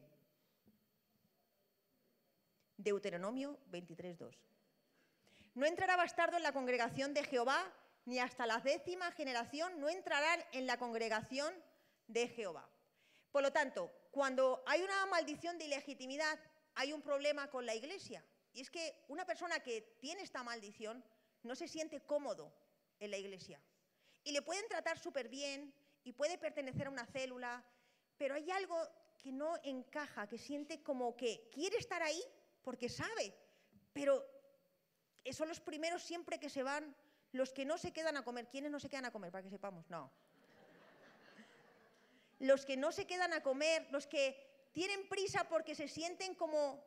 Deuteronomio 2.78 3.60
23.2. 3.72 4.36
No 5.56 5.66
entrará 5.66 5.96
bastardo 5.96 6.38
en 6.38 6.44
la 6.44 6.54
congregación 6.54 7.14
de 7.14 7.24
Jehová, 7.24 7.72
ni 8.06 8.20
hasta 8.20 8.46
la 8.46 8.60
décima 8.60 9.12
generación 9.12 9.80
no 9.80 9.90
entrarán 9.90 10.40
en 10.52 10.68
la 10.68 10.78
congregación 10.78 11.54
de 12.08 12.28
Jehová. 12.28 12.68
Por 13.32 13.44
lo 13.44 13.52
tanto, 13.52 13.92
cuando 14.12 14.64
hay 14.66 14.82
una 14.82 15.06
maldición 15.08 15.58
de 15.58 15.66
ilegitimidad, 15.66 16.40
hay 16.76 16.94
un 16.94 17.02
problema 17.02 17.50
con 17.50 17.66
la 17.66 17.76
iglesia. 17.76 18.24
Y 18.54 18.62
es 18.62 18.70
que 18.70 19.04
una 19.08 19.26
persona 19.26 19.60
que 19.60 19.82
tiene 20.00 20.22
esta 20.22 20.44
maldición 20.44 21.04
no 21.42 21.56
se 21.56 21.68
siente 21.68 22.02
cómodo 22.02 22.54
en 23.00 23.12
la 23.12 23.18
iglesia. 23.18 23.60
Y 24.24 24.32
le 24.32 24.42
pueden 24.42 24.68
tratar 24.70 24.98
súper 25.00 25.28
bien 25.28 25.74
y 26.04 26.14
puede 26.14 26.38
pertenecer 26.38 26.88
a 26.88 26.92
una 26.92 27.06
célula, 27.06 27.64
pero 28.18 28.36
hay 28.36 28.50
algo 28.52 28.78
que 29.18 29.32
no 29.32 29.58
encaja, 29.64 30.28
que 30.28 30.38
siente 30.38 30.84
como 30.84 31.16
que 31.16 31.50
quiere 31.52 31.78
estar 31.78 32.02
ahí 32.04 32.24
porque 32.62 32.90
sabe, 32.90 33.34
pero 33.92 34.26
son 35.32 35.48
los 35.50 35.60
primeros 35.60 36.04
siempre 36.04 36.40
que 36.40 36.50
se 36.50 36.64
van, 36.64 36.96
los 37.32 37.52
que 37.52 37.66
no 37.66 37.78
se 37.78 37.92
quedan 37.92 38.18
a 38.18 38.24
comer. 38.24 38.48
¿Quiénes 38.48 38.72
no 38.72 38.80
se 38.80 38.90
quedan 38.90 39.06
a 39.06 39.12
comer? 39.12 39.32
Para 39.32 39.44
que 39.44 39.50
sepamos, 39.50 39.90
no. 39.90 40.12
Los 42.40 42.66
que 42.66 42.78
no 42.78 42.92
se 42.92 43.08
quedan 43.08 43.34
a 43.34 43.42
comer, 43.42 43.88
los 43.92 44.06
que 44.06 44.70
tienen 44.74 45.08
prisa 45.08 45.48
porque 45.48 45.76
se 45.76 45.88
sienten 45.88 46.36
como 46.36 46.84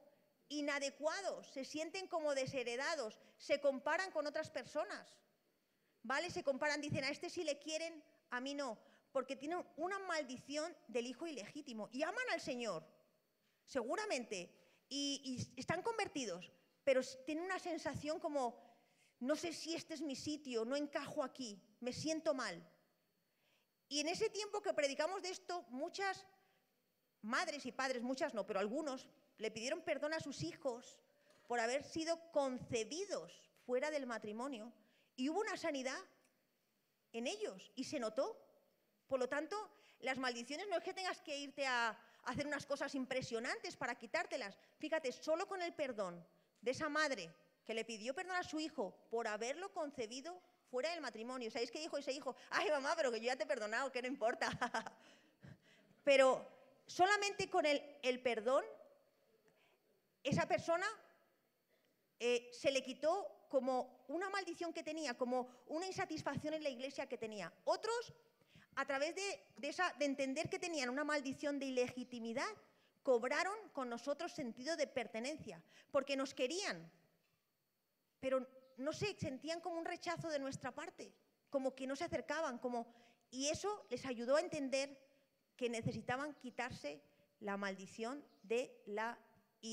inadecuados, 0.48 1.46
se 1.48 1.64
sienten 1.64 2.06
como 2.06 2.34
desheredados, 2.34 3.20
se 3.38 3.60
comparan 3.60 4.10
con 4.10 4.26
otras 4.26 4.50
personas. 4.50 5.18
¿Vale? 6.02 6.30
Se 6.30 6.44
comparan, 6.44 6.80
dicen, 6.80 7.04
a 7.04 7.10
este 7.10 7.30
sí 7.30 7.42
le 7.42 7.58
quieren, 7.58 8.02
a 8.30 8.40
mí 8.40 8.54
no, 8.54 8.78
porque 9.10 9.34
tienen 9.34 9.64
una 9.76 9.98
maldición 9.98 10.76
del 10.86 11.06
hijo 11.06 11.26
ilegítimo 11.26 11.88
y 11.92 12.02
aman 12.02 12.30
al 12.32 12.40
Señor, 12.40 12.86
seguramente, 13.64 14.52
y, 14.88 15.20
y 15.24 15.60
están 15.60 15.82
convertidos, 15.82 16.52
pero 16.84 17.00
tiene 17.24 17.42
una 17.42 17.58
sensación 17.58 18.20
como, 18.20 18.56
no 19.18 19.34
sé 19.34 19.52
si 19.52 19.74
este 19.74 19.94
es 19.94 20.02
mi 20.02 20.14
sitio, 20.14 20.64
no 20.64 20.76
encajo 20.76 21.24
aquí, 21.24 21.60
me 21.80 21.92
siento 21.92 22.34
mal. 22.34 22.64
Y 23.88 24.00
en 24.00 24.08
ese 24.08 24.30
tiempo 24.30 24.62
que 24.62 24.74
predicamos 24.74 25.22
de 25.22 25.30
esto, 25.30 25.64
muchas 25.70 26.24
madres 27.22 27.66
y 27.66 27.72
padres, 27.72 28.02
muchas 28.02 28.34
no, 28.34 28.46
pero 28.46 28.60
algunos, 28.60 29.08
le 29.38 29.50
pidieron 29.50 29.82
perdón 29.82 30.14
a 30.14 30.20
sus 30.20 30.42
hijos 30.42 30.98
por 31.46 31.60
haber 31.60 31.84
sido 31.84 32.20
concebidos 32.32 33.32
fuera 33.64 33.90
del 33.90 34.06
matrimonio 34.06 34.72
y 35.16 35.28
hubo 35.28 35.40
una 35.40 35.56
sanidad 35.56 35.98
en 37.12 37.26
ellos 37.26 37.72
y 37.74 37.84
se 37.84 37.98
notó. 37.98 38.36
Por 39.06 39.18
lo 39.18 39.28
tanto, 39.28 39.56
las 40.00 40.18
maldiciones 40.18 40.66
no 40.68 40.76
es 40.76 40.82
que 40.82 40.94
tengas 40.94 41.20
que 41.20 41.38
irte 41.38 41.66
a 41.66 41.98
hacer 42.24 42.46
unas 42.46 42.66
cosas 42.66 42.94
impresionantes 42.94 43.76
para 43.76 43.94
quitártelas. 43.94 44.58
Fíjate, 44.78 45.12
solo 45.12 45.46
con 45.46 45.62
el 45.62 45.72
perdón 45.72 46.24
de 46.60 46.72
esa 46.72 46.88
madre 46.88 47.32
que 47.64 47.74
le 47.74 47.84
pidió 47.84 48.14
perdón 48.14 48.36
a 48.36 48.42
su 48.42 48.60
hijo 48.60 48.94
por 49.10 49.26
haberlo 49.26 49.72
concebido 49.72 50.40
fuera 50.70 50.90
del 50.90 51.00
matrimonio. 51.00 51.50
¿Sabéis 51.50 51.70
qué 51.70 51.80
dijo 51.80 51.96
ese 51.96 52.12
hijo? 52.12 52.36
Ay, 52.50 52.70
mamá, 52.70 52.94
pero 52.96 53.10
que 53.10 53.20
yo 53.20 53.26
ya 53.26 53.36
te 53.36 53.44
he 53.44 53.46
perdonado, 53.46 53.90
que 53.90 54.02
no 54.02 54.08
importa. 54.08 54.50
pero 56.04 56.46
solamente 56.86 57.48
con 57.48 57.66
el, 57.66 57.82
el 58.02 58.20
perdón, 58.20 58.64
esa 60.28 60.46
persona 60.46 60.86
eh, 62.18 62.50
se 62.52 62.70
le 62.70 62.82
quitó 62.82 63.46
como 63.48 64.04
una 64.08 64.28
maldición 64.30 64.72
que 64.72 64.82
tenía, 64.82 65.14
como 65.14 65.48
una 65.68 65.86
insatisfacción 65.86 66.54
en 66.54 66.62
la 66.62 66.68
iglesia 66.68 67.06
que 67.06 67.18
tenía. 67.18 67.52
Otros, 67.64 68.12
a 68.74 68.84
través 68.84 69.14
de, 69.14 69.44
de, 69.56 69.68
esa, 69.68 69.92
de 69.98 70.04
entender 70.04 70.48
que 70.48 70.58
tenían 70.58 70.90
una 70.90 71.04
maldición 71.04 71.58
de 71.58 71.66
ilegitimidad, 71.66 72.48
cobraron 73.02 73.56
con 73.72 73.88
nosotros 73.88 74.32
sentido 74.32 74.76
de 74.76 74.88
pertenencia, 74.88 75.62
porque 75.92 76.16
nos 76.16 76.34
querían, 76.34 76.90
pero 78.18 78.46
no 78.78 78.92
sé, 78.92 79.16
sentían 79.18 79.60
como 79.60 79.78
un 79.78 79.84
rechazo 79.84 80.28
de 80.28 80.40
nuestra 80.40 80.74
parte, 80.74 81.12
como 81.48 81.74
que 81.74 81.86
no 81.86 81.94
se 81.94 82.04
acercaban, 82.04 82.58
como 82.58 82.86
y 83.30 83.48
eso 83.48 83.86
les 83.90 84.04
ayudó 84.06 84.36
a 84.36 84.40
entender 84.40 84.98
que 85.56 85.68
necesitaban 85.68 86.34
quitarse 86.34 87.00
la 87.40 87.56
maldición 87.56 88.24
de 88.42 88.82
la 88.86 89.18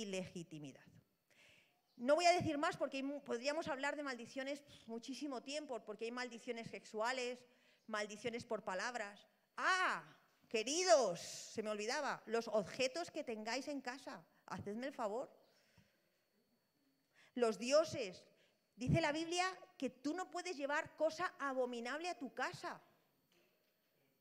ilegitimidad. 0.02 0.86
No 1.96 2.16
voy 2.16 2.26
a 2.26 2.34
decir 2.34 2.58
más 2.58 2.76
porque 2.76 3.04
podríamos 3.26 3.68
hablar 3.68 3.96
de 3.96 4.04
maldiciones 4.04 4.64
muchísimo 4.88 5.42
tiempo, 5.44 5.84
porque 5.86 6.06
hay 6.06 6.12
maldiciones 6.12 6.70
sexuales, 6.70 7.40
maldiciones 7.88 8.44
por 8.44 8.64
palabras. 8.64 9.28
Ah, 9.58 10.04
Queridos, 10.54 11.20
se 11.20 11.64
me 11.64 11.72
olvidaba, 11.72 12.22
los 12.28 12.48
objetos 12.48 13.10
que 13.10 13.24
tengáis 13.24 13.68
en 13.68 13.82
casa, 13.82 14.24
hacedme 14.46 14.86
el 14.86 14.94
favor. 14.94 15.36
Los 17.34 17.58
dioses. 17.58 18.24
Dice 18.76 19.02
la 19.02 19.12
Biblia 19.12 19.48
que 19.80 19.90
tú 19.90 20.14
no 20.14 20.30
puedes 20.30 20.56
llevar 20.56 20.96
cosa 20.96 21.34
abominable 21.40 22.08
a 22.08 22.20
tu 22.20 22.36
casa. 22.36 22.80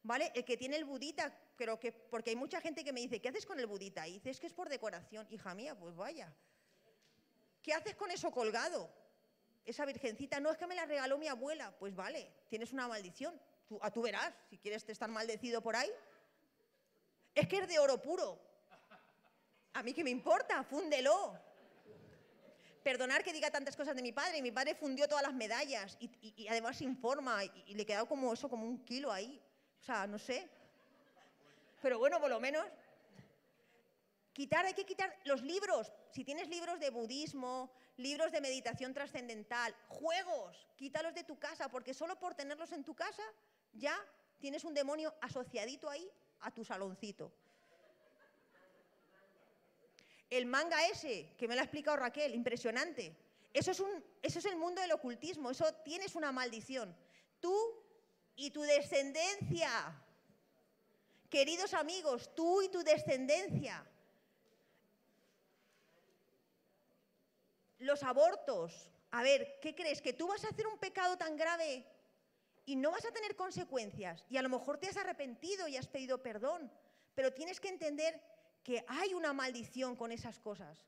¿Vale? 0.03 0.33
El 0.35 0.47
que 0.47 0.57
tiene 0.57 0.77
el 0.77 0.87
budita, 0.87 1.39
creo 1.63 1.79
que, 1.79 1.93
porque 1.93 2.31
hay 2.31 2.37
mucha 2.37 2.61
gente 2.61 2.83
que 2.83 2.93
me 2.93 3.01
dice, 3.01 3.21
¿qué 3.21 3.29
haces 3.29 3.47
con 3.47 3.59
el 3.61 3.67
budita? 3.67 4.09
Y 4.09 4.15
dices 4.15 4.41
que 4.41 4.49
es 4.49 4.53
por 4.53 4.69
decoración. 4.69 5.27
Hija 5.31 5.55
mía, 5.55 5.79
pues 5.79 5.95
vaya. 5.95 6.35
¿Qué 7.63 7.73
haces 7.73 7.95
con 7.95 8.11
eso 8.11 8.33
colgado? 8.33 8.91
Esa 9.65 9.85
virgencita, 9.85 10.41
no 10.41 10.51
es 10.51 10.59
que 10.59 10.67
me 10.67 10.75
la 10.75 10.87
regaló 10.87 11.19
mi 11.19 11.29
abuela. 11.29 11.73
Pues 11.79 11.95
vale, 11.95 12.33
tienes 12.49 12.73
una 12.73 12.89
maldición. 12.89 13.41
Tú, 13.69 13.79
a 13.81 13.93
tú 13.93 14.03
verás, 14.03 14.35
si 14.51 14.59
quieres 14.59 14.89
estar 14.89 15.09
maldecido 15.09 15.63
por 15.63 15.77
ahí, 15.77 15.91
es 17.33 17.47
que 17.47 17.59
es 17.59 17.69
de 17.69 17.79
oro 17.79 18.03
puro. 18.03 18.41
A 19.75 19.83
mí 19.85 19.95
qué 19.95 20.03
me 20.03 20.11
importa, 20.11 20.65
fúndelo. 20.65 21.39
Perdonar 22.83 23.23
que 23.23 23.33
diga 23.33 23.53
tantas 23.53 23.77
cosas 23.77 23.95
de 23.95 24.03
mi 24.03 24.11
padre. 24.11 24.43
Mi 24.43 24.51
padre 24.51 24.75
fundió 24.75 25.07
todas 25.07 25.23
las 25.23 25.35
medallas 25.35 25.97
y, 26.01 26.49
además 26.49 26.77
sin 26.77 26.97
forma 26.97 27.45
y, 27.45 27.65
y, 27.69 27.75
le 27.75 27.87
quedaba 27.87 28.09
como 28.09 28.33
eso, 28.33 28.49
como 28.49 28.67
un 28.67 28.85
kilo 28.85 29.13
ahí. 29.13 29.41
O 29.81 29.85
sea, 29.85 30.09
no 30.09 30.19
sé. 30.19 30.51
Pero 31.83 31.99
bueno, 31.99 32.21
por 32.21 32.31
lo 32.31 32.41
menos. 32.41 32.65
Quitar, 34.33 34.65
hay 34.65 34.73
que 34.73 34.87
quitar 34.87 35.15
los 35.25 35.43
libros. 35.43 35.93
Si 36.11 36.25
tienes 36.25 36.49
libros 36.49 36.81
de 36.81 36.89
budismo, 36.89 37.71
libros 37.99 38.33
de 38.33 38.41
meditación 38.41 38.95
trascendental, 38.95 39.75
juegos, 39.89 40.67
quítalos 40.77 41.15
de 41.15 41.25
tu 41.25 41.39
casa, 41.39 41.69
porque 41.69 41.93
solo 41.93 42.19
por 42.19 42.35
tenerlos 42.35 42.73
en 42.73 42.85
tu 42.85 42.95
casa 42.95 43.23
ya 43.75 43.95
tienes 44.41 44.65
un 44.65 44.73
demonio 44.73 45.15
asociadito 45.21 45.91
ahí 45.91 46.09
a 46.41 46.51
tu 46.51 46.65
saloncito. 46.65 47.31
El 50.31 50.47
manga 50.47 50.87
ese, 50.87 51.35
que 51.37 51.47
me 51.47 51.55
lo 51.55 51.61
ha 51.61 51.65
explicado 51.65 51.99
Raquel, 51.99 52.35
impresionante. 52.35 53.15
Eso 53.53 53.71
es, 53.71 53.81
un, 53.81 54.03
eso 54.23 54.39
es 54.39 54.47
el 54.47 54.57
mundo 54.57 54.81
del 54.81 54.93
ocultismo, 54.93 55.51
eso 55.51 55.71
tienes 55.85 56.15
una 56.15 56.33
maldición. 56.33 56.97
Tú 57.39 57.55
y 58.35 58.51
tu 58.51 58.63
descendencia. 58.63 60.02
Queridos 61.35 61.73
amigos, 61.73 62.31
tú 62.35 62.61
y 62.61 62.69
tu 62.69 62.85
descendencia. 62.85 63.77
los 67.83 68.03
abortos. 68.03 68.91
A 69.11 69.23
ver, 69.23 69.59
¿qué 69.61 69.75
crees? 69.75 70.01
¿Que 70.01 70.13
tú 70.13 70.27
vas 70.27 70.45
a 70.45 70.49
hacer 70.49 70.67
un 70.67 70.79
pecado 70.79 71.17
tan 71.19 71.37
grave 71.37 71.85
y 72.65 72.77
no 72.77 72.91
vas 72.91 73.05
a 73.05 73.13
tener 73.13 73.37
consecuencias? 73.37 74.25
Y 74.29 74.37
a 74.37 74.43
lo 74.43 74.49
mejor 74.49 74.79
te 74.79 74.89
has 74.89 74.97
arrepentido 74.97 75.69
y 75.69 75.77
has 75.77 75.87
pedido 75.87 76.23
perdón, 76.23 76.73
pero 77.15 77.33
tienes 77.33 77.61
que 77.61 77.69
entender 77.69 78.23
que 78.63 78.85
hay 78.87 79.15
una 79.15 79.33
maldición 79.33 79.97
con 79.97 80.13
esas 80.13 80.39
cosas. 80.39 80.87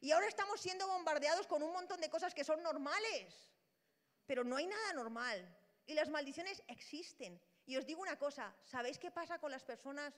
Y 0.00 0.12
ahora 0.12 0.28
estamos 0.28 0.60
siendo 0.60 0.86
bombardeados 0.86 1.46
con 1.46 1.62
un 1.62 1.72
montón 1.72 2.00
de 2.00 2.10
cosas 2.10 2.34
que 2.34 2.44
son 2.44 2.62
normales, 2.62 3.50
pero 4.26 4.44
no 4.44 4.56
hay 4.56 4.66
nada 4.66 4.92
normal. 4.92 5.38
Y 5.86 5.94
las 5.94 6.08
maldiciones 6.08 6.62
existen. 6.68 7.40
Y 7.66 7.76
os 7.76 7.84
digo 7.84 8.00
una 8.00 8.16
cosa, 8.16 8.54
¿sabéis 8.64 8.98
qué 8.98 9.10
pasa 9.10 9.38
con 9.38 9.50
las 9.50 9.64
personas 9.64 10.14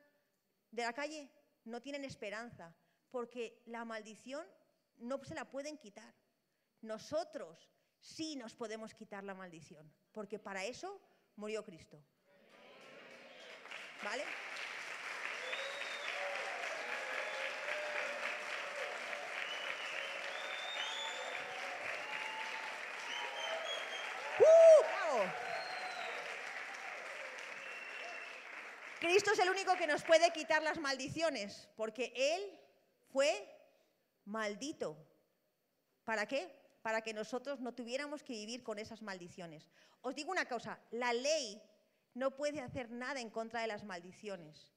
de 0.70 0.82
la 0.82 0.92
calle? 0.92 1.30
No 1.64 1.80
tienen 1.80 2.04
esperanza, 2.04 2.74
porque 3.10 3.62
la 3.66 3.84
maldición 3.84 4.46
no 4.98 5.22
se 5.24 5.34
la 5.34 5.48
pueden 5.50 5.78
quitar. 5.78 6.14
Nosotros 6.82 7.70
sí 8.00 8.36
nos 8.36 8.54
podemos 8.54 8.94
quitar 8.94 9.24
la 9.24 9.34
maldición, 9.34 9.90
porque 10.12 10.38
para 10.38 10.64
eso 10.64 11.00
murió 11.36 11.64
Cristo. 11.64 12.04
¿Vale? 14.04 14.24
Cristo 29.18 29.32
es 29.32 29.40
el 29.40 29.50
único 29.50 29.74
que 29.74 29.88
nos 29.88 30.04
puede 30.04 30.30
quitar 30.30 30.62
las 30.62 30.78
maldiciones, 30.78 31.68
porque 31.74 32.12
Él 32.14 32.56
fue 33.10 33.52
maldito. 34.26 34.96
¿Para 36.04 36.26
qué? 36.26 36.48
Para 36.82 37.02
que 37.02 37.12
nosotros 37.12 37.58
no 37.58 37.74
tuviéramos 37.74 38.22
que 38.22 38.34
vivir 38.34 38.62
con 38.62 38.78
esas 38.78 39.02
maldiciones. 39.02 39.68
Os 40.02 40.14
digo 40.14 40.30
una 40.30 40.46
cosa, 40.46 40.78
la 40.92 41.12
ley 41.12 41.60
no 42.14 42.36
puede 42.36 42.60
hacer 42.60 42.92
nada 42.92 43.20
en 43.20 43.28
contra 43.30 43.60
de 43.60 43.66
las 43.66 43.82
maldiciones. 43.82 44.72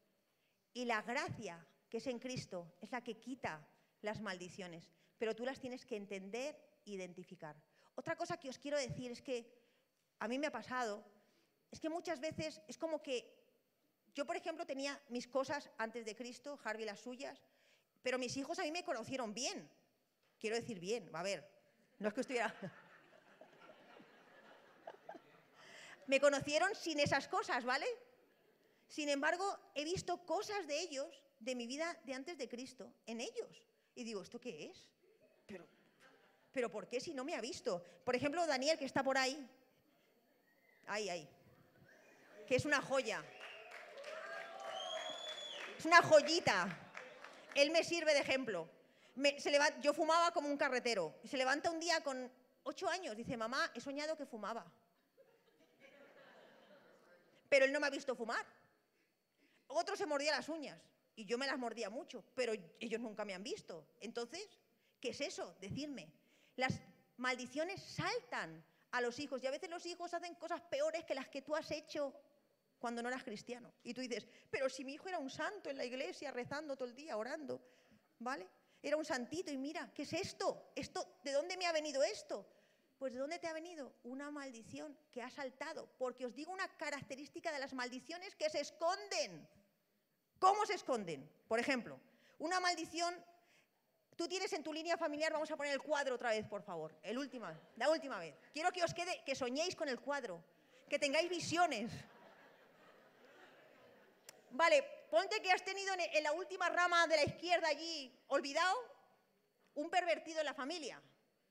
Y 0.74 0.86
la 0.86 1.04
gracia 1.04 1.64
que 1.88 1.98
es 1.98 2.08
en 2.08 2.18
Cristo 2.18 2.74
es 2.82 2.92
la 2.92 3.04
que 3.04 3.20
quita 3.20 3.64
las 4.02 4.22
maldiciones, 4.22 4.90
pero 5.20 5.36
tú 5.36 5.46
las 5.46 5.60
tienes 5.60 5.86
que 5.86 5.98
entender 5.98 6.56
e 6.84 6.94
identificar. 6.94 7.56
Otra 7.94 8.16
cosa 8.16 8.38
que 8.38 8.50
os 8.50 8.58
quiero 8.58 8.80
decir 8.80 9.12
es 9.12 9.22
que 9.22 9.46
a 10.18 10.28
mí 10.28 10.40
me 10.40 10.48
ha 10.48 10.52
pasado, 10.52 11.06
es 11.70 11.80
que 11.80 11.92
muchas 11.92 12.20
veces 12.20 12.60
es 12.68 12.80
como 12.80 13.04
que 13.04 13.41
yo, 14.14 14.26
por 14.26 14.36
ejemplo, 14.36 14.66
tenía 14.66 15.00
mis 15.10 15.28
cosas 15.28 15.70
antes 15.78 16.06
de 16.06 16.16
Cristo, 16.16 16.60
Harvey 16.64 16.86
las 16.86 17.00
suyas, 17.00 17.42
pero 18.02 18.18
mis 18.18 18.36
hijos 18.38 18.60
a 18.60 18.64
mí 18.64 18.72
me 18.72 18.84
conocieron 18.84 19.34
bien. 19.34 19.70
Quiero 20.40 20.56
decir 20.56 20.80
bien, 20.80 21.10
a 21.14 21.24
ver, 21.24 21.48
no 22.00 22.10
es 22.10 22.14
que 22.14 22.22
estuviera... 22.22 22.54
me 26.08 26.20
conocieron 26.20 26.76
sin 26.76 27.00
esas 27.00 27.28
cosas, 27.28 27.64
¿vale? 27.64 27.86
Sin 28.88 29.08
embargo, 29.08 29.58
he 29.76 29.86
visto 29.86 30.26
cosas 30.26 30.68
de 30.68 30.82
ellos, 30.82 31.24
de 31.40 31.56
mi 31.56 31.68
vida 31.68 31.98
de 32.04 32.14
antes 32.14 32.38
de 32.38 32.50
Cristo, 32.50 32.92
en 33.06 33.22
ellos. 33.22 33.64
Y 33.96 34.04
digo, 34.04 34.22
¿esto 34.22 34.42
qué 34.42 34.66
es? 34.66 34.90
Pero, 35.46 35.66
pero 36.52 36.70
¿por 36.70 36.90
qué 36.90 37.00
si 37.00 37.14
no 37.14 37.24
me 37.24 37.36
ha 37.36 37.42
visto? 37.42 37.82
Por 38.04 38.16
ejemplo, 38.16 38.46
Daniel, 38.46 38.78
que 38.78 38.86
está 38.86 39.04
por 39.04 39.18
ahí. 39.18 39.48
Ahí, 40.88 41.08
ahí. 41.08 41.30
Que 42.48 42.56
es 42.56 42.66
una 42.66 42.82
joya. 42.82 43.24
Es 45.82 45.88
una 45.88 46.04
joyita. 46.04 46.68
Él 47.56 47.72
me 47.72 47.84
sirve 47.84 48.14
de 48.14 48.20
ejemplo. 48.20 48.70
se 49.40 49.52
yo 49.82 49.96
fumaba 49.96 50.30
como 50.30 50.48
un 50.48 50.56
carretero. 50.56 51.16
Se 51.24 51.38
levanta 51.38 51.72
un 51.72 51.80
día 51.80 52.02
con 52.02 52.32
ocho 52.62 52.88
años. 52.88 53.18
Dice, 53.18 53.36
mamá, 53.36 53.72
he 53.74 53.82
soñado 53.82 54.16
que 54.16 54.28
fumaba. 54.28 54.64
Pero 57.50 57.66
él 57.66 57.74
no 57.74 57.80
me 57.80 57.88
ha 57.88 57.90
visto 57.90 58.16
fumar. 58.16 58.46
Otro 59.70 59.96
se 59.96 60.06
mordía 60.06 60.32
las 60.34 60.50
uñas. 60.50 60.80
Y 61.16 61.26
yo 61.26 61.40
me 61.40 61.48
las 61.48 61.58
mordía 61.58 61.90
mucho. 61.90 62.24
Pero 62.36 62.54
ellos 62.80 63.02
nunca 63.02 63.26
me 63.26 63.34
han 63.34 63.42
visto. 63.42 63.88
Entonces, 64.02 64.48
¿qué 65.00 65.10
es 65.10 65.22
eso? 65.22 65.56
Decirme. 65.60 66.14
Las 66.58 66.80
maldiciones 67.18 67.82
saltan 67.82 68.64
a 68.92 69.02
los 69.02 69.18
hijos. 69.18 69.42
Y 69.42 69.48
a 69.48 69.52
veces 69.52 69.68
los 69.68 69.84
hijos 69.88 70.14
hacen 70.14 70.36
cosas 70.36 70.62
peores 70.62 71.06
que 71.06 71.16
las 71.16 71.28
que 71.28 71.42
tú 71.42 71.56
has 71.56 71.72
hecho 71.72 72.14
cuando 72.82 73.04
no 73.04 73.10
eras 73.10 73.24
cristiano. 73.24 73.72
Y 73.84 73.94
tú 73.94 74.02
dices, 74.02 74.28
pero 74.50 74.68
si 74.68 74.84
mi 74.84 74.96
hijo 74.96 75.08
era 75.08 75.20
un 75.20 75.30
santo 75.30 75.70
en 75.70 75.78
la 75.78 75.86
iglesia, 75.86 76.32
rezando 76.32 76.76
todo 76.76 76.90
el 76.90 76.96
día, 76.96 77.16
orando, 77.16 77.62
¿vale? 78.18 78.50
Era 78.82 78.98
un 78.98 79.06
santito 79.06 79.52
y 79.52 79.58
mira, 79.58 79.92
¿qué 79.94 80.02
es 80.02 80.14
esto? 80.14 80.72
esto 80.76 81.20
¿De 81.24 81.32
dónde 81.32 81.56
me 81.56 81.68
ha 81.68 81.72
venido 81.72 82.02
esto? 82.02 82.46
Pues 82.98 83.14
¿de 83.14 83.20
dónde 83.20 83.38
te 83.38 83.48
ha 83.48 83.54
venido? 83.54 83.94
Una 84.04 84.32
maldición 84.32 84.98
que 85.12 85.22
ha 85.22 85.30
saltado. 85.30 85.88
Porque 86.00 86.26
os 86.26 86.34
digo 86.34 86.52
una 86.52 86.68
característica 86.78 87.52
de 87.52 87.60
las 87.60 87.74
maldiciones 87.74 88.36
que 88.36 88.50
se 88.50 88.60
esconden. 88.60 89.48
¿Cómo 90.40 90.66
se 90.66 90.74
esconden? 90.74 91.30
Por 91.48 91.60
ejemplo, 91.60 92.00
una 92.40 92.60
maldición, 92.60 93.14
tú 94.16 94.28
tienes 94.28 94.52
en 94.54 94.64
tu 94.64 94.74
línea 94.74 94.98
familiar, 94.98 95.32
vamos 95.32 95.52
a 95.52 95.56
poner 95.56 95.74
el 95.74 95.82
cuadro 95.82 96.16
otra 96.16 96.32
vez, 96.32 96.48
por 96.48 96.64
favor, 96.64 96.96
el 97.04 97.20
última, 97.20 97.56
la 97.76 97.92
última 97.92 98.18
vez. 98.18 98.36
Quiero 98.52 98.72
que 98.72 98.84
os 98.84 98.94
quede, 98.94 99.24
que 99.24 99.36
soñéis 99.36 99.76
con 99.76 99.88
el 99.88 100.00
cuadro, 100.00 100.44
que 100.90 100.98
tengáis 100.98 101.30
visiones. 101.30 101.92
Vale, 104.52 104.84
ponte 105.10 105.42
que 105.42 105.52
has 105.52 105.64
tenido 105.64 105.94
en 105.98 106.24
la 106.24 106.34
última 106.34 106.70
rama 106.70 107.08
de 107.08 107.16
la 107.16 107.24
izquierda 107.24 107.68
allí, 107.70 108.14
olvidado, 108.28 108.76
un 109.76 109.90
pervertido 109.90 110.40
en 110.40 110.46
la 110.46 110.54
familia, 110.54 111.02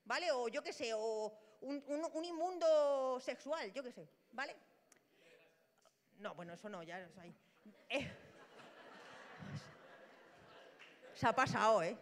¿vale? 0.05 0.31
O 0.31 0.47
yo 0.47 0.61
qué 0.61 0.71
sé, 0.71 0.91
o 0.93 1.33
un, 1.61 2.25
inmundo 2.25 3.19
sexual, 3.19 3.71
yo 3.73 3.83
qué 3.83 3.91
sé, 3.91 4.07
¿vale? 4.31 4.55
No, 6.19 6.35
bueno, 6.35 6.53
eso 6.53 6.69
no, 6.69 6.83
ya 6.83 6.99
es 6.99 7.17
ahí. 7.17 7.35
Eh, 7.89 8.11
se 11.15 11.27
ha 11.27 11.33
pasado, 11.33 11.81
¿eh? 11.81 11.97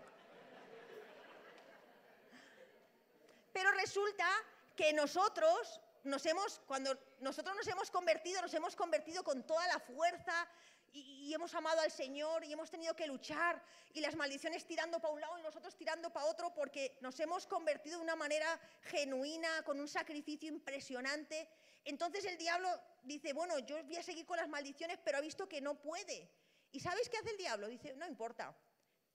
Pero 3.53 3.71
resulta 3.71 4.27
que 4.75 4.91
nosotros 4.93 5.79
nos 6.03 6.25
hemos, 6.25 6.59
cuando 6.67 6.97
nosotros 7.19 7.55
nos 7.55 7.67
hemos 7.67 7.89
convertido, 7.89 8.41
nos 8.41 8.53
hemos 8.53 8.75
convertido 8.75 9.23
con 9.23 9.45
toda 9.45 9.65
la 9.67 9.79
fuerza 9.79 10.47
y, 10.93 11.33
hemos 11.33 11.53
amado 11.53 11.79
al 11.81 11.91
Señor 11.91 12.43
y 12.43 12.53
hemos 12.53 12.71
tenido 12.71 12.95
que 12.95 13.05
luchar 13.05 13.61
y 13.93 14.01
las 14.01 14.15
maldiciones 14.15 14.65
tirando 14.65 14.99
para 14.99 15.13
un 15.13 15.21
lado 15.21 15.37
y 15.37 15.43
nosotros 15.43 15.75
tirando 15.75 16.11
para 16.11 16.25
otro 16.25 16.53
porque 16.53 16.97
nos 17.01 17.19
hemos 17.19 17.45
convertido 17.45 17.97
de 17.97 18.03
una 18.03 18.15
manera 18.15 18.59
genuina, 18.81 19.63
con 19.63 19.79
un 19.79 19.87
sacrificio 19.87 20.49
impresionante. 20.49 21.47
Entonces 21.85 22.25
el 22.25 22.37
diablo 22.37 22.69
dice, 23.03 23.33
bueno, 23.33 23.59
yo 23.59 23.83
voy 23.83 23.97
a 23.97 24.03
seguir 24.03 24.25
con 24.25 24.37
las 24.37 24.49
maldiciones, 24.49 24.99
pero 25.03 25.19
ha 25.19 25.21
visto 25.21 25.47
que 25.47 25.61
no 25.61 25.75
puede. 25.79 26.31
¿Y 26.71 26.79
sabes 26.79 27.09
qué 27.09 27.17
hace 27.17 27.31
el 27.31 27.37
diablo? 27.37 27.67
Dice, 27.67 27.95
no 27.95 28.07
importa, 28.07 28.55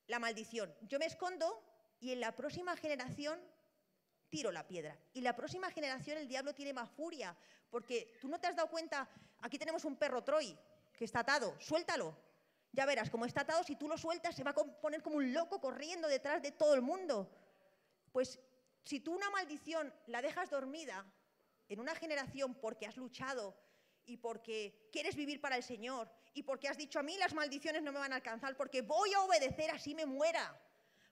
la 0.07 0.19
maldición. 0.19 0.73
Yo 0.81 0.99
me 0.99 1.05
escondo 1.05 1.61
y 1.99 2.11
en 2.11 2.19
la 2.19 2.35
próxima 2.35 2.75
generación 2.77 3.39
tiro 4.29 4.51
la 4.51 4.67
piedra. 4.67 4.97
Y 5.13 5.21
la 5.21 5.35
próxima 5.35 5.71
generación 5.71 6.17
el 6.17 6.27
diablo 6.27 6.53
tiene 6.53 6.73
más 6.73 6.89
furia, 6.89 7.35
porque 7.69 8.17
tú 8.19 8.27
no 8.27 8.39
te 8.39 8.47
has 8.47 8.55
dado 8.55 8.69
cuenta, 8.69 9.09
aquí 9.39 9.57
tenemos 9.57 9.85
un 9.85 9.95
perro 9.95 10.23
Troy, 10.23 10.57
que 10.95 11.05
está 11.05 11.19
atado, 11.19 11.55
suéltalo. 11.59 12.17
Ya 12.71 12.85
verás, 12.85 13.09
como 13.09 13.25
está 13.25 13.41
atado, 13.41 13.63
si 13.63 13.75
tú 13.75 13.87
lo 13.87 13.97
sueltas, 13.97 14.35
se 14.35 14.43
va 14.43 14.51
a 14.51 14.53
poner 14.53 15.01
como 15.01 15.17
un 15.17 15.33
loco 15.33 15.61
corriendo 15.61 16.07
detrás 16.07 16.41
de 16.41 16.51
todo 16.51 16.73
el 16.73 16.81
mundo. 16.81 17.29
Pues 18.11 18.39
si 18.83 18.99
tú 18.99 19.13
una 19.13 19.29
maldición 19.29 19.93
la 20.07 20.21
dejas 20.21 20.49
dormida 20.49 21.05
en 21.69 21.79
una 21.79 21.95
generación 21.95 22.55
porque 22.55 22.85
has 22.85 22.97
luchado 22.97 23.55
y 24.05 24.17
porque 24.17 24.89
quieres 24.91 25.15
vivir 25.15 25.41
para 25.41 25.57
el 25.57 25.63
Señor 25.63 26.11
y 26.33 26.43
porque 26.43 26.67
has 26.67 26.77
dicho 26.77 26.99
a 26.99 27.03
mí 27.03 27.17
las 27.17 27.33
maldiciones 27.33 27.81
no 27.81 27.91
me 27.91 27.99
van 27.99 28.13
a 28.13 28.17
alcanzar 28.17 28.55
porque 28.55 28.81
voy 28.81 29.13
a 29.13 29.21
obedecer 29.21 29.71
así 29.71 29.95
me 29.95 30.05
muera. 30.05 30.61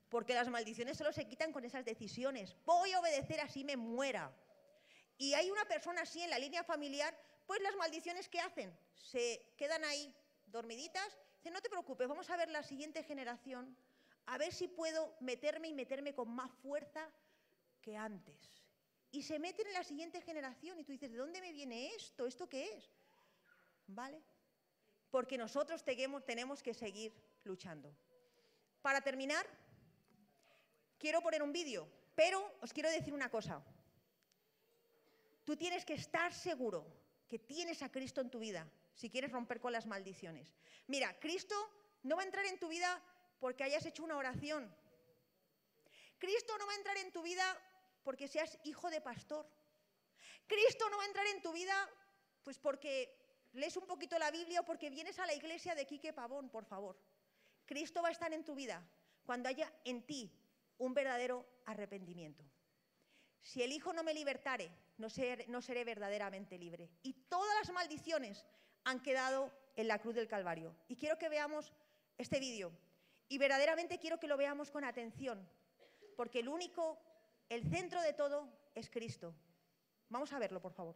Porque 0.09 0.35
las 0.35 0.47
maldiciones 0.49 0.97
solo 0.97 1.11
se 1.11 1.27
quitan 1.27 1.51
con 1.51 1.65
esas 1.65 1.85
decisiones. 1.85 2.55
Voy 2.65 2.91
a 2.91 2.99
obedecer 2.99 3.39
así 3.41 3.63
me 3.63 3.77
muera. 3.77 4.31
Y 5.17 5.33
hay 5.33 5.49
una 5.49 5.65
persona 5.65 6.01
así 6.01 6.21
en 6.21 6.29
la 6.29 6.37
línea 6.37 6.63
familiar 6.63 7.17
pues 7.45 7.61
las 7.61 7.75
maldiciones 7.75 8.29
que 8.29 8.39
hacen 8.39 8.77
se 8.93 9.53
quedan 9.57 9.83
ahí 9.83 10.15
dormiditas. 10.47 11.17
Dice, 11.37 11.51
no 11.51 11.61
te 11.61 11.69
preocupes, 11.69 12.07
vamos 12.07 12.29
a 12.29 12.37
ver 12.37 12.49
la 12.49 12.63
siguiente 12.63 13.03
generación, 13.03 13.75
a 14.25 14.37
ver 14.37 14.53
si 14.53 14.67
puedo 14.67 15.15
meterme 15.19 15.67
y 15.67 15.73
meterme 15.73 16.13
con 16.13 16.29
más 16.29 16.51
fuerza 16.61 17.09
que 17.81 17.97
antes. 17.97 18.63
Y 19.11 19.21
se 19.23 19.39
meten 19.39 19.67
en 19.67 19.73
la 19.73 19.83
siguiente 19.83 20.21
generación 20.21 20.79
y 20.79 20.83
tú 20.83 20.91
dices, 20.91 21.11
¿de 21.11 21.17
dónde 21.17 21.41
me 21.41 21.51
viene 21.51 21.93
esto? 21.95 22.25
¿Esto 22.25 22.47
qué 22.47 22.77
es? 22.77 22.89
¿Vale? 23.87 24.21
Porque 25.11 25.37
nosotros 25.37 25.83
tenemos 25.83 26.63
que 26.63 26.73
seguir 26.73 27.13
luchando. 27.43 27.93
Para 28.81 29.01
terminar, 29.01 29.45
quiero 30.97 31.21
poner 31.21 31.43
un 31.43 31.53
vídeo, 31.53 31.87
pero 32.15 32.57
os 32.61 32.73
quiero 32.73 32.89
decir 32.89 33.13
una 33.13 33.29
cosa. 33.29 33.63
Tú 35.43 35.55
tienes 35.57 35.85
que 35.85 35.93
estar 35.93 36.33
seguro 36.33 37.02
que 37.33 37.39
tienes 37.39 37.81
a 37.81 37.91
Cristo 37.91 38.21
en 38.21 38.29
tu 38.29 38.37
vida 38.37 38.69
si 38.93 39.09
quieres 39.09 39.31
romper 39.31 39.59
con 39.59 39.73
las 39.73 39.87
maldiciones. 39.87 40.53
Mira, 40.85 41.19
Cristo 41.19 41.55
no 42.03 42.15
va 42.15 42.21
a 42.21 42.25
entrar 42.25 42.45
en 42.45 42.59
tu 42.59 42.67
vida 42.67 43.01
porque 43.39 43.63
hayas 43.63 43.83
hecho 43.87 44.03
una 44.03 44.17
oración. 44.17 44.71
Cristo 46.19 46.55
no 46.59 46.67
va 46.67 46.73
a 46.73 46.75
entrar 46.75 46.95
en 46.97 47.11
tu 47.11 47.23
vida 47.23 47.43
porque 48.03 48.27
seas 48.27 48.59
hijo 48.65 48.91
de 48.91 49.01
pastor. 49.01 49.49
Cristo 50.45 50.87
no 50.91 50.97
va 50.97 51.05
a 51.05 51.07
entrar 51.07 51.25
en 51.25 51.41
tu 51.41 51.51
vida 51.53 51.73
pues 52.43 52.59
porque 52.59 53.17
lees 53.53 53.75
un 53.77 53.87
poquito 53.87 54.19
la 54.19 54.29
Biblia 54.29 54.61
o 54.61 54.65
porque 54.65 54.91
vienes 54.91 55.17
a 55.17 55.25
la 55.25 55.33
iglesia 55.33 55.73
de 55.73 55.87
Quique 55.87 56.13
Pavón, 56.13 56.51
por 56.51 56.65
favor. 56.65 56.95
Cristo 57.65 58.03
va 58.03 58.09
a 58.09 58.11
estar 58.11 58.31
en 58.31 58.45
tu 58.45 58.53
vida 58.53 58.87
cuando 59.25 59.49
haya 59.49 59.73
en 59.85 60.05
ti 60.05 60.31
un 60.77 60.93
verdadero 60.93 61.47
arrepentimiento. 61.65 62.43
Si 63.41 63.63
el 63.63 63.71
Hijo 63.71 63.91
no 63.91 64.03
me 64.03 64.13
libertare, 64.13 64.69
no 64.97 65.09
seré, 65.09 65.83
verdaderamente 65.83 66.57
libre. 66.57 66.89
Y 67.01 67.13
todas 67.29 67.55
las 67.59 67.73
maldiciones 67.73 68.45
han 68.83 69.01
quedado 69.01 69.51
en 69.75 69.87
la 69.87 69.99
cruz 69.99 70.15
del 70.15 70.27
Calvario. 70.27 70.75
Y 70.87 70.95
quiero 70.95 71.17
que 71.17 71.29
veamos 71.29 71.73
este 72.17 72.39
vídeo. 72.39 72.71
Y 73.27 73.37
verdaderamente 73.37 73.99
quiero 73.99 74.19
que 74.19 74.27
lo 74.27 74.37
veamos 74.37 74.69
con 74.69 74.83
atención, 74.83 75.47
porque 76.15 76.39
el 76.39 76.49
único, 76.49 76.99
el 77.49 77.63
centro 77.63 78.01
de 78.01 78.13
todo 78.13 78.49
es 78.75 78.89
Cristo. 78.89 79.33
Vamos 80.09 80.31
a 80.33 80.39
verlo, 80.39 80.61
por 80.61 80.73
favor. 80.73 80.95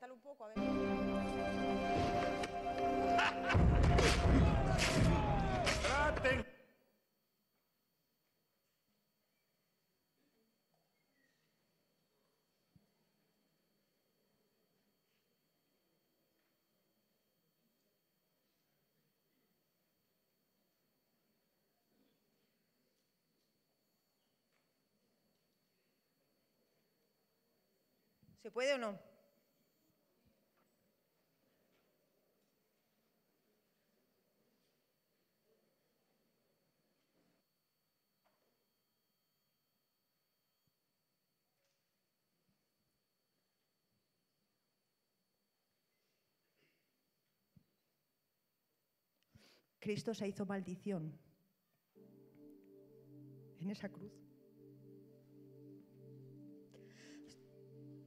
Adelántalo 0.00 0.14
un 0.14 0.20
poco, 0.20 0.44
a 0.44 0.48
ver. 0.48 0.56
¡Traten! 5.82 6.46
¿Se 28.40 28.50
puede 28.52 28.74
o 28.74 28.78
no? 28.78 29.07
Cristo 49.80 50.12
se 50.12 50.26
hizo 50.26 50.44
maldición 50.44 51.16
en 53.60 53.70
esa 53.70 53.88
cruz. 53.88 54.12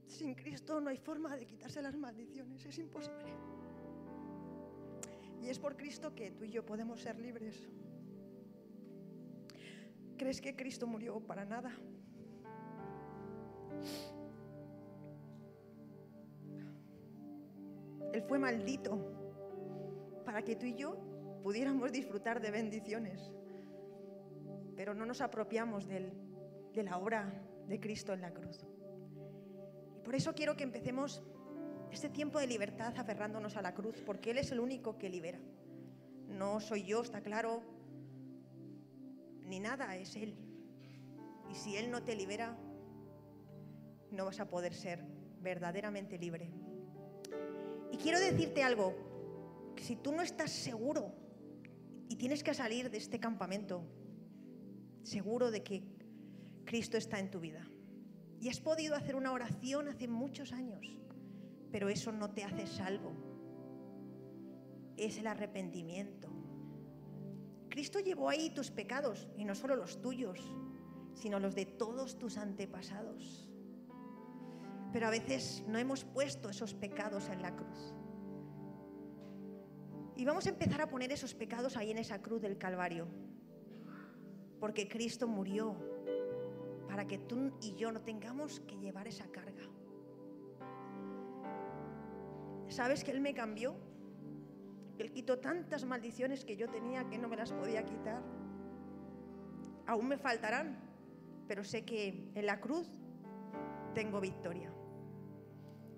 Sin 0.06 0.34
Cristo 0.34 0.80
no 0.80 0.90
hay 0.90 0.98
forma 0.98 1.36
de 1.36 1.46
quitarse 1.46 1.80
las 1.80 1.96
maldiciones, 1.96 2.64
es 2.66 2.78
imposible. 2.78 3.32
Y 5.40 5.48
es 5.48 5.58
por 5.58 5.76
Cristo 5.76 6.14
que 6.14 6.30
tú 6.30 6.44
y 6.44 6.50
yo 6.50 6.64
podemos 6.64 7.00
ser 7.00 7.18
libres. 7.18 7.68
¿Crees 10.16 10.40
que 10.40 10.54
Cristo 10.54 10.86
murió 10.86 11.18
para 11.20 11.44
nada? 11.44 11.72
Él 18.12 18.22
fue 18.22 18.38
maldito 18.38 18.98
para 20.24 20.42
que 20.42 20.54
tú 20.54 20.66
y 20.66 20.74
yo 20.74 21.11
pudiéramos 21.42 21.90
disfrutar 21.90 22.40
de 22.40 22.50
bendiciones, 22.50 23.32
pero 24.76 24.94
no 24.94 25.04
nos 25.04 25.20
apropiamos 25.20 25.86
de 25.86 26.82
la 26.82 26.98
obra 26.98 27.32
de 27.66 27.80
Cristo 27.80 28.12
en 28.12 28.20
la 28.20 28.32
cruz. 28.32 28.64
Y 29.96 30.00
por 30.00 30.14
eso 30.14 30.34
quiero 30.34 30.56
que 30.56 30.62
empecemos 30.62 31.22
este 31.90 32.08
tiempo 32.08 32.38
de 32.38 32.46
libertad 32.46 32.94
aferrándonos 32.96 33.56
a 33.56 33.62
la 33.62 33.74
cruz, 33.74 34.02
porque 34.06 34.30
Él 34.30 34.38
es 34.38 34.52
el 34.52 34.60
único 34.60 34.96
que 34.96 35.10
libera. 35.10 35.38
No 36.28 36.60
soy 36.60 36.84
yo, 36.84 37.02
está 37.02 37.20
claro, 37.20 37.62
ni 39.44 39.60
nada, 39.60 39.96
es 39.96 40.16
Él. 40.16 40.34
Y 41.50 41.54
si 41.54 41.76
Él 41.76 41.90
no 41.90 42.02
te 42.02 42.16
libera, 42.16 42.56
no 44.10 44.24
vas 44.24 44.40
a 44.40 44.48
poder 44.48 44.74
ser 44.74 45.04
verdaderamente 45.40 46.18
libre. 46.18 46.50
Y 47.90 47.96
quiero 47.98 48.18
decirte 48.18 48.62
algo, 48.62 48.94
si 49.76 49.96
tú 49.96 50.12
no 50.12 50.22
estás 50.22 50.50
seguro 50.50 51.21
y 52.12 52.16
tienes 52.16 52.44
que 52.44 52.52
salir 52.52 52.90
de 52.90 52.98
este 52.98 53.18
campamento, 53.18 53.82
seguro 55.02 55.50
de 55.50 55.62
que 55.62 55.82
Cristo 56.66 56.98
está 56.98 57.18
en 57.18 57.30
tu 57.30 57.40
vida, 57.40 57.66
y 58.38 58.50
has 58.50 58.60
podido 58.60 58.94
hacer 58.94 59.16
una 59.16 59.32
oración 59.32 59.88
hace 59.88 60.08
muchos 60.08 60.52
años, 60.52 60.86
pero 61.70 61.88
eso 61.88 62.12
no 62.12 62.28
te 62.28 62.44
hace 62.44 62.66
salvo, 62.66 63.14
es 64.98 65.16
el 65.16 65.26
arrepentimiento. 65.26 66.28
Cristo 67.70 67.98
llevó 67.98 68.28
ahí 68.28 68.50
tus 68.50 68.70
pecados, 68.70 69.30
y 69.38 69.46
no 69.46 69.54
solo 69.54 69.74
los 69.74 70.02
tuyos, 70.02 70.38
sino 71.14 71.40
los 71.40 71.54
de 71.54 71.64
todos 71.64 72.18
tus 72.18 72.36
antepasados. 72.36 73.48
Pero 74.92 75.06
a 75.06 75.10
veces 75.10 75.64
no 75.66 75.78
hemos 75.78 76.04
puesto 76.04 76.50
esos 76.50 76.74
pecados 76.74 77.30
en 77.30 77.40
la 77.40 77.56
cruz. 77.56 77.94
Y 80.16 80.24
vamos 80.24 80.46
a 80.46 80.50
empezar 80.50 80.80
a 80.80 80.88
poner 80.88 81.10
esos 81.10 81.34
pecados 81.34 81.76
ahí 81.76 81.90
en 81.90 81.98
esa 81.98 82.20
cruz 82.20 82.42
del 82.42 82.58
Calvario. 82.58 83.06
Porque 84.60 84.88
Cristo 84.88 85.26
murió 85.26 85.76
para 86.86 87.06
que 87.06 87.18
tú 87.18 87.52
y 87.62 87.74
yo 87.74 87.90
no 87.90 88.02
tengamos 88.02 88.60
que 88.60 88.76
llevar 88.78 89.08
esa 89.08 89.26
carga. 89.28 89.62
¿Sabes 92.68 93.02
que 93.02 93.10
Él 93.10 93.20
me 93.20 93.34
cambió? 93.34 93.74
Él 94.98 95.10
quitó 95.10 95.38
tantas 95.38 95.84
maldiciones 95.84 96.44
que 96.44 96.56
yo 96.56 96.68
tenía 96.68 97.08
que 97.08 97.18
no 97.18 97.28
me 97.28 97.36
las 97.36 97.52
podía 97.52 97.84
quitar. 97.84 98.22
Aún 99.86 100.08
me 100.08 100.16
faltarán, 100.16 100.78
pero 101.48 101.64
sé 101.64 101.84
que 101.84 102.30
en 102.34 102.46
la 102.46 102.60
cruz 102.60 102.88
tengo 103.94 104.20
victoria. 104.20 104.72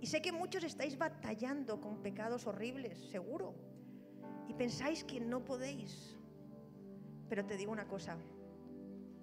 Y 0.01 0.07
sé 0.07 0.23
que 0.23 0.33
muchos 0.33 0.65
estáis 0.65 0.97
batallando 0.97 1.81
con 1.81 2.03
pecados 2.03 2.47
horribles, 2.47 2.99
seguro. 3.11 3.55
Pensáis 4.59 5.05
que 5.05 5.21
no 5.21 5.45
podéis. 5.45 6.17
Pero 7.29 7.45
te 7.45 7.57
digo 7.57 7.73
una 7.73 7.89
cosa, 7.89 8.17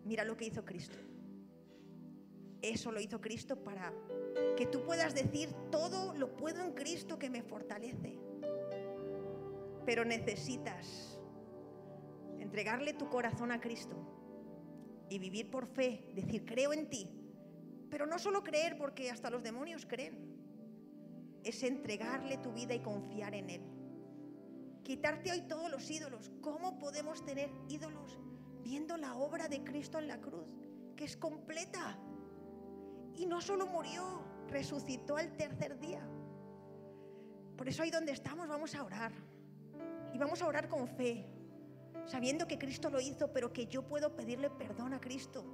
mira 0.04 0.24
lo 0.24 0.36
que 0.36 0.46
hizo 0.46 0.66
Cristo. 0.66 0.98
Eso 2.62 2.92
lo 2.92 3.00
hizo 3.00 3.22
Cristo 3.22 3.64
para 3.64 3.94
que 4.56 4.66
tú 4.68 4.84
puedas 4.84 5.16
decir, 5.16 5.50
todo 5.72 6.14
lo 6.16 6.36
puedo 6.36 6.64
en 6.64 6.74
Cristo 6.74 7.18
que 7.18 7.30
me 7.30 7.42
fortalece. 7.42 8.20
Pero 9.86 10.06
necesitas 10.06 11.20
entregarle 12.40 12.94
tu 12.94 13.10
corazón 13.10 13.52
a 13.52 13.60
Cristo 13.60 13.96
y 15.10 15.18
vivir 15.20 15.50
por 15.50 15.66
fe, 15.68 16.12
decir, 16.14 16.46
creo 16.46 16.74
en 16.74 16.90
ti. 16.90 17.10
Pero 17.90 18.06
no 18.06 18.20
solo 18.20 18.44
creer 18.44 18.78
porque 18.78 19.10
hasta 19.10 19.30
los 19.30 19.44
demonios 19.44 19.86
creen, 19.86 20.32
es 21.44 21.64
entregarle 21.64 22.38
tu 22.38 22.54
vida 22.54 22.74
y 22.74 22.80
confiar 22.80 23.34
en 23.34 23.50
Él. 23.50 23.71
Quitarte 24.84 25.32
hoy 25.32 25.42
todos 25.42 25.70
los 25.70 25.90
ídolos. 25.90 26.32
¿Cómo 26.42 26.80
podemos 26.80 27.24
tener 27.24 27.52
ídolos 27.70 28.20
viendo 28.64 28.98
la 28.98 29.16
obra 29.16 29.48
de 29.48 29.64
Cristo 29.64 30.00
en 30.00 30.08
la 30.08 30.20
cruz, 30.20 30.50
que 30.96 31.06
es 31.06 31.16
completa? 31.18 32.00
Y 33.14 33.26
no 33.26 33.42
solo 33.42 33.68
murió, 33.68 34.24
resucitó 34.48 35.18
al 35.18 35.36
tercer 35.38 35.80
día. 35.80 36.08
Por 37.58 37.68
eso 37.68 37.84
ahí 37.84 37.92
donde 37.92 38.12
estamos 38.12 38.48
vamos 38.48 38.74
a 38.74 38.84
orar. 38.84 39.12
Y 40.14 40.18
vamos 40.18 40.42
a 40.42 40.48
orar 40.48 40.68
con 40.68 40.88
fe. 40.88 41.28
sabiendo 42.06 42.48
que 42.48 42.58
Cristo 42.58 42.90
lo 42.90 43.00
hizo, 43.00 43.32
pero 43.32 43.54
que 43.54 43.68
yo 43.68 43.88
puedo 43.88 44.16
pedirle 44.16 44.50
perdón 44.50 44.94
a 44.94 45.00
Cristo. 45.00 45.46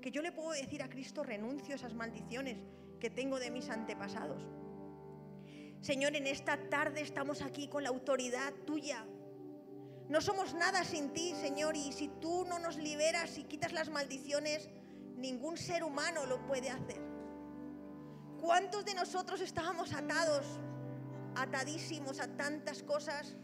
Que 0.00 0.10
yo 0.10 0.22
le 0.22 0.32
puedo 0.32 0.52
decir 0.52 0.82
a 0.82 0.88
Cristo, 0.88 1.22
renuncio 1.22 1.74
a 1.74 1.76
esas 1.76 1.94
maldiciones 1.94 2.58
que 2.98 3.10
tengo 3.10 3.38
de 3.38 3.50
mis 3.50 3.68
antepasados. 3.68 4.42
Señor, 5.80 6.16
en 6.16 6.26
esta 6.26 6.56
tarde 6.68 7.02
estamos 7.02 7.40
aquí 7.40 7.68
con 7.68 7.82
la 7.82 7.90
autoridad 7.90 8.52
tuya. 8.66 9.04
No 10.08 10.20
somos 10.20 10.54
nada 10.54 10.84
sin 10.84 11.12
ti, 11.12 11.34
Señor, 11.40 11.76
y 11.76 11.92
si 11.92 12.08
tú 12.20 12.44
no 12.46 12.58
nos 12.58 12.76
liberas 12.76 13.38
y 13.38 13.44
quitas 13.44 13.72
las 13.72 13.88
maldiciones, 13.88 14.68
ningún 15.16 15.56
ser 15.56 15.84
humano 15.84 16.26
lo 16.26 16.44
puede 16.46 16.70
hacer. 16.70 17.00
¿Cuántos 18.40 18.84
de 18.84 18.94
nosotros 18.94 19.40
estábamos 19.40 19.92
atados, 19.92 20.46
atadísimos 21.36 22.20
a 22.20 22.26
tantas 22.36 22.82
cosas? 22.82 23.36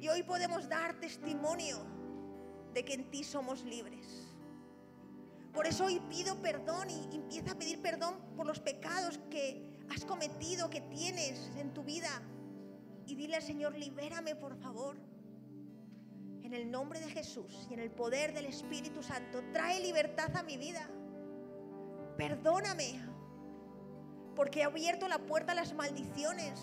Y 0.00 0.08
hoy 0.08 0.22
podemos 0.22 0.68
dar 0.68 1.00
testimonio 1.00 1.78
de 2.74 2.84
que 2.84 2.94
en 2.94 3.10
ti 3.10 3.24
somos 3.24 3.64
libres. 3.64 4.06
Por 5.52 5.66
eso 5.66 5.86
hoy 5.86 6.00
pido 6.10 6.40
perdón 6.42 6.90
y 6.90 7.16
empieza 7.16 7.52
a 7.52 7.58
pedir 7.58 7.80
perdón 7.80 8.20
por 8.36 8.46
los 8.46 8.60
pecados 8.60 9.18
que 9.30 9.75
has 9.90 10.04
cometido, 10.04 10.70
que 10.70 10.80
tienes 10.80 11.50
en 11.56 11.72
tu 11.72 11.82
vida. 11.82 12.22
Y 13.06 13.14
dile 13.14 13.36
al 13.36 13.42
Señor, 13.42 13.76
libérame 13.76 14.34
por 14.34 14.56
favor. 14.56 14.96
En 16.42 16.54
el 16.54 16.70
nombre 16.70 17.00
de 17.00 17.10
Jesús 17.10 17.66
y 17.70 17.74
en 17.74 17.80
el 17.80 17.90
poder 17.90 18.32
del 18.32 18.46
Espíritu 18.46 19.02
Santo, 19.02 19.42
trae 19.52 19.80
libertad 19.80 20.34
a 20.36 20.42
mi 20.42 20.56
vida. 20.56 20.88
Perdóname, 22.16 23.00
porque 24.34 24.60
he 24.60 24.64
abierto 24.64 25.08
la 25.08 25.18
puerta 25.18 25.52
a 25.52 25.54
las 25.54 25.74
maldiciones. 25.74 26.60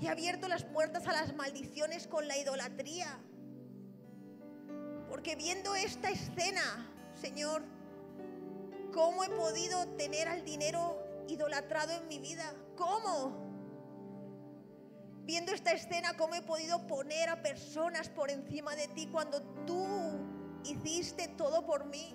Y 0.00 0.06
he 0.06 0.08
abierto 0.08 0.48
las 0.48 0.64
puertas 0.64 1.06
a 1.06 1.12
las 1.12 1.34
maldiciones 1.34 2.06
con 2.06 2.26
la 2.26 2.38
idolatría. 2.38 3.18
Porque 5.08 5.36
viendo 5.36 5.74
esta 5.74 6.10
escena, 6.10 6.88
Señor, 7.14 7.62
¿cómo 8.92 9.22
he 9.24 9.28
podido 9.28 9.86
tener 9.96 10.28
al 10.28 10.44
dinero 10.44 10.99
idolatrado 11.30 11.92
en 11.92 12.08
mi 12.08 12.18
vida? 12.18 12.54
¿Cómo? 12.76 13.48
Viendo 15.24 15.52
esta 15.52 15.72
escena, 15.72 16.16
¿cómo 16.16 16.34
he 16.34 16.42
podido 16.42 16.86
poner 16.86 17.28
a 17.28 17.42
personas 17.42 18.08
por 18.08 18.30
encima 18.30 18.74
de 18.74 18.88
ti 18.88 19.06
cuando 19.06 19.42
tú 19.66 19.86
hiciste 20.64 21.28
todo 21.28 21.64
por 21.64 21.86
mí? 21.86 22.14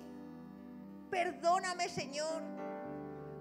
Perdóname, 1.10 1.88
Señor, 1.88 2.42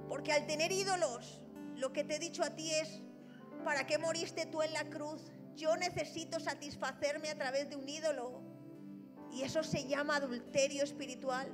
porque 0.08 0.32
al 0.32 0.46
tener 0.46 0.72
ídolos, 0.72 1.42
lo 1.76 1.92
que 1.92 2.04
te 2.04 2.16
he 2.16 2.20
dicho 2.20 2.44
a 2.44 2.52
ti 2.52 2.72
es, 2.72 3.02
¿para 3.64 3.86
qué 3.86 3.98
moriste 3.98 4.46
tú 4.46 4.62
en 4.62 4.72
la 4.72 4.86
cruz? 4.86 5.32
Yo 5.56 5.76
necesito 5.76 6.40
satisfacerme 6.40 7.30
a 7.30 7.38
través 7.38 7.70
de 7.70 7.76
un 7.76 7.88
ídolo. 7.90 8.42
Y 9.32 9.42
eso 9.42 9.64
se 9.64 9.86
llama 9.86 10.18
adulterio 10.18 10.84
espiritual. 10.84 11.52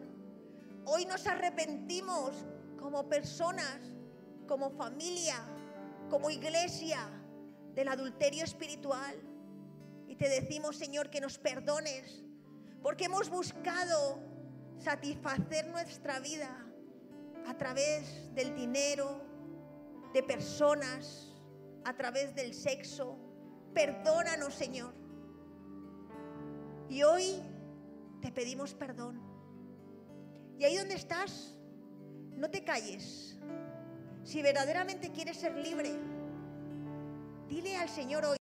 Hoy 0.86 1.06
nos 1.06 1.26
arrepentimos 1.26 2.46
como 2.80 3.08
personas, 3.08 3.80
como 4.48 4.72
familia, 4.72 5.38
como 6.10 6.30
iglesia 6.30 7.08
del 7.74 7.88
adulterio 7.88 8.44
espiritual. 8.44 9.16
Y 10.08 10.16
te 10.16 10.30
decimos, 10.30 10.76
Señor, 10.76 11.10
que 11.10 11.22
nos 11.22 11.38
perdones, 11.38 12.24
porque 12.82 13.06
hemos 13.06 13.30
buscado 13.30 14.20
satisfacer 14.78 15.68
nuestra 15.68 16.20
vida 16.20 16.66
a 17.48 17.58
través 17.58 18.34
del 18.36 18.56
dinero, 18.56 19.22
de 20.14 20.24
personas, 20.24 21.32
a 21.86 21.96
través 21.96 22.36
del 22.36 22.54
sexo. 22.54 23.18
Perdónanos, 23.74 24.54
Señor. 24.54 24.94
Y 26.90 27.04
hoy 27.04 27.42
te 28.22 28.32
pedimos 28.32 28.74
perdón. 28.74 29.22
Y 30.60 30.66
ahí 30.66 30.76
donde 30.76 30.96
estás, 30.96 31.58
no 32.36 32.50
te 32.50 32.64
calles. 32.64 33.38
Si 34.24 34.42
verdaderamente 34.42 35.12
quieres 35.12 35.38
ser 35.38 35.56
libre, 35.56 35.92
dile 37.50 37.76
al 37.78 37.90
Señor 37.90 38.26
hoy. 38.26 38.41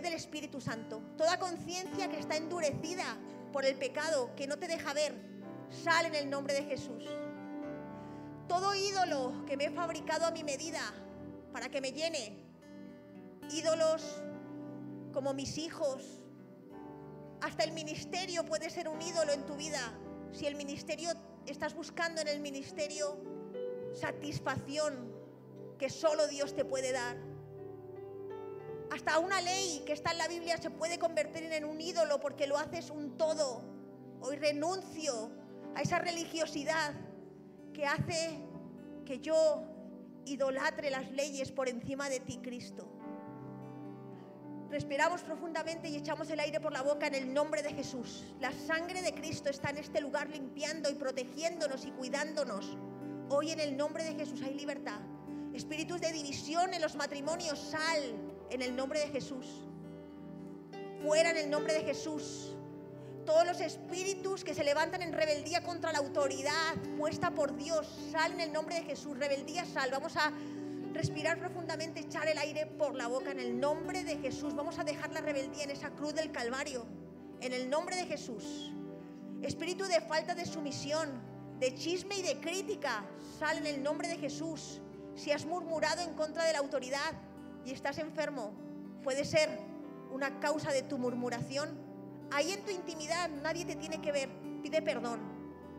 Del 0.00 0.14
Espíritu 0.14 0.60
Santo. 0.60 1.02
Toda 1.18 1.38
conciencia 1.38 2.08
que 2.08 2.18
está 2.18 2.36
endurecida 2.36 3.18
por 3.52 3.66
el 3.66 3.76
pecado, 3.76 4.34
que 4.36 4.46
no 4.46 4.58
te 4.58 4.68
deja 4.68 4.94
ver, 4.94 5.14
sale 5.68 6.08
en 6.08 6.14
el 6.14 6.30
nombre 6.30 6.54
de 6.54 6.62
Jesús. 6.62 7.04
Todo 8.48 8.74
ídolo 8.74 9.44
que 9.46 9.56
me 9.56 9.66
he 9.66 9.70
fabricado 9.70 10.24
a 10.24 10.30
mi 10.30 10.44
medida 10.44 10.80
para 11.52 11.68
que 11.68 11.80
me 11.80 11.92
llene, 11.92 12.38
ídolos 13.50 14.22
como 15.12 15.34
mis 15.34 15.58
hijos, 15.58 16.22
hasta 17.42 17.64
el 17.64 17.72
ministerio 17.72 18.44
puede 18.44 18.70
ser 18.70 18.88
un 18.88 19.02
ídolo 19.02 19.32
en 19.32 19.44
tu 19.44 19.56
vida. 19.56 19.92
Si 20.32 20.46
el 20.46 20.54
ministerio 20.54 21.10
estás 21.46 21.74
buscando 21.74 22.20
en 22.20 22.28
el 22.28 22.40
ministerio 22.40 23.18
satisfacción 23.92 25.12
que 25.78 25.90
solo 25.90 26.28
Dios 26.28 26.54
te 26.54 26.64
puede 26.64 26.92
dar 26.92 27.31
hasta 28.92 29.18
una 29.18 29.40
ley 29.40 29.82
que 29.86 29.94
está 29.94 30.12
en 30.12 30.18
la 30.18 30.28
Biblia 30.28 30.58
se 30.58 30.70
puede 30.70 30.98
convertir 30.98 31.44
en 31.44 31.64
un 31.64 31.80
ídolo 31.80 32.20
porque 32.20 32.46
lo 32.46 32.58
haces 32.58 32.90
un 32.90 33.16
todo. 33.16 33.62
Hoy 34.20 34.36
renuncio 34.36 35.30
a 35.74 35.80
esa 35.80 35.98
religiosidad 35.98 36.92
que 37.72 37.86
hace 37.86 38.38
que 39.06 39.18
yo 39.20 39.62
idolatre 40.26 40.90
las 40.90 41.10
leyes 41.10 41.50
por 41.50 41.70
encima 41.70 42.10
de 42.10 42.20
ti, 42.20 42.38
Cristo. 42.42 42.86
Respiramos 44.68 45.22
profundamente 45.22 45.88
y 45.88 45.96
echamos 45.96 46.28
el 46.28 46.40
aire 46.40 46.60
por 46.60 46.74
la 46.74 46.82
boca 46.82 47.06
en 47.06 47.14
el 47.14 47.32
nombre 47.32 47.62
de 47.62 47.72
Jesús. 47.72 48.24
La 48.40 48.52
sangre 48.52 49.00
de 49.00 49.14
Cristo 49.14 49.48
está 49.48 49.70
en 49.70 49.78
este 49.78 50.02
lugar 50.02 50.28
limpiando 50.28 50.90
y 50.90 50.94
protegiéndonos 50.94 51.86
y 51.86 51.92
cuidándonos. 51.92 52.76
Hoy 53.30 53.52
en 53.52 53.60
el 53.60 53.74
nombre 53.74 54.04
de 54.04 54.14
Jesús 54.14 54.42
hay 54.42 54.52
libertad. 54.52 55.00
Espíritus 55.54 56.00
de 56.00 56.12
división 56.12 56.74
en 56.74 56.82
los 56.82 56.94
matrimonios, 56.94 57.58
sal 57.58 58.31
en 58.52 58.62
el 58.62 58.76
nombre 58.76 59.00
de 59.00 59.08
Jesús. 59.08 59.46
Fuera 61.02 61.30
en 61.30 61.38
el 61.38 61.50
nombre 61.50 61.72
de 61.74 61.80
Jesús. 61.80 62.54
Todos 63.24 63.46
los 63.46 63.60
espíritus 63.60 64.44
que 64.44 64.54
se 64.54 64.62
levantan 64.62 65.00
en 65.00 65.12
rebeldía 65.12 65.62
contra 65.62 65.92
la 65.92 65.98
autoridad 65.98 66.74
puesta 66.98 67.30
por 67.30 67.56
Dios, 67.56 67.88
sal 68.10 68.32
en 68.32 68.40
el 68.40 68.52
nombre 68.52 68.74
de 68.76 68.82
Jesús. 68.82 69.18
Rebeldía, 69.18 69.64
sal. 69.64 69.90
Vamos 69.90 70.16
a 70.16 70.32
respirar 70.92 71.38
profundamente, 71.38 72.00
echar 72.00 72.28
el 72.28 72.36
aire 72.38 72.66
por 72.66 72.94
la 72.94 73.06
boca 73.06 73.30
en 73.30 73.40
el 73.40 73.58
nombre 73.58 74.04
de 74.04 74.18
Jesús. 74.18 74.54
Vamos 74.54 74.78
a 74.78 74.84
dejar 74.84 75.12
la 75.12 75.20
rebeldía 75.20 75.64
en 75.64 75.70
esa 75.70 75.90
cruz 75.90 76.14
del 76.14 76.30
Calvario, 76.30 76.84
en 77.40 77.52
el 77.52 77.70
nombre 77.70 77.96
de 77.96 78.06
Jesús. 78.06 78.72
Espíritu 79.40 79.84
de 79.84 80.00
falta 80.00 80.34
de 80.34 80.44
sumisión, 80.44 81.08
de 81.58 81.74
chisme 81.74 82.18
y 82.18 82.22
de 82.22 82.38
crítica, 82.38 83.04
sal 83.38 83.58
en 83.58 83.66
el 83.66 83.82
nombre 83.82 84.08
de 84.08 84.18
Jesús. 84.18 84.80
Si 85.14 85.30
has 85.30 85.46
murmurado 85.46 86.02
en 86.02 86.14
contra 86.14 86.44
de 86.44 86.52
la 86.52 86.58
autoridad 86.58 87.12
y 87.64 87.72
estás 87.72 87.98
enfermo, 87.98 88.52
puede 89.02 89.24
ser 89.24 89.48
una 90.10 90.40
causa 90.40 90.72
de 90.72 90.82
tu 90.82 90.98
murmuración 90.98 91.92
Ahí 92.32 92.50
en 92.50 92.64
tu 92.64 92.70
intimidad 92.70 93.28
nadie 93.28 93.66
te 93.66 93.76
tiene 93.76 94.00
que 94.00 94.10
ver. 94.10 94.30
Pide 94.62 94.80
perdón. 94.80 95.20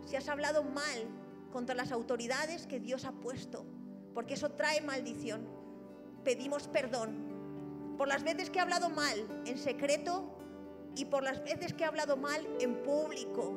Si 0.06 0.16
has 0.16 0.30
hablado 0.30 0.64
mal 0.64 1.08
contra 1.52 1.74
las 1.74 1.92
autoridades 1.92 2.68
que 2.68 2.80
Dios 2.80 3.06
ha 3.06 3.12
puesto, 3.12 3.66
porque 4.14 4.36
eso 4.36 4.52
trae 4.52 4.82
maldición. 4.82 5.48
Pedimos 6.24 6.68
perdón 6.68 7.96
por 7.98 8.08
las 8.08 8.24
veces 8.24 8.52
que 8.52 8.60
he 8.60 8.62
hablado 8.62 8.90
mal 8.90 9.44
en 9.46 9.58
secreto 9.58 10.30
y 10.96 11.06
por 11.06 11.24
las 11.24 11.44
veces 11.44 11.74
que 11.74 11.84
he 11.84 11.88
hablado 11.88 12.18
mal 12.18 12.48
en 12.60 12.84
público. 12.84 13.54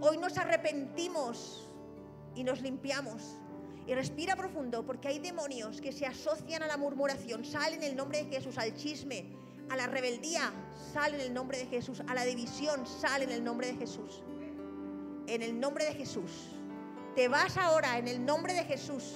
Hoy 0.00 0.18
nos 0.18 0.38
arrepentimos 0.38 1.68
y 2.36 2.44
nos 2.44 2.60
limpiamos. 2.60 3.34
Y 3.88 3.94
respira 3.94 4.36
profundo 4.36 4.84
porque 4.84 5.08
hay 5.08 5.18
demonios 5.18 5.80
que 5.80 5.92
se 5.92 6.04
asocian 6.04 6.62
a 6.62 6.66
la 6.66 6.76
murmuración. 6.76 7.42
Salen 7.42 7.82
en 7.82 7.90
el 7.90 7.96
nombre 7.96 8.22
de 8.22 8.30
Jesús 8.30 8.58
al 8.58 8.74
chisme, 8.74 9.24
a 9.70 9.76
la 9.76 9.86
rebeldía, 9.86 10.52
sale 10.92 11.16
en 11.16 11.22
el 11.22 11.32
nombre 11.32 11.56
de 11.56 11.66
Jesús. 11.66 12.02
A 12.06 12.12
la 12.12 12.26
división, 12.26 12.86
sale 12.86 13.24
en 13.24 13.30
el 13.30 13.42
nombre 13.42 13.68
de 13.68 13.76
Jesús. 13.76 14.22
En 15.26 15.40
el 15.40 15.58
nombre 15.58 15.86
de 15.86 15.94
Jesús. 15.94 16.30
Te 17.16 17.28
vas 17.28 17.56
ahora 17.56 17.96
en 17.96 18.08
el 18.08 18.26
nombre 18.26 18.52
de 18.52 18.64
Jesús. 18.64 19.14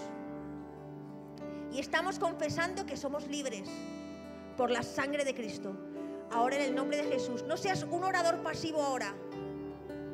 Y 1.70 1.79
estamos 1.79 2.18
confesando 2.18 2.87
que 2.87 2.97
somos 2.97 3.27
libres 3.29 3.68
por 4.57 4.70
la 4.70 4.83
sangre 4.83 5.27
de 5.27 5.35
Cristo. 5.35 5.77
Ahora 6.31 6.57
en 6.57 6.62
el 6.62 6.75
nombre 6.75 6.97
de 6.97 7.12
Jesús. 7.12 7.43
No 7.43 7.59
seas 7.59 7.83
un 7.83 8.05
orador 8.05 8.43
pasivo 8.43 8.83
ahora. 8.83 9.14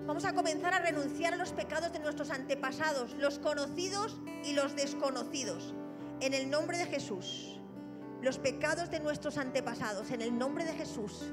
Vamos 0.09 0.25
a 0.25 0.33
comenzar 0.33 0.73
a 0.73 0.79
renunciar 0.79 1.35
a 1.35 1.37
los 1.37 1.53
pecados 1.53 1.93
de 1.93 1.99
nuestros 1.99 2.31
antepasados, 2.31 3.13
los 3.19 3.39
conocidos 3.39 4.19
y 4.43 4.55
los 4.55 4.75
desconocidos. 4.75 5.75
En 6.21 6.33
el 6.33 6.49
nombre 6.49 6.79
de 6.79 6.87
Jesús 6.87 7.59
los 8.23 8.39
pecados 8.39 8.91
de 8.91 9.01
nuestros 9.01 9.37
antepasados. 9.39 10.11
En 10.11 10.23
el 10.23 10.37
nombre 10.37 10.65
de 10.65 10.73
Jesús, 10.73 11.31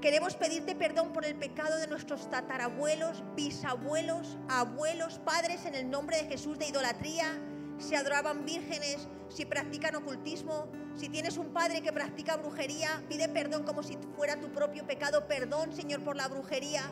queremos 0.00 0.34
pedirte 0.34 0.74
perdón 0.74 1.12
por 1.12 1.24
el 1.24 1.36
pecado 1.36 1.76
de 1.76 1.86
nuestros 1.86 2.28
tatarabuelos, 2.28 3.22
bisabuelos, 3.34 4.36
abuelos, 4.48 5.18
padres, 5.20 5.64
en 5.64 5.74
el 5.74 5.88
nombre 5.88 6.16
de 6.18 6.28
Jesús, 6.28 6.58
de 6.58 6.68
idolatría. 6.68 7.40
Si 7.78 7.94
adoraban 7.94 8.44
vírgenes, 8.44 9.08
si 9.28 9.46
practican 9.46 9.94
ocultismo, 9.94 10.66
si 10.96 11.08
tienes 11.08 11.36
un 11.36 11.52
padre 11.52 11.80
que 11.80 11.92
practica 11.92 12.36
brujería, 12.36 13.04
pide 13.08 13.28
perdón 13.28 13.62
como 13.62 13.82
si 13.82 13.96
fuera 14.16 14.40
tu 14.40 14.50
propio 14.52 14.86
pecado. 14.86 15.26
Perdón, 15.28 15.72
Señor, 15.72 16.02
por 16.02 16.16
la 16.16 16.28
brujería. 16.28 16.82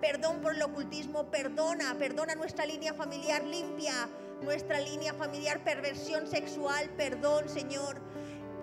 Perdón 0.00 0.40
por 0.40 0.54
el 0.54 0.62
ocultismo. 0.62 1.24
Perdona, 1.30 1.94
perdona 1.98 2.34
nuestra 2.34 2.66
línea 2.66 2.94
familiar 2.94 3.44
limpia, 3.44 4.08
nuestra 4.42 4.80
línea 4.80 5.14
familiar 5.14 5.62
perversión 5.64 6.26
sexual. 6.26 6.90
Perdón, 6.96 7.48
Señor 7.48 8.00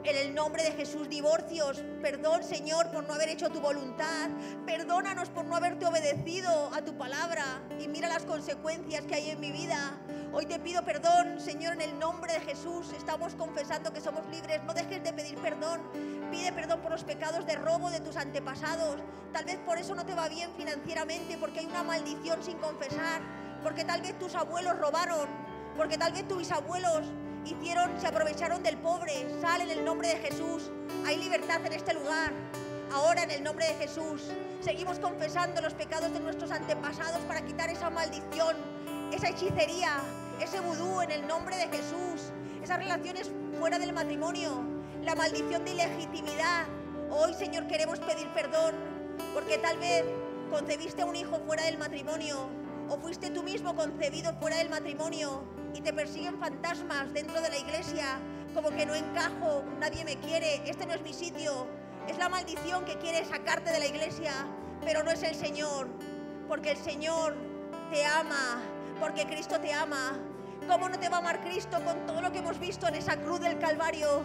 en 0.10 0.16
el 0.18 0.34
nombre 0.34 0.64
de 0.64 0.72
Jesús, 0.72 1.10
divorcios, 1.10 1.84
perdón 2.02 2.44
Señor 2.44 2.90
por 2.92 3.08
no 3.08 3.14
haber 3.14 3.30
hecho 3.30 3.50
tu 3.50 3.60
voluntad, 3.60 4.30
perdónanos 4.66 5.30
por 5.30 5.46
no 5.46 5.56
haberte 5.56 5.86
obedecido 5.86 6.72
a 6.74 6.82
tu 6.82 6.98
palabra 6.98 7.62
y 7.80 7.88
mira 7.88 8.10
las 8.10 8.24
consecuencias 8.24 9.06
que 9.06 9.16
hay 9.16 9.30
en 9.30 9.40
mi 9.40 9.52
vida. 9.52 10.00
Hoy 10.34 10.46
te 10.46 10.60
pido 10.60 10.84
perdón, 10.84 11.40
Señor, 11.40 11.74
en 11.74 11.82
el 11.82 12.00
nombre 12.00 12.32
de 12.32 12.40
Jesús. 12.40 12.94
Estamos 12.98 13.36
confesando 13.36 13.92
que 13.92 14.00
somos 14.00 14.26
libres. 14.28 14.64
No 14.64 14.74
dejes 14.74 15.04
de 15.04 15.12
pedir 15.12 15.38
perdón. 15.40 15.82
Pide 16.32 16.54
perdón 16.54 16.80
por 16.80 16.92
los 16.92 17.04
pecados 17.04 17.46
de 17.46 17.56
robo 17.56 17.92
de 17.92 18.00
tus 18.00 18.16
antepasados. 18.16 19.02
Tal 19.34 19.44
vez 19.44 19.58
por 19.58 19.78
eso 19.78 19.94
no 19.94 20.06
te 20.06 20.16
va 20.16 20.30
bien 20.30 20.50
financieramente, 20.56 21.38
porque 21.38 21.60
hay 21.60 21.66
una 21.66 21.84
maldición 21.84 22.42
sin 22.42 22.58
confesar. 22.60 23.22
Porque 23.62 23.84
tal 23.84 24.02
vez 24.02 24.18
tus 24.20 24.34
abuelos 24.36 24.80
robaron. 24.80 25.28
Porque 25.76 25.98
tal 25.98 26.14
vez 26.14 26.26
tus 26.26 26.38
bisabuelos 26.38 27.04
hicieron, 27.46 28.00
se 28.00 28.08
aprovecharon 28.08 28.64
del 28.64 28.78
pobre. 28.78 29.28
Sale 29.42 29.64
en 29.66 29.72
el 29.72 29.86
nombre 29.86 30.10
de 30.10 30.18
Jesús. 30.18 30.70
Hay 31.06 31.18
libertad 31.18 31.66
en 31.66 31.74
este 31.74 31.94
lugar. 31.94 32.32
Ahora 32.94 33.24
en 33.24 33.32
el 33.32 33.44
nombre 33.44 33.66
de 33.66 33.74
Jesús. 33.76 34.24
Seguimos 34.62 35.00
confesando 35.00 35.62
los 35.62 35.74
pecados 35.74 36.12
de 36.14 36.20
nuestros 36.20 36.52
antepasados 36.52 37.22
para 37.24 37.42
quitar 37.42 37.70
esa 37.70 37.90
maldición, 37.90 38.56
esa 39.12 39.30
hechicería, 39.30 39.98
ese 40.42 40.60
vudú 40.60 41.02
en 41.02 41.12
el 41.12 41.28
nombre 41.28 41.56
de 41.56 41.68
Jesús. 41.68 42.32
Esas 42.62 42.78
relaciones 42.78 43.32
fuera 43.60 43.80
del 43.80 43.94
matrimonio, 43.94 44.64
la 45.04 45.16
maldición 45.16 45.66
de 45.66 45.72
ilegitimidad. 45.72 46.66
Hoy, 47.10 47.34
Señor, 47.34 47.68
queremos 47.68 48.00
pedir 48.00 48.28
perdón 48.34 48.76
porque 49.34 49.58
tal 49.58 49.78
vez 49.78 50.04
concebiste 50.50 51.02
a 51.02 51.06
un 51.06 51.16
hijo 51.16 51.40
fuera 51.46 51.64
del 51.64 51.78
matrimonio 51.78 52.50
o 52.90 52.98
fuiste 52.98 53.30
tú 53.30 53.42
mismo 53.44 53.76
concebido 53.76 54.34
fuera 54.40 54.58
del 54.58 54.70
matrimonio 54.70 55.44
y 55.74 55.82
te 55.82 55.94
persiguen 55.94 56.38
fantasmas 56.40 57.14
dentro 57.14 57.42
de 57.42 57.50
la 57.50 57.58
iglesia, 57.58 58.20
como 58.54 58.70
que 58.70 58.86
no 58.86 58.94
encajo, 58.94 59.64
nadie 59.80 60.04
me 60.04 60.18
quiere, 60.18 60.62
este 60.70 60.86
no 60.86 60.94
es 60.94 61.02
mi 61.02 61.14
sitio. 61.14 61.68
Es 62.08 62.18
la 62.18 62.30
maldición 62.30 62.84
que 62.84 62.98
quiere 62.98 63.24
sacarte 63.26 63.72
de 63.72 63.80
la 63.80 63.86
iglesia, 63.86 64.34
pero 64.84 65.04
no 65.04 65.12
es 65.12 65.24
el 65.24 65.36
Señor, 65.36 65.88
porque 66.48 66.72
el 66.72 66.78
Señor 66.78 67.36
te 67.92 68.06
ama, 68.06 68.62
porque 69.00 69.26
Cristo 69.26 69.60
te 69.60 69.72
ama. 69.72 70.18
¿Cómo 70.68 70.90
no 70.90 71.00
te 71.00 71.10
va 71.10 71.18
a 71.18 71.20
amar 71.20 71.42
Cristo 71.42 71.84
con 71.84 72.06
todo 72.06 72.22
lo 72.22 72.32
que 72.32 72.40
hemos 72.40 72.60
visto 72.60 72.88
en 72.88 72.96
esa 72.96 73.18
cruz 73.18 73.40
del 73.40 73.60
Calvario? 73.60 74.24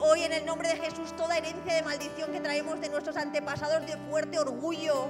Hoy 0.00 0.22
en 0.22 0.32
el 0.32 0.46
nombre 0.46 0.68
de 0.68 0.76
Jesús 0.76 1.14
toda 1.16 1.36
herencia 1.36 1.74
de 1.74 1.82
maldición 1.82 2.30
que 2.30 2.40
traemos 2.40 2.80
de 2.80 2.88
nuestros 2.88 3.16
antepasados 3.16 3.84
de 3.86 3.96
fuerte 4.08 4.38
orgullo, 4.38 5.08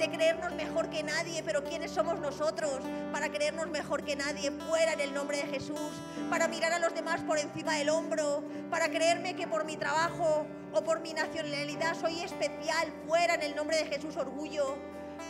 de 0.00 0.10
creernos 0.10 0.54
mejor 0.54 0.88
que 0.88 1.02
nadie, 1.02 1.42
pero 1.42 1.62
¿quiénes 1.62 1.90
somos 1.90 2.18
nosotros 2.18 2.80
para 3.12 3.28
creernos 3.28 3.68
mejor 3.68 4.02
que 4.02 4.16
nadie? 4.16 4.50
Fuera 4.50 4.94
en 4.94 5.00
el 5.00 5.12
nombre 5.12 5.36
de 5.36 5.42
Jesús, 5.42 5.92
para 6.30 6.48
mirar 6.48 6.72
a 6.72 6.78
los 6.78 6.94
demás 6.94 7.20
por 7.20 7.38
encima 7.38 7.74
del 7.74 7.90
hombro, 7.90 8.42
para 8.70 8.88
creerme 8.88 9.36
que 9.36 9.46
por 9.46 9.66
mi 9.66 9.76
trabajo 9.76 10.46
o 10.72 10.82
por 10.82 11.00
mi 11.00 11.12
nacionalidad 11.12 11.94
soy 12.00 12.20
especial, 12.20 12.90
fuera 13.06 13.34
en 13.34 13.42
el 13.42 13.54
nombre 13.54 13.76
de 13.76 13.84
Jesús 13.84 14.16
orgullo, 14.16 14.74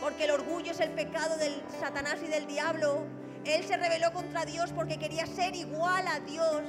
porque 0.00 0.26
el 0.26 0.30
orgullo 0.30 0.70
es 0.70 0.78
el 0.78 0.90
pecado 0.90 1.36
del 1.36 1.60
Satanás 1.80 2.18
y 2.24 2.28
del 2.28 2.46
diablo. 2.46 3.02
Él 3.44 3.64
se 3.64 3.76
rebeló 3.76 4.12
contra 4.12 4.44
Dios 4.44 4.72
porque 4.72 4.98
quería 4.98 5.26
ser 5.26 5.56
igual 5.56 6.06
a 6.06 6.20
Dios. 6.20 6.62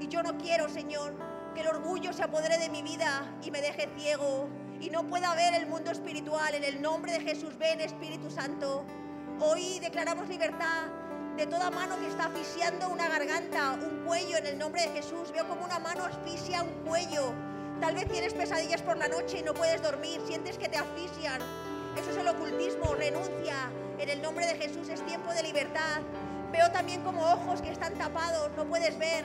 Y 0.00 0.08
yo 0.08 0.24
no 0.24 0.36
quiero, 0.38 0.68
Señor, 0.68 1.14
que 1.54 1.60
el 1.60 1.68
orgullo 1.68 2.12
se 2.12 2.24
apodere 2.24 2.58
de 2.58 2.68
mi 2.68 2.82
vida 2.82 3.32
y 3.44 3.52
me 3.52 3.60
deje 3.60 3.88
ciego 3.96 4.48
y 4.84 4.90
no 4.90 5.04
pueda 5.04 5.34
ver 5.34 5.54
el 5.54 5.66
mundo 5.66 5.90
espiritual. 5.90 6.54
En 6.54 6.62
el 6.62 6.82
nombre 6.82 7.12
de 7.12 7.20
Jesús, 7.20 7.56
ven 7.56 7.80
Espíritu 7.80 8.30
Santo. 8.30 8.84
Hoy 9.40 9.78
declaramos 9.80 10.28
libertad 10.28 10.88
de 11.38 11.46
toda 11.46 11.70
mano 11.70 11.98
que 11.98 12.08
está 12.08 12.26
asfixiando 12.26 12.90
una 12.90 13.08
garganta, 13.08 13.72
un 13.72 14.04
cuello. 14.04 14.36
En 14.36 14.46
el 14.46 14.58
nombre 14.58 14.82
de 14.82 14.88
Jesús, 14.88 15.32
veo 15.32 15.48
como 15.48 15.64
una 15.64 15.78
mano 15.78 16.04
asfixia 16.04 16.62
un 16.62 16.86
cuello. 16.86 17.32
Tal 17.80 17.94
vez 17.94 18.06
tienes 18.10 18.34
pesadillas 18.34 18.82
por 18.82 18.98
la 18.98 19.08
noche 19.08 19.38
y 19.38 19.42
no 19.42 19.54
puedes 19.54 19.80
dormir, 19.80 20.20
sientes 20.26 20.58
que 20.58 20.68
te 20.68 20.76
asfixian. 20.76 21.40
Eso 21.96 22.10
es 22.10 22.16
el 22.18 22.28
ocultismo, 22.28 22.94
renuncia. 22.94 23.70
En 23.98 24.10
el 24.10 24.20
nombre 24.20 24.46
de 24.46 24.56
Jesús 24.56 24.90
es 24.90 25.04
tiempo 25.06 25.32
de 25.32 25.44
libertad. 25.44 26.02
Veo 26.52 26.70
también 26.72 27.00
como 27.00 27.22
ojos 27.22 27.62
que 27.62 27.70
están 27.70 27.94
tapados, 27.94 28.50
no 28.54 28.66
puedes 28.66 28.98
ver, 28.98 29.24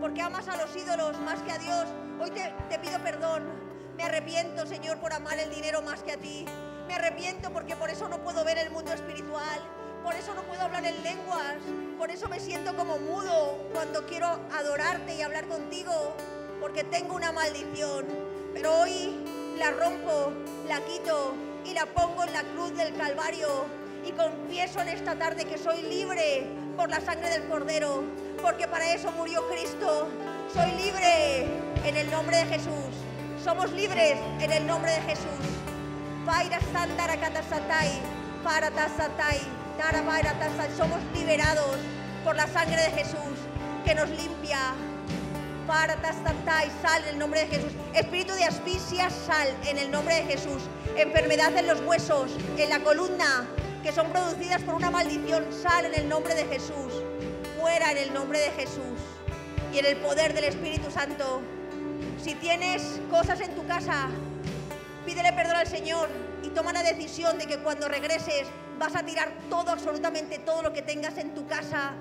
porque 0.00 0.20
amas 0.20 0.48
a 0.48 0.56
los 0.56 0.74
ídolos 0.74 1.18
más 1.20 1.40
que 1.42 1.52
a 1.52 1.58
Dios. 1.58 1.86
Hoy 2.20 2.30
te, 2.30 2.52
te 2.68 2.78
pido 2.80 2.98
perdón 3.04 3.65
me 3.96 4.04
arrepiento, 4.04 4.66
Señor, 4.66 4.98
por 4.98 5.12
amar 5.12 5.38
el 5.38 5.50
dinero 5.50 5.80
más 5.80 6.02
que 6.02 6.12
a 6.12 6.16
ti. 6.16 6.44
Me 6.86 6.94
arrepiento 6.94 7.50
porque 7.50 7.76
por 7.76 7.90
eso 7.90 8.08
no 8.08 8.18
puedo 8.22 8.44
ver 8.44 8.58
el 8.58 8.70
mundo 8.70 8.92
espiritual. 8.92 9.60
Por 10.04 10.14
eso 10.14 10.34
no 10.34 10.42
puedo 10.42 10.62
hablar 10.62 10.84
en 10.84 11.02
lenguas. 11.02 11.56
Por 11.98 12.10
eso 12.10 12.28
me 12.28 12.38
siento 12.38 12.76
como 12.76 12.98
mudo 12.98 13.68
cuando 13.72 14.06
quiero 14.06 14.26
adorarte 14.52 15.16
y 15.16 15.22
hablar 15.22 15.48
contigo. 15.48 16.14
Porque 16.60 16.84
tengo 16.84 17.16
una 17.16 17.32
maldición. 17.32 18.06
Pero 18.52 18.80
hoy 18.80 19.16
la 19.58 19.70
rompo, 19.70 20.32
la 20.68 20.80
quito 20.80 21.34
y 21.64 21.72
la 21.72 21.86
pongo 21.86 22.22
en 22.24 22.32
la 22.32 22.42
cruz 22.42 22.76
del 22.76 22.94
Calvario. 22.96 23.64
Y 24.06 24.12
confieso 24.12 24.80
en 24.80 24.88
esta 24.88 25.18
tarde 25.18 25.46
que 25.46 25.58
soy 25.58 25.82
libre 25.82 26.46
por 26.76 26.90
la 26.90 27.00
sangre 27.00 27.30
del 27.30 27.48
Cordero. 27.48 28.04
Porque 28.42 28.68
para 28.68 28.92
eso 28.92 29.10
murió 29.12 29.48
Cristo. 29.48 30.08
Soy 30.52 30.70
libre 30.72 31.46
en 31.84 31.96
el 31.96 32.10
nombre 32.10 32.36
de 32.36 32.44
Jesús. 32.44 32.85
Somos 33.46 33.70
libres 33.70 34.18
en 34.40 34.50
el 34.50 34.66
nombre 34.66 34.90
de 34.90 35.00
Jesús. 35.02 35.46
Somos 40.76 40.98
liberados 41.14 41.76
por 42.24 42.34
la 42.34 42.48
sangre 42.48 42.82
de 42.82 42.90
Jesús 42.90 43.38
que 43.84 43.94
nos 43.94 44.10
limpia. 44.10 44.58
Para 45.64 45.94
sal 46.82 47.02
en 47.04 47.10
el 47.10 47.18
nombre 47.20 47.42
de 47.42 47.46
Jesús. 47.46 47.70
Espíritu 47.94 48.34
de 48.34 48.46
asfixia, 48.46 49.10
sal 49.10 49.46
en 49.64 49.78
el 49.78 49.92
nombre 49.92 50.16
de 50.16 50.22
Jesús. 50.24 50.62
Enfermedad 50.96 51.56
en 51.56 51.68
los 51.68 51.80
huesos, 51.82 52.32
en 52.58 52.68
la 52.68 52.80
columna, 52.80 53.46
que 53.84 53.92
son 53.92 54.10
producidas 54.10 54.60
por 54.62 54.74
una 54.74 54.90
maldición, 54.90 55.46
sal 55.52 55.84
en 55.84 55.94
el 55.94 56.08
nombre 56.08 56.34
de 56.34 56.46
Jesús. 56.46 56.92
Fuera 57.60 57.92
en 57.92 57.98
el 57.98 58.12
nombre 58.12 58.40
de 58.40 58.50
Jesús. 58.50 58.98
Y 59.72 59.78
en 59.78 59.86
el 59.86 59.98
poder 59.98 60.34
del 60.34 60.44
Espíritu 60.44 60.90
Santo. 60.90 61.42
Si 62.26 62.34
tienes 62.34 62.82
cosas 63.08 63.40
en 63.40 63.54
tu 63.54 63.64
casa, 63.68 64.08
pídele 65.04 65.32
perdón 65.32 65.58
al 65.58 65.66
Señor 65.68 66.08
y 66.42 66.48
toma 66.48 66.72
la 66.72 66.82
decisión 66.82 67.38
de 67.38 67.46
que 67.46 67.58
cuando 67.58 67.86
regreses 67.86 68.48
vas 68.80 68.96
a 68.96 69.04
tirar 69.04 69.32
todo, 69.48 69.70
absolutamente 69.70 70.40
todo 70.40 70.60
lo 70.60 70.72
que 70.72 70.82
tengas 70.82 71.18
en 71.18 71.36
tu 71.36 71.46
casa 71.46 71.92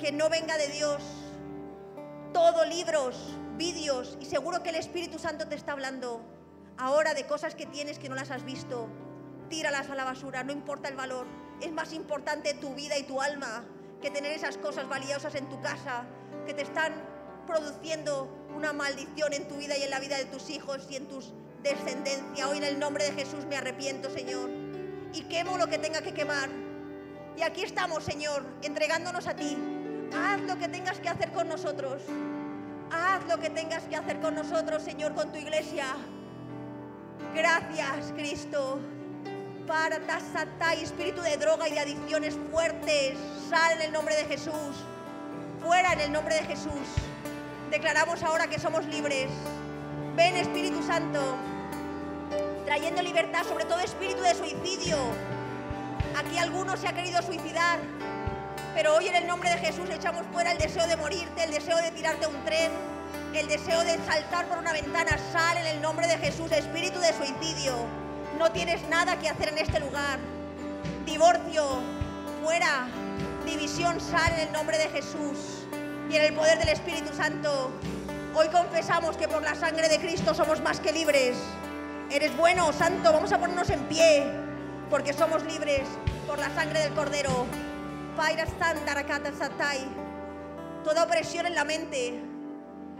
que 0.00 0.10
no 0.10 0.28
venga 0.28 0.58
de 0.58 0.66
Dios. 0.70 1.00
Todo, 2.32 2.64
libros, 2.64 3.36
vídeos, 3.56 4.18
y 4.20 4.24
seguro 4.24 4.64
que 4.64 4.70
el 4.70 4.74
Espíritu 4.74 5.20
Santo 5.20 5.46
te 5.46 5.54
está 5.54 5.70
hablando 5.70 6.22
ahora 6.76 7.14
de 7.14 7.28
cosas 7.28 7.54
que 7.54 7.66
tienes 7.66 8.00
que 8.00 8.08
no 8.08 8.16
las 8.16 8.32
has 8.32 8.44
visto. 8.44 8.88
Tíralas 9.48 9.88
a 9.90 9.94
la 9.94 10.02
basura, 10.02 10.42
no 10.42 10.50
importa 10.50 10.88
el 10.88 10.96
valor. 10.96 11.28
Es 11.60 11.70
más 11.70 11.92
importante 11.92 12.52
tu 12.54 12.74
vida 12.74 12.98
y 12.98 13.04
tu 13.04 13.22
alma 13.22 13.62
que 14.02 14.10
tener 14.10 14.32
esas 14.32 14.58
cosas 14.58 14.88
valiosas 14.88 15.36
en 15.36 15.48
tu 15.48 15.60
casa 15.60 16.02
que 16.46 16.52
te 16.52 16.62
están 16.62 16.94
produciendo 17.46 18.28
una 18.56 18.72
maldición 18.72 19.34
en 19.34 19.46
tu 19.46 19.56
vida 19.56 19.76
y 19.76 19.82
en 19.82 19.90
la 19.90 20.00
vida 20.00 20.16
de 20.16 20.24
tus 20.24 20.48
hijos 20.48 20.86
y 20.90 20.96
en 20.96 21.06
tus 21.06 21.32
descendencia. 21.62 22.48
Hoy 22.48 22.58
en 22.58 22.64
el 22.64 22.78
nombre 22.78 23.04
de 23.04 23.12
Jesús 23.12 23.44
me 23.44 23.56
arrepiento, 23.56 24.10
Señor, 24.10 24.48
y 25.12 25.22
quemo 25.24 25.58
lo 25.58 25.66
que 25.68 25.78
tenga 25.78 26.00
que 26.00 26.14
quemar. 26.14 26.48
Y 27.36 27.42
aquí 27.42 27.62
estamos, 27.62 28.02
Señor, 28.02 28.42
entregándonos 28.62 29.26
a 29.26 29.36
ti. 29.36 29.58
Haz 30.16 30.40
lo 30.42 30.58
que 30.58 30.68
tengas 30.68 30.98
que 31.00 31.08
hacer 31.08 31.32
con 31.32 31.48
nosotros. 31.48 32.02
Haz 32.90 33.26
lo 33.28 33.38
que 33.38 33.50
tengas 33.50 33.82
que 33.84 33.96
hacer 33.96 34.20
con 34.20 34.34
nosotros, 34.34 34.82
Señor, 34.82 35.14
con 35.14 35.30
tu 35.32 35.38
iglesia. 35.38 35.84
Gracias, 37.34 38.12
Cristo. 38.16 38.80
Para 39.66 39.98
y 40.78 40.84
espíritu 40.84 41.20
de 41.20 41.36
droga 41.36 41.68
y 41.68 41.72
de 41.72 41.80
adicciones 41.80 42.38
fuertes, 42.50 43.18
sal 43.50 43.72
en 43.72 43.82
el 43.82 43.92
nombre 43.92 44.14
de 44.14 44.24
Jesús. 44.24 44.76
Fuera 45.60 45.92
en 45.92 46.00
el 46.00 46.12
nombre 46.12 46.36
de 46.36 46.42
Jesús. 46.42 46.86
Declaramos 47.70 48.22
ahora 48.22 48.46
que 48.46 48.58
somos 48.58 48.86
libres. 48.86 49.28
Ven, 50.14 50.36
Espíritu 50.36 50.82
Santo, 50.82 51.36
trayendo 52.64 53.02
libertad, 53.02 53.44
sobre 53.44 53.64
todo 53.64 53.80
espíritu 53.80 54.22
de 54.22 54.34
suicidio. 54.34 54.96
Aquí 56.16 56.38
algunos 56.38 56.80
se 56.80 56.88
ha 56.88 56.92
querido 56.92 57.20
suicidar, 57.22 57.80
pero 58.74 58.94
hoy 58.94 59.08
en 59.08 59.16
el 59.16 59.26
nombre 59.26 59.50
de 59.50 59.58
Jesús 59.58 59.90
echamos 59.90 60.24
fuera 60.32 60.52
el 60.52 60.58
deseo 60.58 60.86
de 60.86 60.96
morirte, 60.96 61.44
el 61.44 61.50
deseo 61.50 61.76
de 61.76 61.90
tirarte 61.90 62.26
un 62.26 62.44
tren, 62.44 62.70
el 63.34 63.48
deseo 63.48 63.80
de 63.84 63.98
saltar 64.06 64.46
por 64.46 64.58
una 64.58 64.72
ventana. 64.72 65.18
Sal 65.32 65.58
en 65.58 65.66
el 65.66 65.82
nombre 65.82 66.06
de 66.06 66.16
Jesús, 66.18 66.50
espíritu 66.52 66.98
de 67.00 67.12
suicidio. 67.12 67.74
No 68.38 68.50
tienes 68.52 68.82
nada 68.88 69.18
que 69.18 69.28
hacer 69.28 69.48
en 69.48 69.58
este 69.58 69.80
lugar. 69.80 70.18
Divorcio, 71.04 71.80
fuera. 72.42 72.86
División, 73.44 74.00
sal 74.00 74.32
en 74.34 74.48
el 74.48 74.52
nombre 74.52 74.78
de 74.78 74.88
Jesús. 74.88 75.65
Y 76.08 76.14
en 76.14 76.22
el 76.22 76.34
poder 76.34 76.58
del 76.58 76.68
Espíritu 76.68 77.12
Santo, 77.12 77.72
hoy 78.34 78.48
confesamos 78.48 79.16
que 79.16 79.26
por 79.26 79.42
la 79.42 79.56
sangre 79.56 79.88
de 79.88 79.98
Cristo 79.98 80.34
somos 80.34 80.60
más 80.60 80.78
que 80.78 80.92
libres. 80.92 81.36
Eres 82.10 82.36
bueno, 82.36 82.72
santo, 82.72 83.12
vamos 83.12 83.32
a 83.32 83.38
ponernos 83.38 83.68
en 83.70 83.80
pie, 83.88 84.24
porque 84.88 85.12
somos 85.12 85.42
libres 85.44 85.82
por 86.28 86.38
la 86.38 86.48
sangre 86.50 86.78
del 86.80 86.94
Cordero. 86.94 87.46
Toda 90.84 91.02
opresión 91.02 91.46
en 91.46 91.54
la 91.56 91.64
mente. 91.64 92.22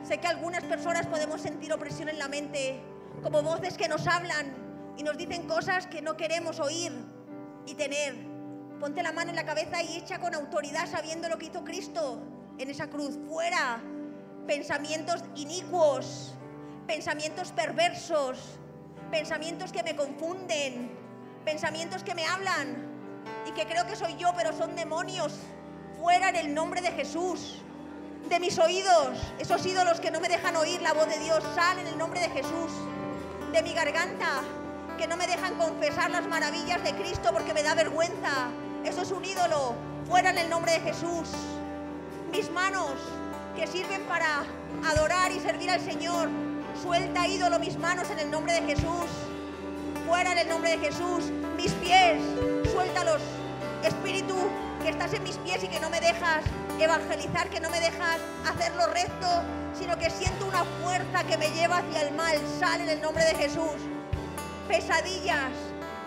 Sé 0.02 0.18
que 0.18 0.26
algunas 0.26 0.64
personas 0.64 1.06
podemos 1.06 1.40
sentir 1.40 1.72
opresión 1.72 2.08
en 2.08 2.18
la 2.18 2.26
mente, 2.26 2.80
como 3.22 3.40
voces 3.42 3.76
que 3.76 3.86
nos 3.86 4.04
hablan 4.08 4.52
y 4.96 5.04
nos 5.04 5.16
dicen 5.16 5.46
cosas 5.46 5.86
que 5.86 6.02
no 6.02 6.16
queremos 6.16 6.58
oír 6.58 6.92
y 7.66 7.74
tener. 7.74 8.16
Ponte 8.80 9.00
la 9.04 9.12
mano 9.12 9.30
en 9.30 9.36
la 9.36 9.46
cabeza 9.46 9.80
y 9.80 9.96
echa 9.96 10.18
con 10.18 10.34
autoridad 10.34 10.90
sabiendo 10.90 11.28
lo 11.28 11.38
que 11.38 11.46
hizo 11.46 11.62
Cristo 11.62 12.20
en 12.58 12.70
esa 12.70 12.88
cruz. 12.88 13.18
Fuera 13.28 13.80
pensamientos 14.46 15.22
inicuos, 15.34 16.34
pensamientos 16.86 17.52
perversos, 17.52 18.38
pensamientos 19.10 19.72
que 19.72 19.82
me 19.82 19.96
confunden, 19.96 20.90
pensamientos 21.44 22.02
que 22.02 22.14
me 22.14 22.24
hablan 22.24 22.86
y 23.46 23.52
que 23.52 23.66
creo 23.66 23.86
que 23.86 23.96
soy 23.96 24.16
yo, 24.16 24.32
pero 24.36 24.52
son 24.52 24.74
demonios. 24.76 25.34
Fuera 25.98 26.28
en 26.28 26.36
el 26.36 26.54
nombre 26.54 26.80
de 26.80 26.92
Jesús. 26.92 27.62
De 28.28 28.40
mis 28.40 28.58
oídos, 28.58 29.18
esos 29.38 29.64
ídolos 29.64 30.00
que 30.00 30.10
no 30.10 30.20
me 30.20 30.28
dejan 30.28 30.56
oír 30.56 30.82
la 30.82 30.92
voz 30.92 31.06
de 31.06 31.18
Dios, 31.20 31.44
sal 31.54 31.78
en 31.78 31.86
el 31.86 31.96
nombre 31.96 32.20
de 32.20 32.28
Jesús. 32.28 32.72
De 33.52 33.62
mi 33.62 33.72
garganta, 33.72 34.42
que 34.98 35.06
no 35.06 35.16
me 35.16 35.28
dejan 35.28 35.54
confesar 35.54 36.10
las 36.10 36.26
maravillas 36.26 36.82
de 36.82 36.92
Cristo 36.94 37.30
porque 37.32 37.54
me 37.54 37.62
da 37.62 37.74
vergüenza. 37.74 38.48
Eso 38.84 39.02
es 39.02 39.12
un 39.12 39.24
ídolo. 39.24 39.74
Fuera 40.08 40.30
en 40.30 40.38
el 40.38 40.50
nombre 40.50 40.72
de 40.72 40.80
Jesús. 40.80 41.28
Mis 42.30 42.50
manos, 42.50 42.94
que 43.56 43.66
sirven 43.66 44.02
para 44.02 44.44
adorar 44.84 45.32
y 45.32 45.40
servir 45.40 45.70
al 45.70 45.80
Señor. 45.80 46.28
Suelta 46.82 47.26
ídolo 47.26 47.58
mis 47.58 47.78
manos 47.78 48.10
en 48.10 48.18
el 48.18 48.30
nombre 48.30 48.52
de 48.52 48.62
Jesús. 48.62 49.06
Fuera 50.06 50.32
en 50.32 50.38
el 50.38 50.48
nombre 50.48 50.70
de 50.70 50.78
Jesús. 50.78 51.24
Mis 51.56 51.72
pies, 51.72 52.20
suéltalos. 52.72 53.22
Espíritu, 53.82 54.34
que 54.82 54.90
estás 54.90 55.12
en 55.14 55.22
mis 55.22 55.36
pies 55.38 55.62
y 55.64 55.68
que 55.68 55.80
no 55.80 55.88
me 55.88 56.00
dejas 56.00 56.44
evangelizar, 56.78 57.48
que 57.48 57.60
no 57.60 57.70
me 57.70 57.80
dejas 57.80 58.18
hacer 58.46 58.74
lo 58.74 58.86
recto, 58.88 59.26
sino 59.78 59.96
que 59.96 60.10
siento 60.10 60.46
una 60.46 60.64
fuerza 60.82 61.24
que 61.24 61.38
me 61.38 61.50
lleva 61.50 61.78
hacia 61.78 62.02
el 62.02 62.14
mal. 62.14 62.36
Sal 62.58 62.82
en 62.82 62.90
el 62.90 63.00
nombre 63.00 63.24
de 63.24 63.34
Jesús. 63.36 63.76
Pesadillas. 64.68 65.52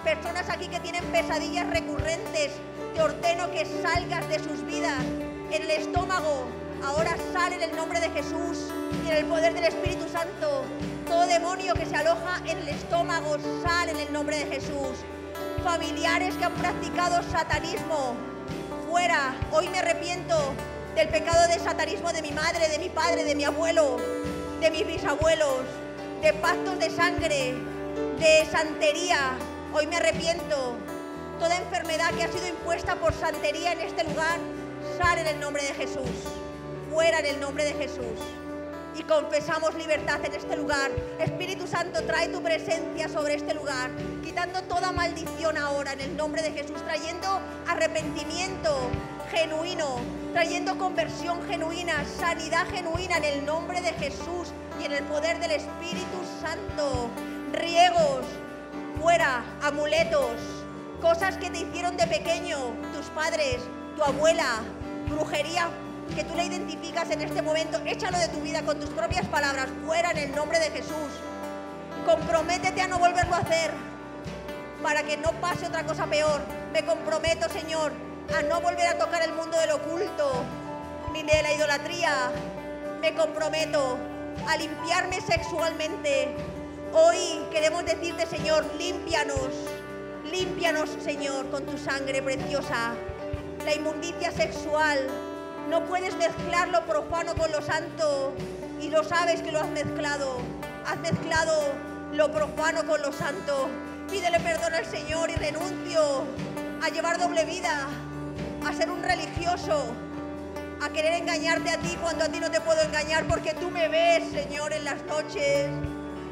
Personas 0.04 0.50
aquí 0.50 0.68
que 0.68 0.80
tienen 0.80 1.04
pesadillas 1.06 1.68
recurrentes. 1.70 2.52
Te 2.94 3.02
ordeno 3.02 3.50
que 3.52 3.66
salgas 3.82 4.28
de 4.30 4.40
sus 4.40 4.64
vidas. 4.66 5.04
En 5.52 5.64
el 5.64 5.72
estómago. 5.72 6.48
Ahora 6.84 7.16
sale 7.34 7.56
en 7.56 7.64
el 7.64 7.76
nombre 7.76 8.00
de 8.00 8.10
Jesús 8.10 8.72
y 9.06 9.10
en 9.10 9.18
el 9.18 9.26
poder 9.26 9.54
del 9.54 9.66
Espíritu 9.66 10.08
Santo. 10.08 10.64
Todo 11.08 11.28
demonio 11.28 11.74
que 11.74 11.86
se 11.86 11.96
aloja 11.96 12.42
en 12.46 12.58
el 12.60 12.70
estómago 12.70 13.38
sale 13.64 13.92
en 13.92 14.00
el 14.00 14.14
nombre 14.14 14.38
de 14.38 14.46
Jesús 14.46 14.98
familiares 15.60 16.36
que 16.36 16.46
han 16.46 16.54
practicado 16.54 17.22
satanismo 17.24 18.16
fuera. 18.88 19.36
Hoy 19.52 19.68
me 19.70 19.80
arrepiento 19.80 20.36
del 20.96 21.10
pecado 21.10 21.48
de 21.48 21.60
satanismo 21.60 22.12
de 22.12 22.22
mi 22.22 22.32
madre, 22.32 22.70
de 22.70 22.80
mi 22.80 22.90
padre, 22.90 23.24
de 23.24 23.36
mi 23.36 23.44
abuelo, 23.44 23.98
de 24.62 24.72
mis 24.72 24.88
bisabuelos, 24.88 25.66
de 26.22 26.34
pactos 26.34 26.80
de 26.80 26.90
sangre, 26.90 27.56
de 28.20 28.48
santería. 28.52 29.38
Hoy 29.74 29.88
me 29.88 29.98
arrepiento. 29.98 30.76
Toda 31.40 31.56
enfermedad 31.56 32.14
que 32.16 32.24
ha 32.24 32.32
sido 32.32 32.48
impuesta 32.48 32.96
por 32.96 33.14
santería 33.14 33.72
en 33.74 33.82
este 33.82 34.04
lugar, 34.04 34.40
sale 34.98 35.22
en 35.22 35.28
el 35.28 35.40
nombre 35.40 35.64
de 35.64 35.74
Jesús. 35.74 36.10
Fuera 36.92 37.20
en 37.20 37.26
el 37.28 37.40
nombre 37.40 37.64
de 37.66 37.74
Jesús 37.74 38.20
y 39.00 39.04
confesamos 39.04 39.76
libertad 39.76 40.24
en 40.26 40.34
este 40.34 40.58
lugar. 40.58 40.92
Espíritu 41.20 41.68
Santo, 41.68 42.04
trae 42.04 42.28
tu 42.28 42.42
presencia 42.42 43.08
sobre 43.08 43.36
este 43.36 43.54
lugar, 43.54 43.92
quitando 44.24 44.62
toda 44.64 44.92
maldición 44.92 45.58
ahora 45.58 45.94
en 45.94 46.02
el 46.02 46.18
nombre 46.18 46.42
de 46.42 46.52
Jesús, 46.52 46.84
trayendo 46.84 47.40
arrepentimiento 47.68 48.90
genuino, 49.32 49.98
trayendo 50.34 50.78
conversión 50.78 51.42
genuina, 51.48 52.04
sanidad 52.20 52.68
genuina 52.70 53.18
en 53.18 53.24
el 53.24 53.46
nombre 53.46 53.82
de 53.82 53.94
Jesús 53.94 54.52
y 54.82 54.86
en 54.86 54.92
el 54.92 55.04
poder 55.06 55.40
del 55.40 55.52
Espíritu 55.52 56.18
Santo. 56.42 57.10
Riegos, 57.54 58.26
fuera, 59.00 59.44
amuletos, 59.62 60.40
cosas 61.02 61.38
que 61.38 61.50
te 61.50 61.60
hicieron 61.60 61.96
de 61.96 62.08
pequeño 62.08 62.58
tus 62.94 63.06
padres, 63.08 63.62
tu 64.00 64.06
abuela, 64.06 64.62
brujería 65.10 65.68
que 66.16 66.24
tú 66.24 66.34
le 66.34 66.46
identificas 66.46 67.10
en 67.12 67.20
este 67.22 67.42
momento, 67.42 67.82
échalo 67.86 68.18
de 68.18 68.30
tu 68.30 68.40
vida 68.40 68.62
con 68.62 68.80
tus 68.80 68.90
propias 68.92 69.26
palabras, 69.28 69.68
fuera 69.86 70.12
en 70.12 70.20
el 70.20 70.36
nombre 70.36 70.58
de 70.58 70.72
Jesús. 70.72 71.12
Comprométete 72.06 72.82
a 72.82 72.88
no 72.88 72.98
volverlo 72.98 73.36
a 73.36 73.40
hacer 73.40 73.72
para 74.82 75.04
que 75.04 75.18
no 75.18 75.34
pase 75.42 75.68
otra 75.68 75.86
cosa 75.86 76.08
peor. 76.08 76.40
Me 76.72 76.86
comprometo, 76.86 77.50
Señor, 77.50 77.92
a 78.38 78.42
no 78.44 78.62
volver 78.62 78.88
a 78.88 78.98
tocar 78.98 79.22
el 79.22 79.34
mundo 79.34 79.58
del 79.60 79.72
oculto 79.72 80.46
ni 81.12 81.24
de 81.24 81.44
la 81.44 81.52
idolatría. 81.52 82.32
Me 83.02 83.14
comprometo 83.16 83.98
a 84.48 84.56
limpiarme 84.56 85.20
sexualmente. 85.20 86.38
Hoy 86.94 87.42
queremos 87.52 87.84
decirte, 87.84 88.26
Señor, 88.28 88.66
límpianos. 88.78 89.50
Límpianos, 90.32 90.90
Señor, 91.04 91.50
con 91.50 91.66
tu 91.66 91.78
sangre 91.78 92.22
preciosa. 92.22 92.96
La 93.70 93.76
inmundicia 93.76 94.32
sexual, 94.32 94.98
no 95.70 95.86
puedes 95.86 96.16
mezclar 96.16 96.70
lo 96.70 96.84
profano 96.88 97.36
con 97.36 97.52
lo 97.52 97.62
santo 97.62 98.34
y 98.82 98.90
lo 98.90 99.04
sabes 99.04 99.44
que 99.44 99.52
lo 99.52 99.60
has 99.60 99.70
mezclado. 99.70 100.38
Has 100.88 100.98
mezclado 100.98 101.54
lo 102.12 102.32
profano 102.32 102.84
con 102.88 103.00
lo 103.00 103.14
santo. 103.14 103.70
Pídele 104.10 104.40
perdón 104.40 104.74
al 104.74 104.88
Señor 104.88 105.30
y 105.30 105.36
renuncio 105.36 106.24
a 106.82 106.90
llevar 106.90 107.20
doble 107.20 107.46
vida, 107.46 107.86
a 108.68 108.74
ser 108.74 108.90
un 108.90 109.04
religioso. 109.04 109.94
a 110.82 110.90
querer 110.90 111.14
engañarte 111.14 111.70
a 111.70 111.78
ti 111.78 111.96
cuando 112.02 112.24
a 112.24 112.30
ti 112.30 112.40
no 112.40 112.50
te 112.50 112.62
puedo 112.62 112.82
engañar 112.82 113.26
porque 113.28 113.54
tú 113.54 113.70
me 113.70 113.88
ves, 113.88 114.32
Señor, 114.32 114.74
en 114.74 114.84
las 114.84 115.04
noches. 115.04 115.70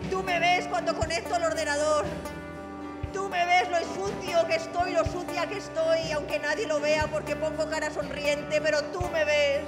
Tú 0.10 0.24
me 0.24 0.40
ves 0.40 0.66
cuando 0.70 0.96
conecto 0.96 1.36
el 1.36 1.44
ordenador. 1.44 2.04
Tú 3.14 3.30
me 3.30 3.46
ves 3.46 3.70
lo 3.70 3.80
sucio 3.80 4.46
que 4.48 4.56
estoy, 4.56 4.92
lo 4.92 5.06
sucia 5.06 5.48
que 5.48 5.58
estoy, 5.58 6.12
aunque 6.12 6.40
nadie 6.40 6.68
lo 6.68 6.80
vea 6.80 7.08
porque 7.08 7.36
pongo 7.36 7.70
cara 7.70 7.90
sonriente, 7.90 8.60
pero 8.62 8.84
tú 8.86 9.02
me 9.14 9.24
ves. 9.24 9.64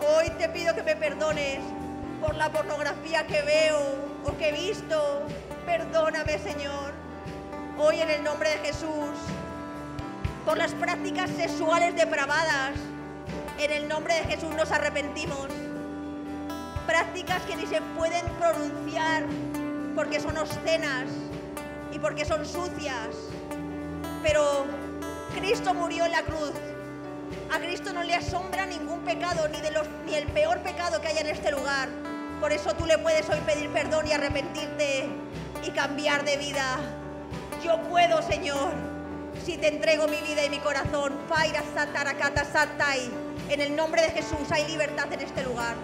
Hoy 0.00 0.30
te 0.30 0.48
pido 0.48 0.74
que 0.74 0.82
me 0.82 0.96
perdones 0.96 1.60
por 2.20 2.34
la 2.34 2.50
pornografía 2.50 3.26
que 3.26 3.42
veo 3.42 3.80
o 4.24 4.36
que 4.36 4.48
he 4.48 4.52
visto. 4.52 5.22
Perdóname, 5.64 6.38
Señor. 6.38 6.92
Hoy 7.78 8.00
en 8.00 8.10
el 8.10 8.24
nombre 8.24 8.50
de 8.50 8.58
Jesús. 8.58 9.16
Por 10.44 10.58
las 10.58 10.72
prácticas 10.72 11.30
sexuales 11.30 11.94
depravadas. 11.94 12.74
En 13.58 13.70
el 13.70 13.88
nombre 13.88 14.14
de 14.14 14.24
Jesús 14.24 14.50
nos 14.56 14.72
arrepentimos. 14.72 15.48
Prácticas 16.86 17.42
que 17.42 17.56
ni 17.56 17.66
se 17.66 17.80
pueden 17.96 18.26
pronunciar 18.38 19.24
porque 19.94 20.20
son 20.20 20.36
obscenas 20.36 21.06
y 21.94 21.98
porque 22.00 22.24
son 22.24 22.44
sucias. 22.44 23.14
Pero 24.22 24.66
Cristo 25.34 25.72
murió 25.72 26.04
en 26.04 26.12
la 26.12 26.22
cruz. 26.22 26.52
A 27.52 27.58
Cristo 27.58 27.92
no 27.92 28.02
le 28.02 28.14
asombra 28.14 28.66
ningún 28.66 29.00
pecado, 29.04 29.48
ni, 29.48 30.14
el 30.14 30.26
peor 30.28 30.60
pecado 30.60 31.00
que 31.00 31.08
haya 31.08 31.20
en 31.20 31.28
este 31.28 31.52
lugar. 31.52 31.88
Por 32.40 32.52
eso 32.52 32.74
tú 32.74 32.84
le 32.84 32.98
puedes 32.98 33.28
hoy 33.30 33.38
pedir 33.46 33.70
perdón 33.70 34.06
y 34.08 34.12
arrepentirte 34.12 35.08
y 35.62 35.70
cambiar 35.70 36.24
de 36.24 36.36
vida. 36.36 36.78
Yo 37.62 37.80
puedo, 37.84 38.20
Señor, 38.22 38.72
si 39.44 39.56
te 39.56 39.68
entrego 39.68 40.08
mi 40.08 40.20
vida 40.20 40.44
y 40.44 40.50
mi 40.50 40.58
corazón. 40.58 41.14
Paira 41.28 41.62
satarakata 41.74 42.44
satai. 42.44 43.08
En 43.48 43.60
el 43.60 43.76
nombre 43.76 44.02
de 44.02 44.10
Jesús 44.10 44.50
hay 44.50 44.66
libertad 44.66 45.12
en 45.12 45.20
este 45.20 45.44
lugar. 45.44 45.76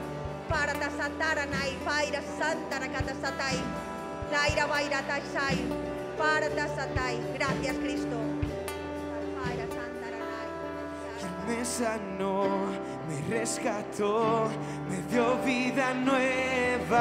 Para 0.48 0.72
tasataranai, 0.74 1.76
paira 1.84 2.20
santarakata 2.38 3.14
satai. 3.22 3.62
Vaira 4.30 5.02
tasai. 5.02 5.89
Gracias, 7.34 7.76
Cristo. 7.76 8.16
Santaranai. 9.70 10.48
me 11.48 11.64
sanó, 11.64 12.66
me 13.08 13.16
rescató, 13.28 14.50
me 14.88 14.98
dio 15.10 15.36
vida 15.44 15.94
nueva, 15.94 16.98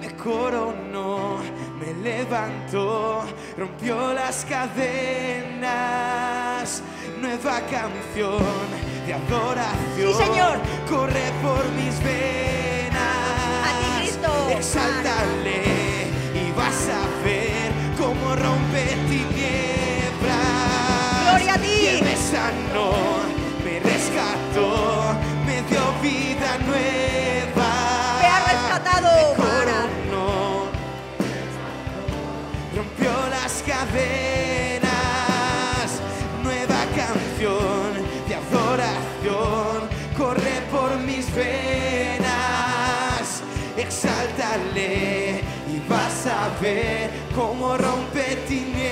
me 0.00 0.14
coronó, 0.16 1.38
me 1.78 1.94
levantó, 2.02 3.24
rompió 3.56 4.12
las 4.12 4.44
cadenas, 4.44 5.62
nueva 7.20 7.60
canción 7.62 8.44
de 9.06 9.14
adoración. 9.14 10.12
Sí, 10.12 10.22
Señor. 10.24 10.58
Corre 10.88 11.32
por 11.42 11.64
mis 11.72 11.98
venas. 12.02 13.00
A 13.64 13.68
ti, 13.80 13.86
Cristo. 14.00 14.30
Exáltale 14.50 15.79
vas 16.60 16.88
a 16.88 17.24
ver 17.24 17.72
cómo 17.96 18.36
rompe 18.36 18.84
tinieblas. 19.08 20.40
Gloria 21.24 21.54
a 21.54 21.58
ti. 21.58 21.98
Y 21.98 22.02
me 22.02 22.16
sanó, 22.16 23.19
cómo 47.34 47.76
rompe 47.76 48.36
tinieblas. 48.48 48.90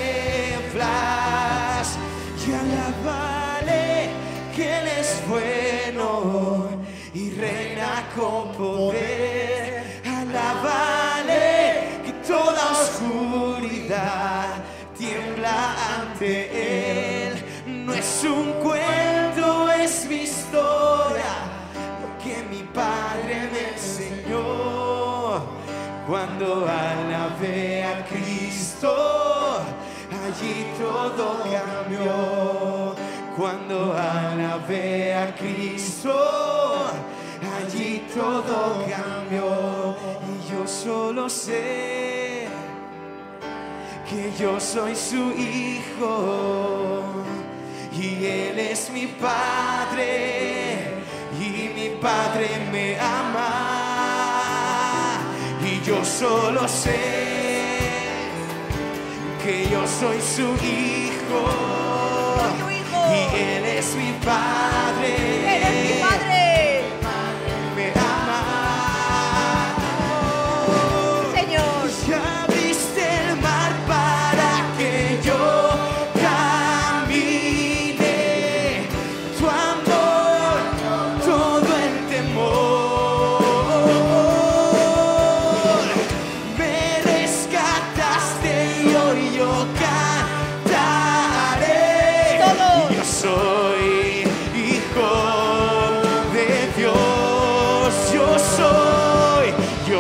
Y 2.47 2.53
alabale 2.53 4.11
que 4.55 4.79
Él 4.79 4.89
es 5.01 5.23
bueno 5.29 6.69
y 7.13 7.31
reina 7.31 8.09
con 8.17 8.53
poder. 8.53 10.01
Alabale 10.07 12.01
que 12.05 12.13
toda 12.27 12.73
oscuridad 12.73 14.49
tiembla 14.97 15.75
ante 15.99 17.29
Él. 17.29 17.45
No 17.67 17.93
es 17.93 18.25
un 18.25 18.53
cuento, 18.65 19.71
es 19.71 20.07
mi 20.09 20.23
historia, 20.23 21.33
lo 22.01 22.09
que 22.23 22.43
mi 22.51 22.63
padre 22.63 23.49
me 23.53 23.63
enseñó. 23.75 25.43
Cuando 26.07 26.47
alabé 26.67 27.08
a 27.08 27.08
Allí 28.87 30.67
todo 30.79 31.43
cambió. 31.43 32.95
Cuando 33.37 33.93
alabé 33.93 35.15
a 35.15 35.35
Cristo, 35.35 36.13
allí 37.59 38.07
todo 38.15 38.85
cambió. 38.89 39.97
Y 40.29 40.53
yo 40.53 40.67
solo 40.67 41.29
sé 41.29 42.47
que 44.09 44.33
yo 44.39 44.59
soy 44.61 44.95
su 44.95 45.33
hijo 45.33 47.03
y 47.93 48.25
él 48.25 48.59
es 48.59 48.91
mi 48.91 49.07
padre 49.07 50.95
y 51.39 51.71
mi 51.75 51.91
padre 52.01 52.49
me 52.73 52.99
ama 52.99 53.79
y 55.63 55.85
yo 55.85 56.05
solo 56.05 56.67
sé 56.69 57.48
que 59.49 59.67
yo 59.71 59.87
soy 59.87 60.21
su 60.21 60.43
hijo. 60.63 61.41
Y 63.11 63.35
él 63.35 63.65
es 63.65 63.95
mi 63.95 64.13
padre 64.23 65.38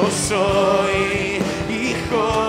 yo 0.02 0.10
soy 0.10 1.42
hijo 1.68 2.47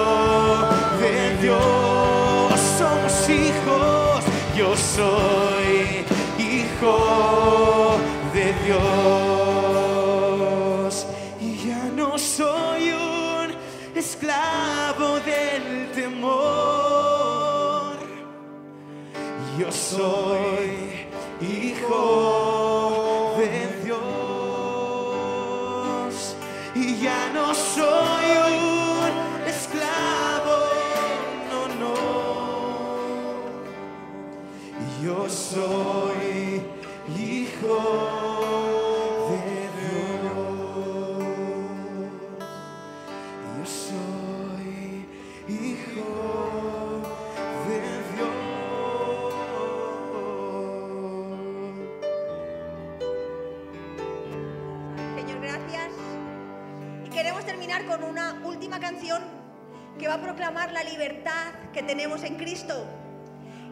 va 60.10 60.16
a 60.16 60.22
proclamar 60.22 60.72
la 60.72 60.84
libertad 60.84 61.54
que 61.72 61.84
tenemos 61.84 62.24
en 62.24 62.36
Cristo. 62.36 62.84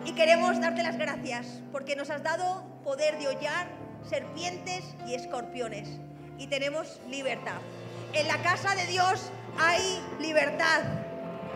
Y 0.05 0.11
queremos 0.11 0.61
darte 0.61 0.83
las 0.83 0.95
gracias 0.95 1.47
porque 1.71 1.95
nos 1.95 2.11
has 2.11 2.21
dado 2.21 2.63
poder 2.83 3.17
de 3.17 3.27
hollar 3.27 3.67
serpientes 4.07 4.83
y 5.07 5.15
escorpiones 5.15 5.89
y 6.37 6.45
tenemos 6.45 7.01
libertad. 7.09 7.57
En 8.13 8.27
la 8.27 8.37
casa 8.43 8.75
de 8.75 8.85
Dios 8.85 9.31
hay 9.59 9.99
libertad. 10.19 10.81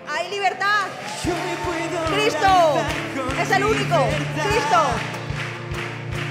Hay 0.09 0.31
libertad. 0.31 0.87
Cristo 2.11 2.77
es 3.39 3.51
el 3.51 3.63
único. 3.63 4.07
Cristo. 4.33 4.81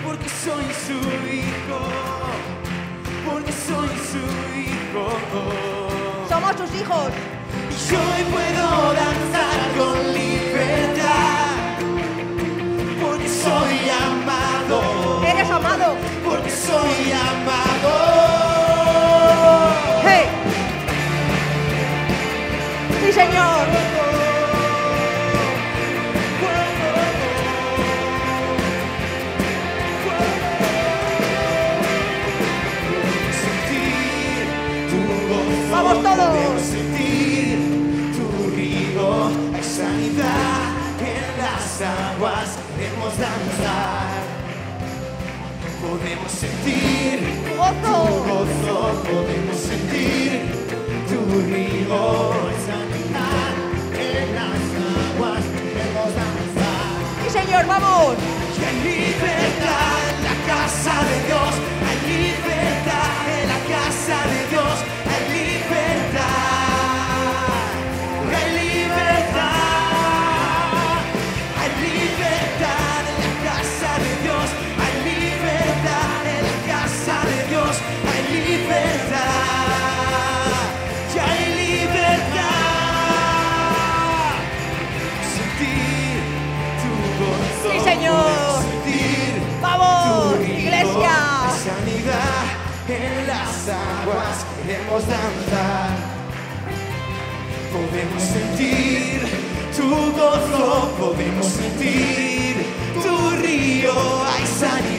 Porque 0.05 0.29
soy 0.29 0.65
su 0.75 0.99
hijo. 1.33 1.79
Porque 3.31 3.53
soy 3.53 3.89
su 4.11 4.19
hijo. 4.59 5.09
Somos 6.29 6.57
tus 6.57 6.75
hijos. 6.75 7.13
Hoy 7.89 8.23
puedo 8.31 8.93
danzar 8.93 9.61
con 9.77 10.13
libertad, 10.13 11.57
porque 13.01 13.29
soy 13.29 13.91
amado. 13.91 15.25
Eres 15.27 15.51
amado. 15.51 15.97
Porque 16.25 16.51
soy 16.51 17.13
amado. 17.13 17.93
¡Hey! 20.05 20.27
¡Sí, 23.03 23.13
señor! 23.13 24.00
Las 41.81 42.15
aguas, 42.15 42.59
queremos 42.77 43.17
danzar. 43.17 44.21
Podemos 45.81 46.31
sentir 46.31 47.21
tu 47.45 47.57
Gozo. 47.57 49.03
podemos 49.03 49.57
sentir 49.57 50.43
tu 51.09 51.21
río, 51.47 52.33
hay 52.49 52.59
sanidad 52.69 53.53
en 53.99 54.35
las 54.35 54.63
aguas, 55.09 55.43
queremos 55.57 56.11
danzar. 56.21 57.01
Sí, 57.25 57.31
Señor, 57.31 57.67
vamos. 57.67 58.17
Y 58.61 58.65
hay 58.65 58.77
libertad 58.83 60.01
en 60.13 60.25
la 60.25 60.37
casa 60.53 60.95
de 61.09 61.17
Dios, 61.27 61.53
queremos 95.01 95.07
danzar. 95.07 95.97
Podemos 97.73 98.23
sentir 98.23 99.21
tu 99.77 100.13
gozo, 100.13 100.91
podemos 100.99 101.47
sentir 101.47 102.57
tu 103.03 103.31
río. 103.43 103.93
Hay 104.27 104.47
sanidad 104.47 104.90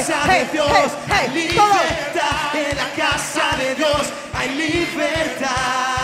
casa 0.00 0.22
hey, 0.26 0.46
de 0.46 0.52
Dios. 0.52 0.68
hey, 1.08 1.12
Hay 1.12 1.28
hey, 1.32 1.48
libertad 1.48 2.54
en 2.54 2.76
la 2.76 2.90
casa 2.96 3.56
de 3.58 3.74
Dios. 3.74 4.12
Hay. 4.34 4.48
Libertad. 4.54 5.99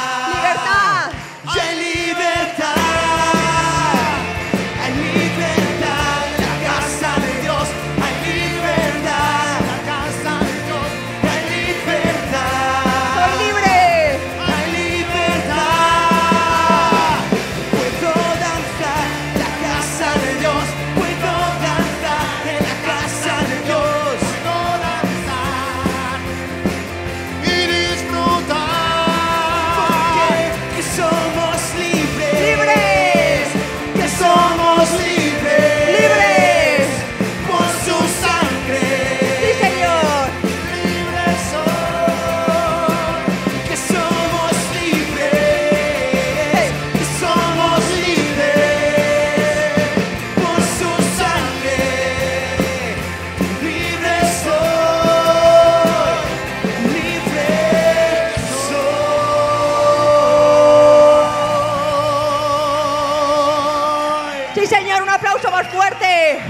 Aplauso 65.16 65.50
más 65.50 65.66
fuerte. 65.68 66.40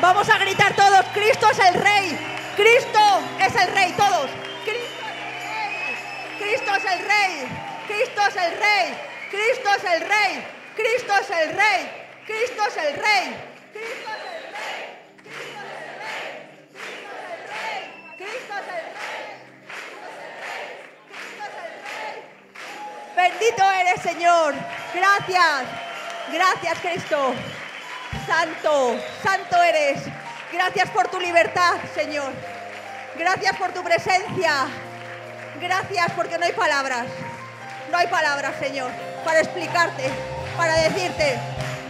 Vamos 0.00 0.28
a 0.28 0.38
gritar 0.38 0.74
todos, 0.74 1.04
Cristo 1.12 1.50
es 1.50 1.58
el 1.58 1.74
Rey. 1.74 2.18
Cristo 2.56 3.22
es 3.38 3.54
el 3.54 3.74
Rey, 3.74 3.92
todos. 3.92 4.30
Cristo 6.38 6.74
es 6.74 6.84
el 6.84 6.98
Rey. 7.06 7.48
Cristo 7.86 8.22
es 8.26 8.36
el 8.36 8.58
Rey. 8.58 8.98
Cristo 9.30 9.70
es 9.76 9.84
el 9.84 10.00
Rey. 10.08 10.44
Cristo 10.76 11.12
es 11.20 11.30
el 11.30 11.58
Rey. 11.58 11.92
Cristo 12.26 12.62
es 12.64 12.76
el 12.76 12.76
Rey. 12.76 12.76
Cristo 12.76 12.76
es 12.76 12.76
el 12.76 12.94
Rey. 12.94 13.46
Cristo 13.72 14.12
es 15.62 15.76
el 15.76 16.00
Rey. 16.02 16.30
Cristo 18.16 18.54
es 18.54 18.68
el 18.68 18.86
Rey. 18.92 19.28
Cristo 21.06 21.44
es 21.44 21.56
el 21.58 21.74
Rey. 21.84 22.16
Bendito 23.14 23.62
eres, 23.72 24.02
Señor. 24.02 24.54
Gracias. 24.94 25.91
Gracias, 26.32 26.78
Cristo. 26.80 27.34
Santo, 28.26 28.96
santo 29.22 29.62
eres. 29.62 30.02
Gracias 30.52 30.88
por 30.90 31.08
tu 31.08 31.20
libertad, 31.20 31.74
Señor. 31.94 32.32
Gracias 33.18 33.56
por 33.56 33.72
tu 33.72 33.82
presencia. 33.82 34.66
Gracias 35.60 36.12
porque 36.16 36.38
no 36.38 36.46
hay 36.46 36.52
palabras. 36.52 37.06
No 37.90 37.98
hay 37.98 38.06
palabras, 38.06 38.54
Señor, 38.58 38.90
para 39.22 39.40
explicarte, 39.40 40.10
para 40.56 40.74
decirte, 40.76 41.38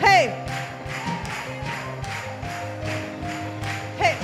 hey, 0.04 0.34
hey. 4.00 4.16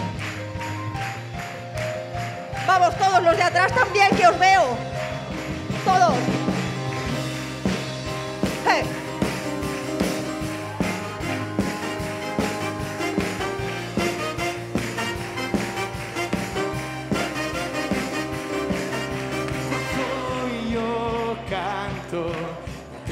Vamos, 2.66 2.96
todos 2.98 3.22
los 3.22 3.36
de 3.36 3.42
atrás 3.44 3.72
también, 3.72 4.08
que 4.16 4.26
os 4.26 4.38
veo. 4.40 4.76
Todos. 5.84 6.14
Hey. 8.66 9.07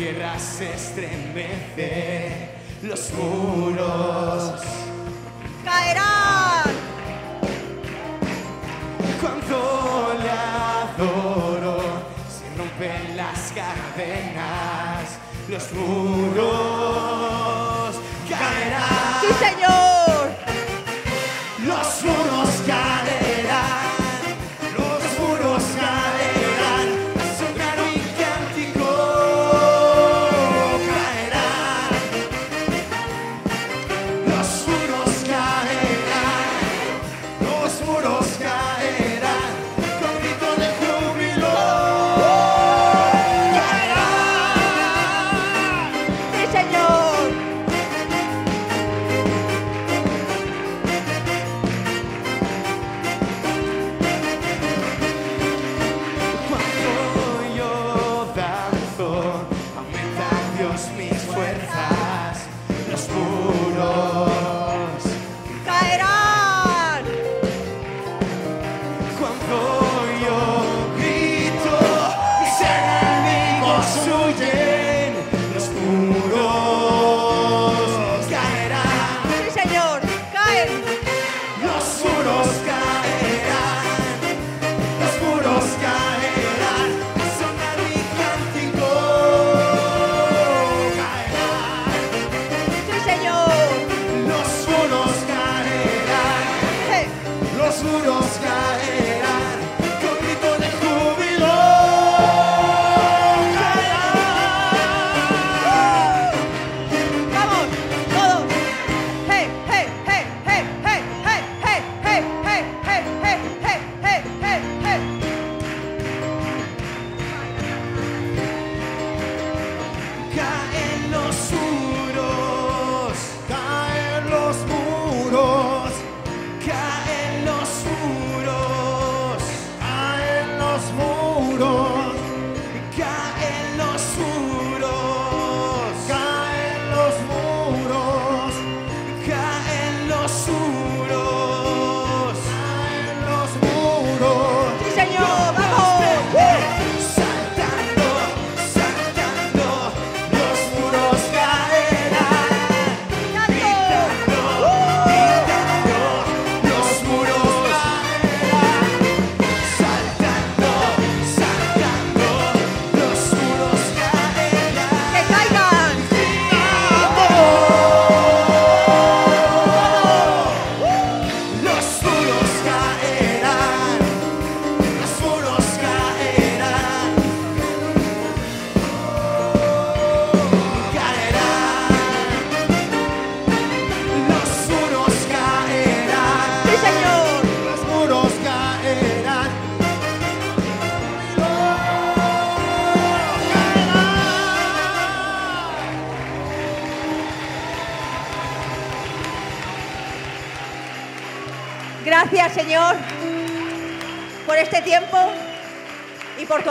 Tierra 0.06 0.38
se 0.38 0.72
estremece, 0.72 2.50
los 2.82 3.12
muros 3.14 4.62
Caerán. 5.64 6.70
Cuando 9.20 10.14
le 10.22 10.30
adoro, 10.30 11.78
se 12.28 12.46
rompen 12.56 13.16
las 13.16 13.52
cadenas, 13.52 15.18
los 15.48 15.72
muros 15.72 16.36
caerán. 18.30 19.20
Sí, 19.22 19.28
Señor. 19.44 20.22
Los 21.66 21.88
muros 22.04 22.50
caerán, 22.64 22.95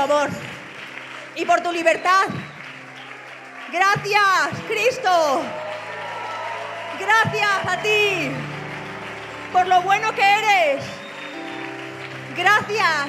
amor 0.06 0.30
y 1.36 1.46
por 1.46 1.62
tu 1.62 1.72
libertad. 1.72 2.28
Gracias, 3.72 4.62
Cristo. 4.68 5.42
Gracias 7.00 7.68
a 7.68 7.78
ti 7.82 8.32
por 9.52 9.68
lo 9.68 9.82
bueno 9.82 10.14
que 10.14 10.22
eres. 10.22 10.84
Gracias 12.38 13.08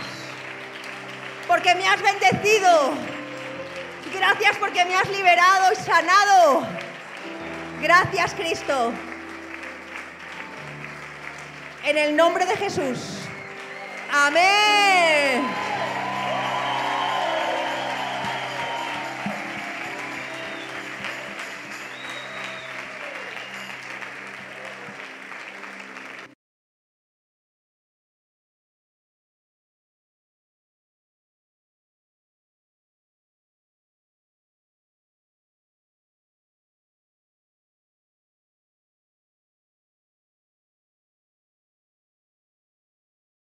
porque 1.47 1.75
me 1.75 1.87
has 1.87 2.01
bendecido. 2.01 2.95
Gracias 4.13 4.57
porque 4.57 4.85
me 4.87 4.97
has 4.97 5.09
liberado 5.11 5.73
y 5.73 5.77
sanado. 5.77 6.67
Gracias, 7.83 8.35
Cristo. 8.35 8.93
En 11.85 11.99
el 11.99 12.17
nombre 12.17 12.47
de 12.47 12.57
Jesús. 12.57 13.06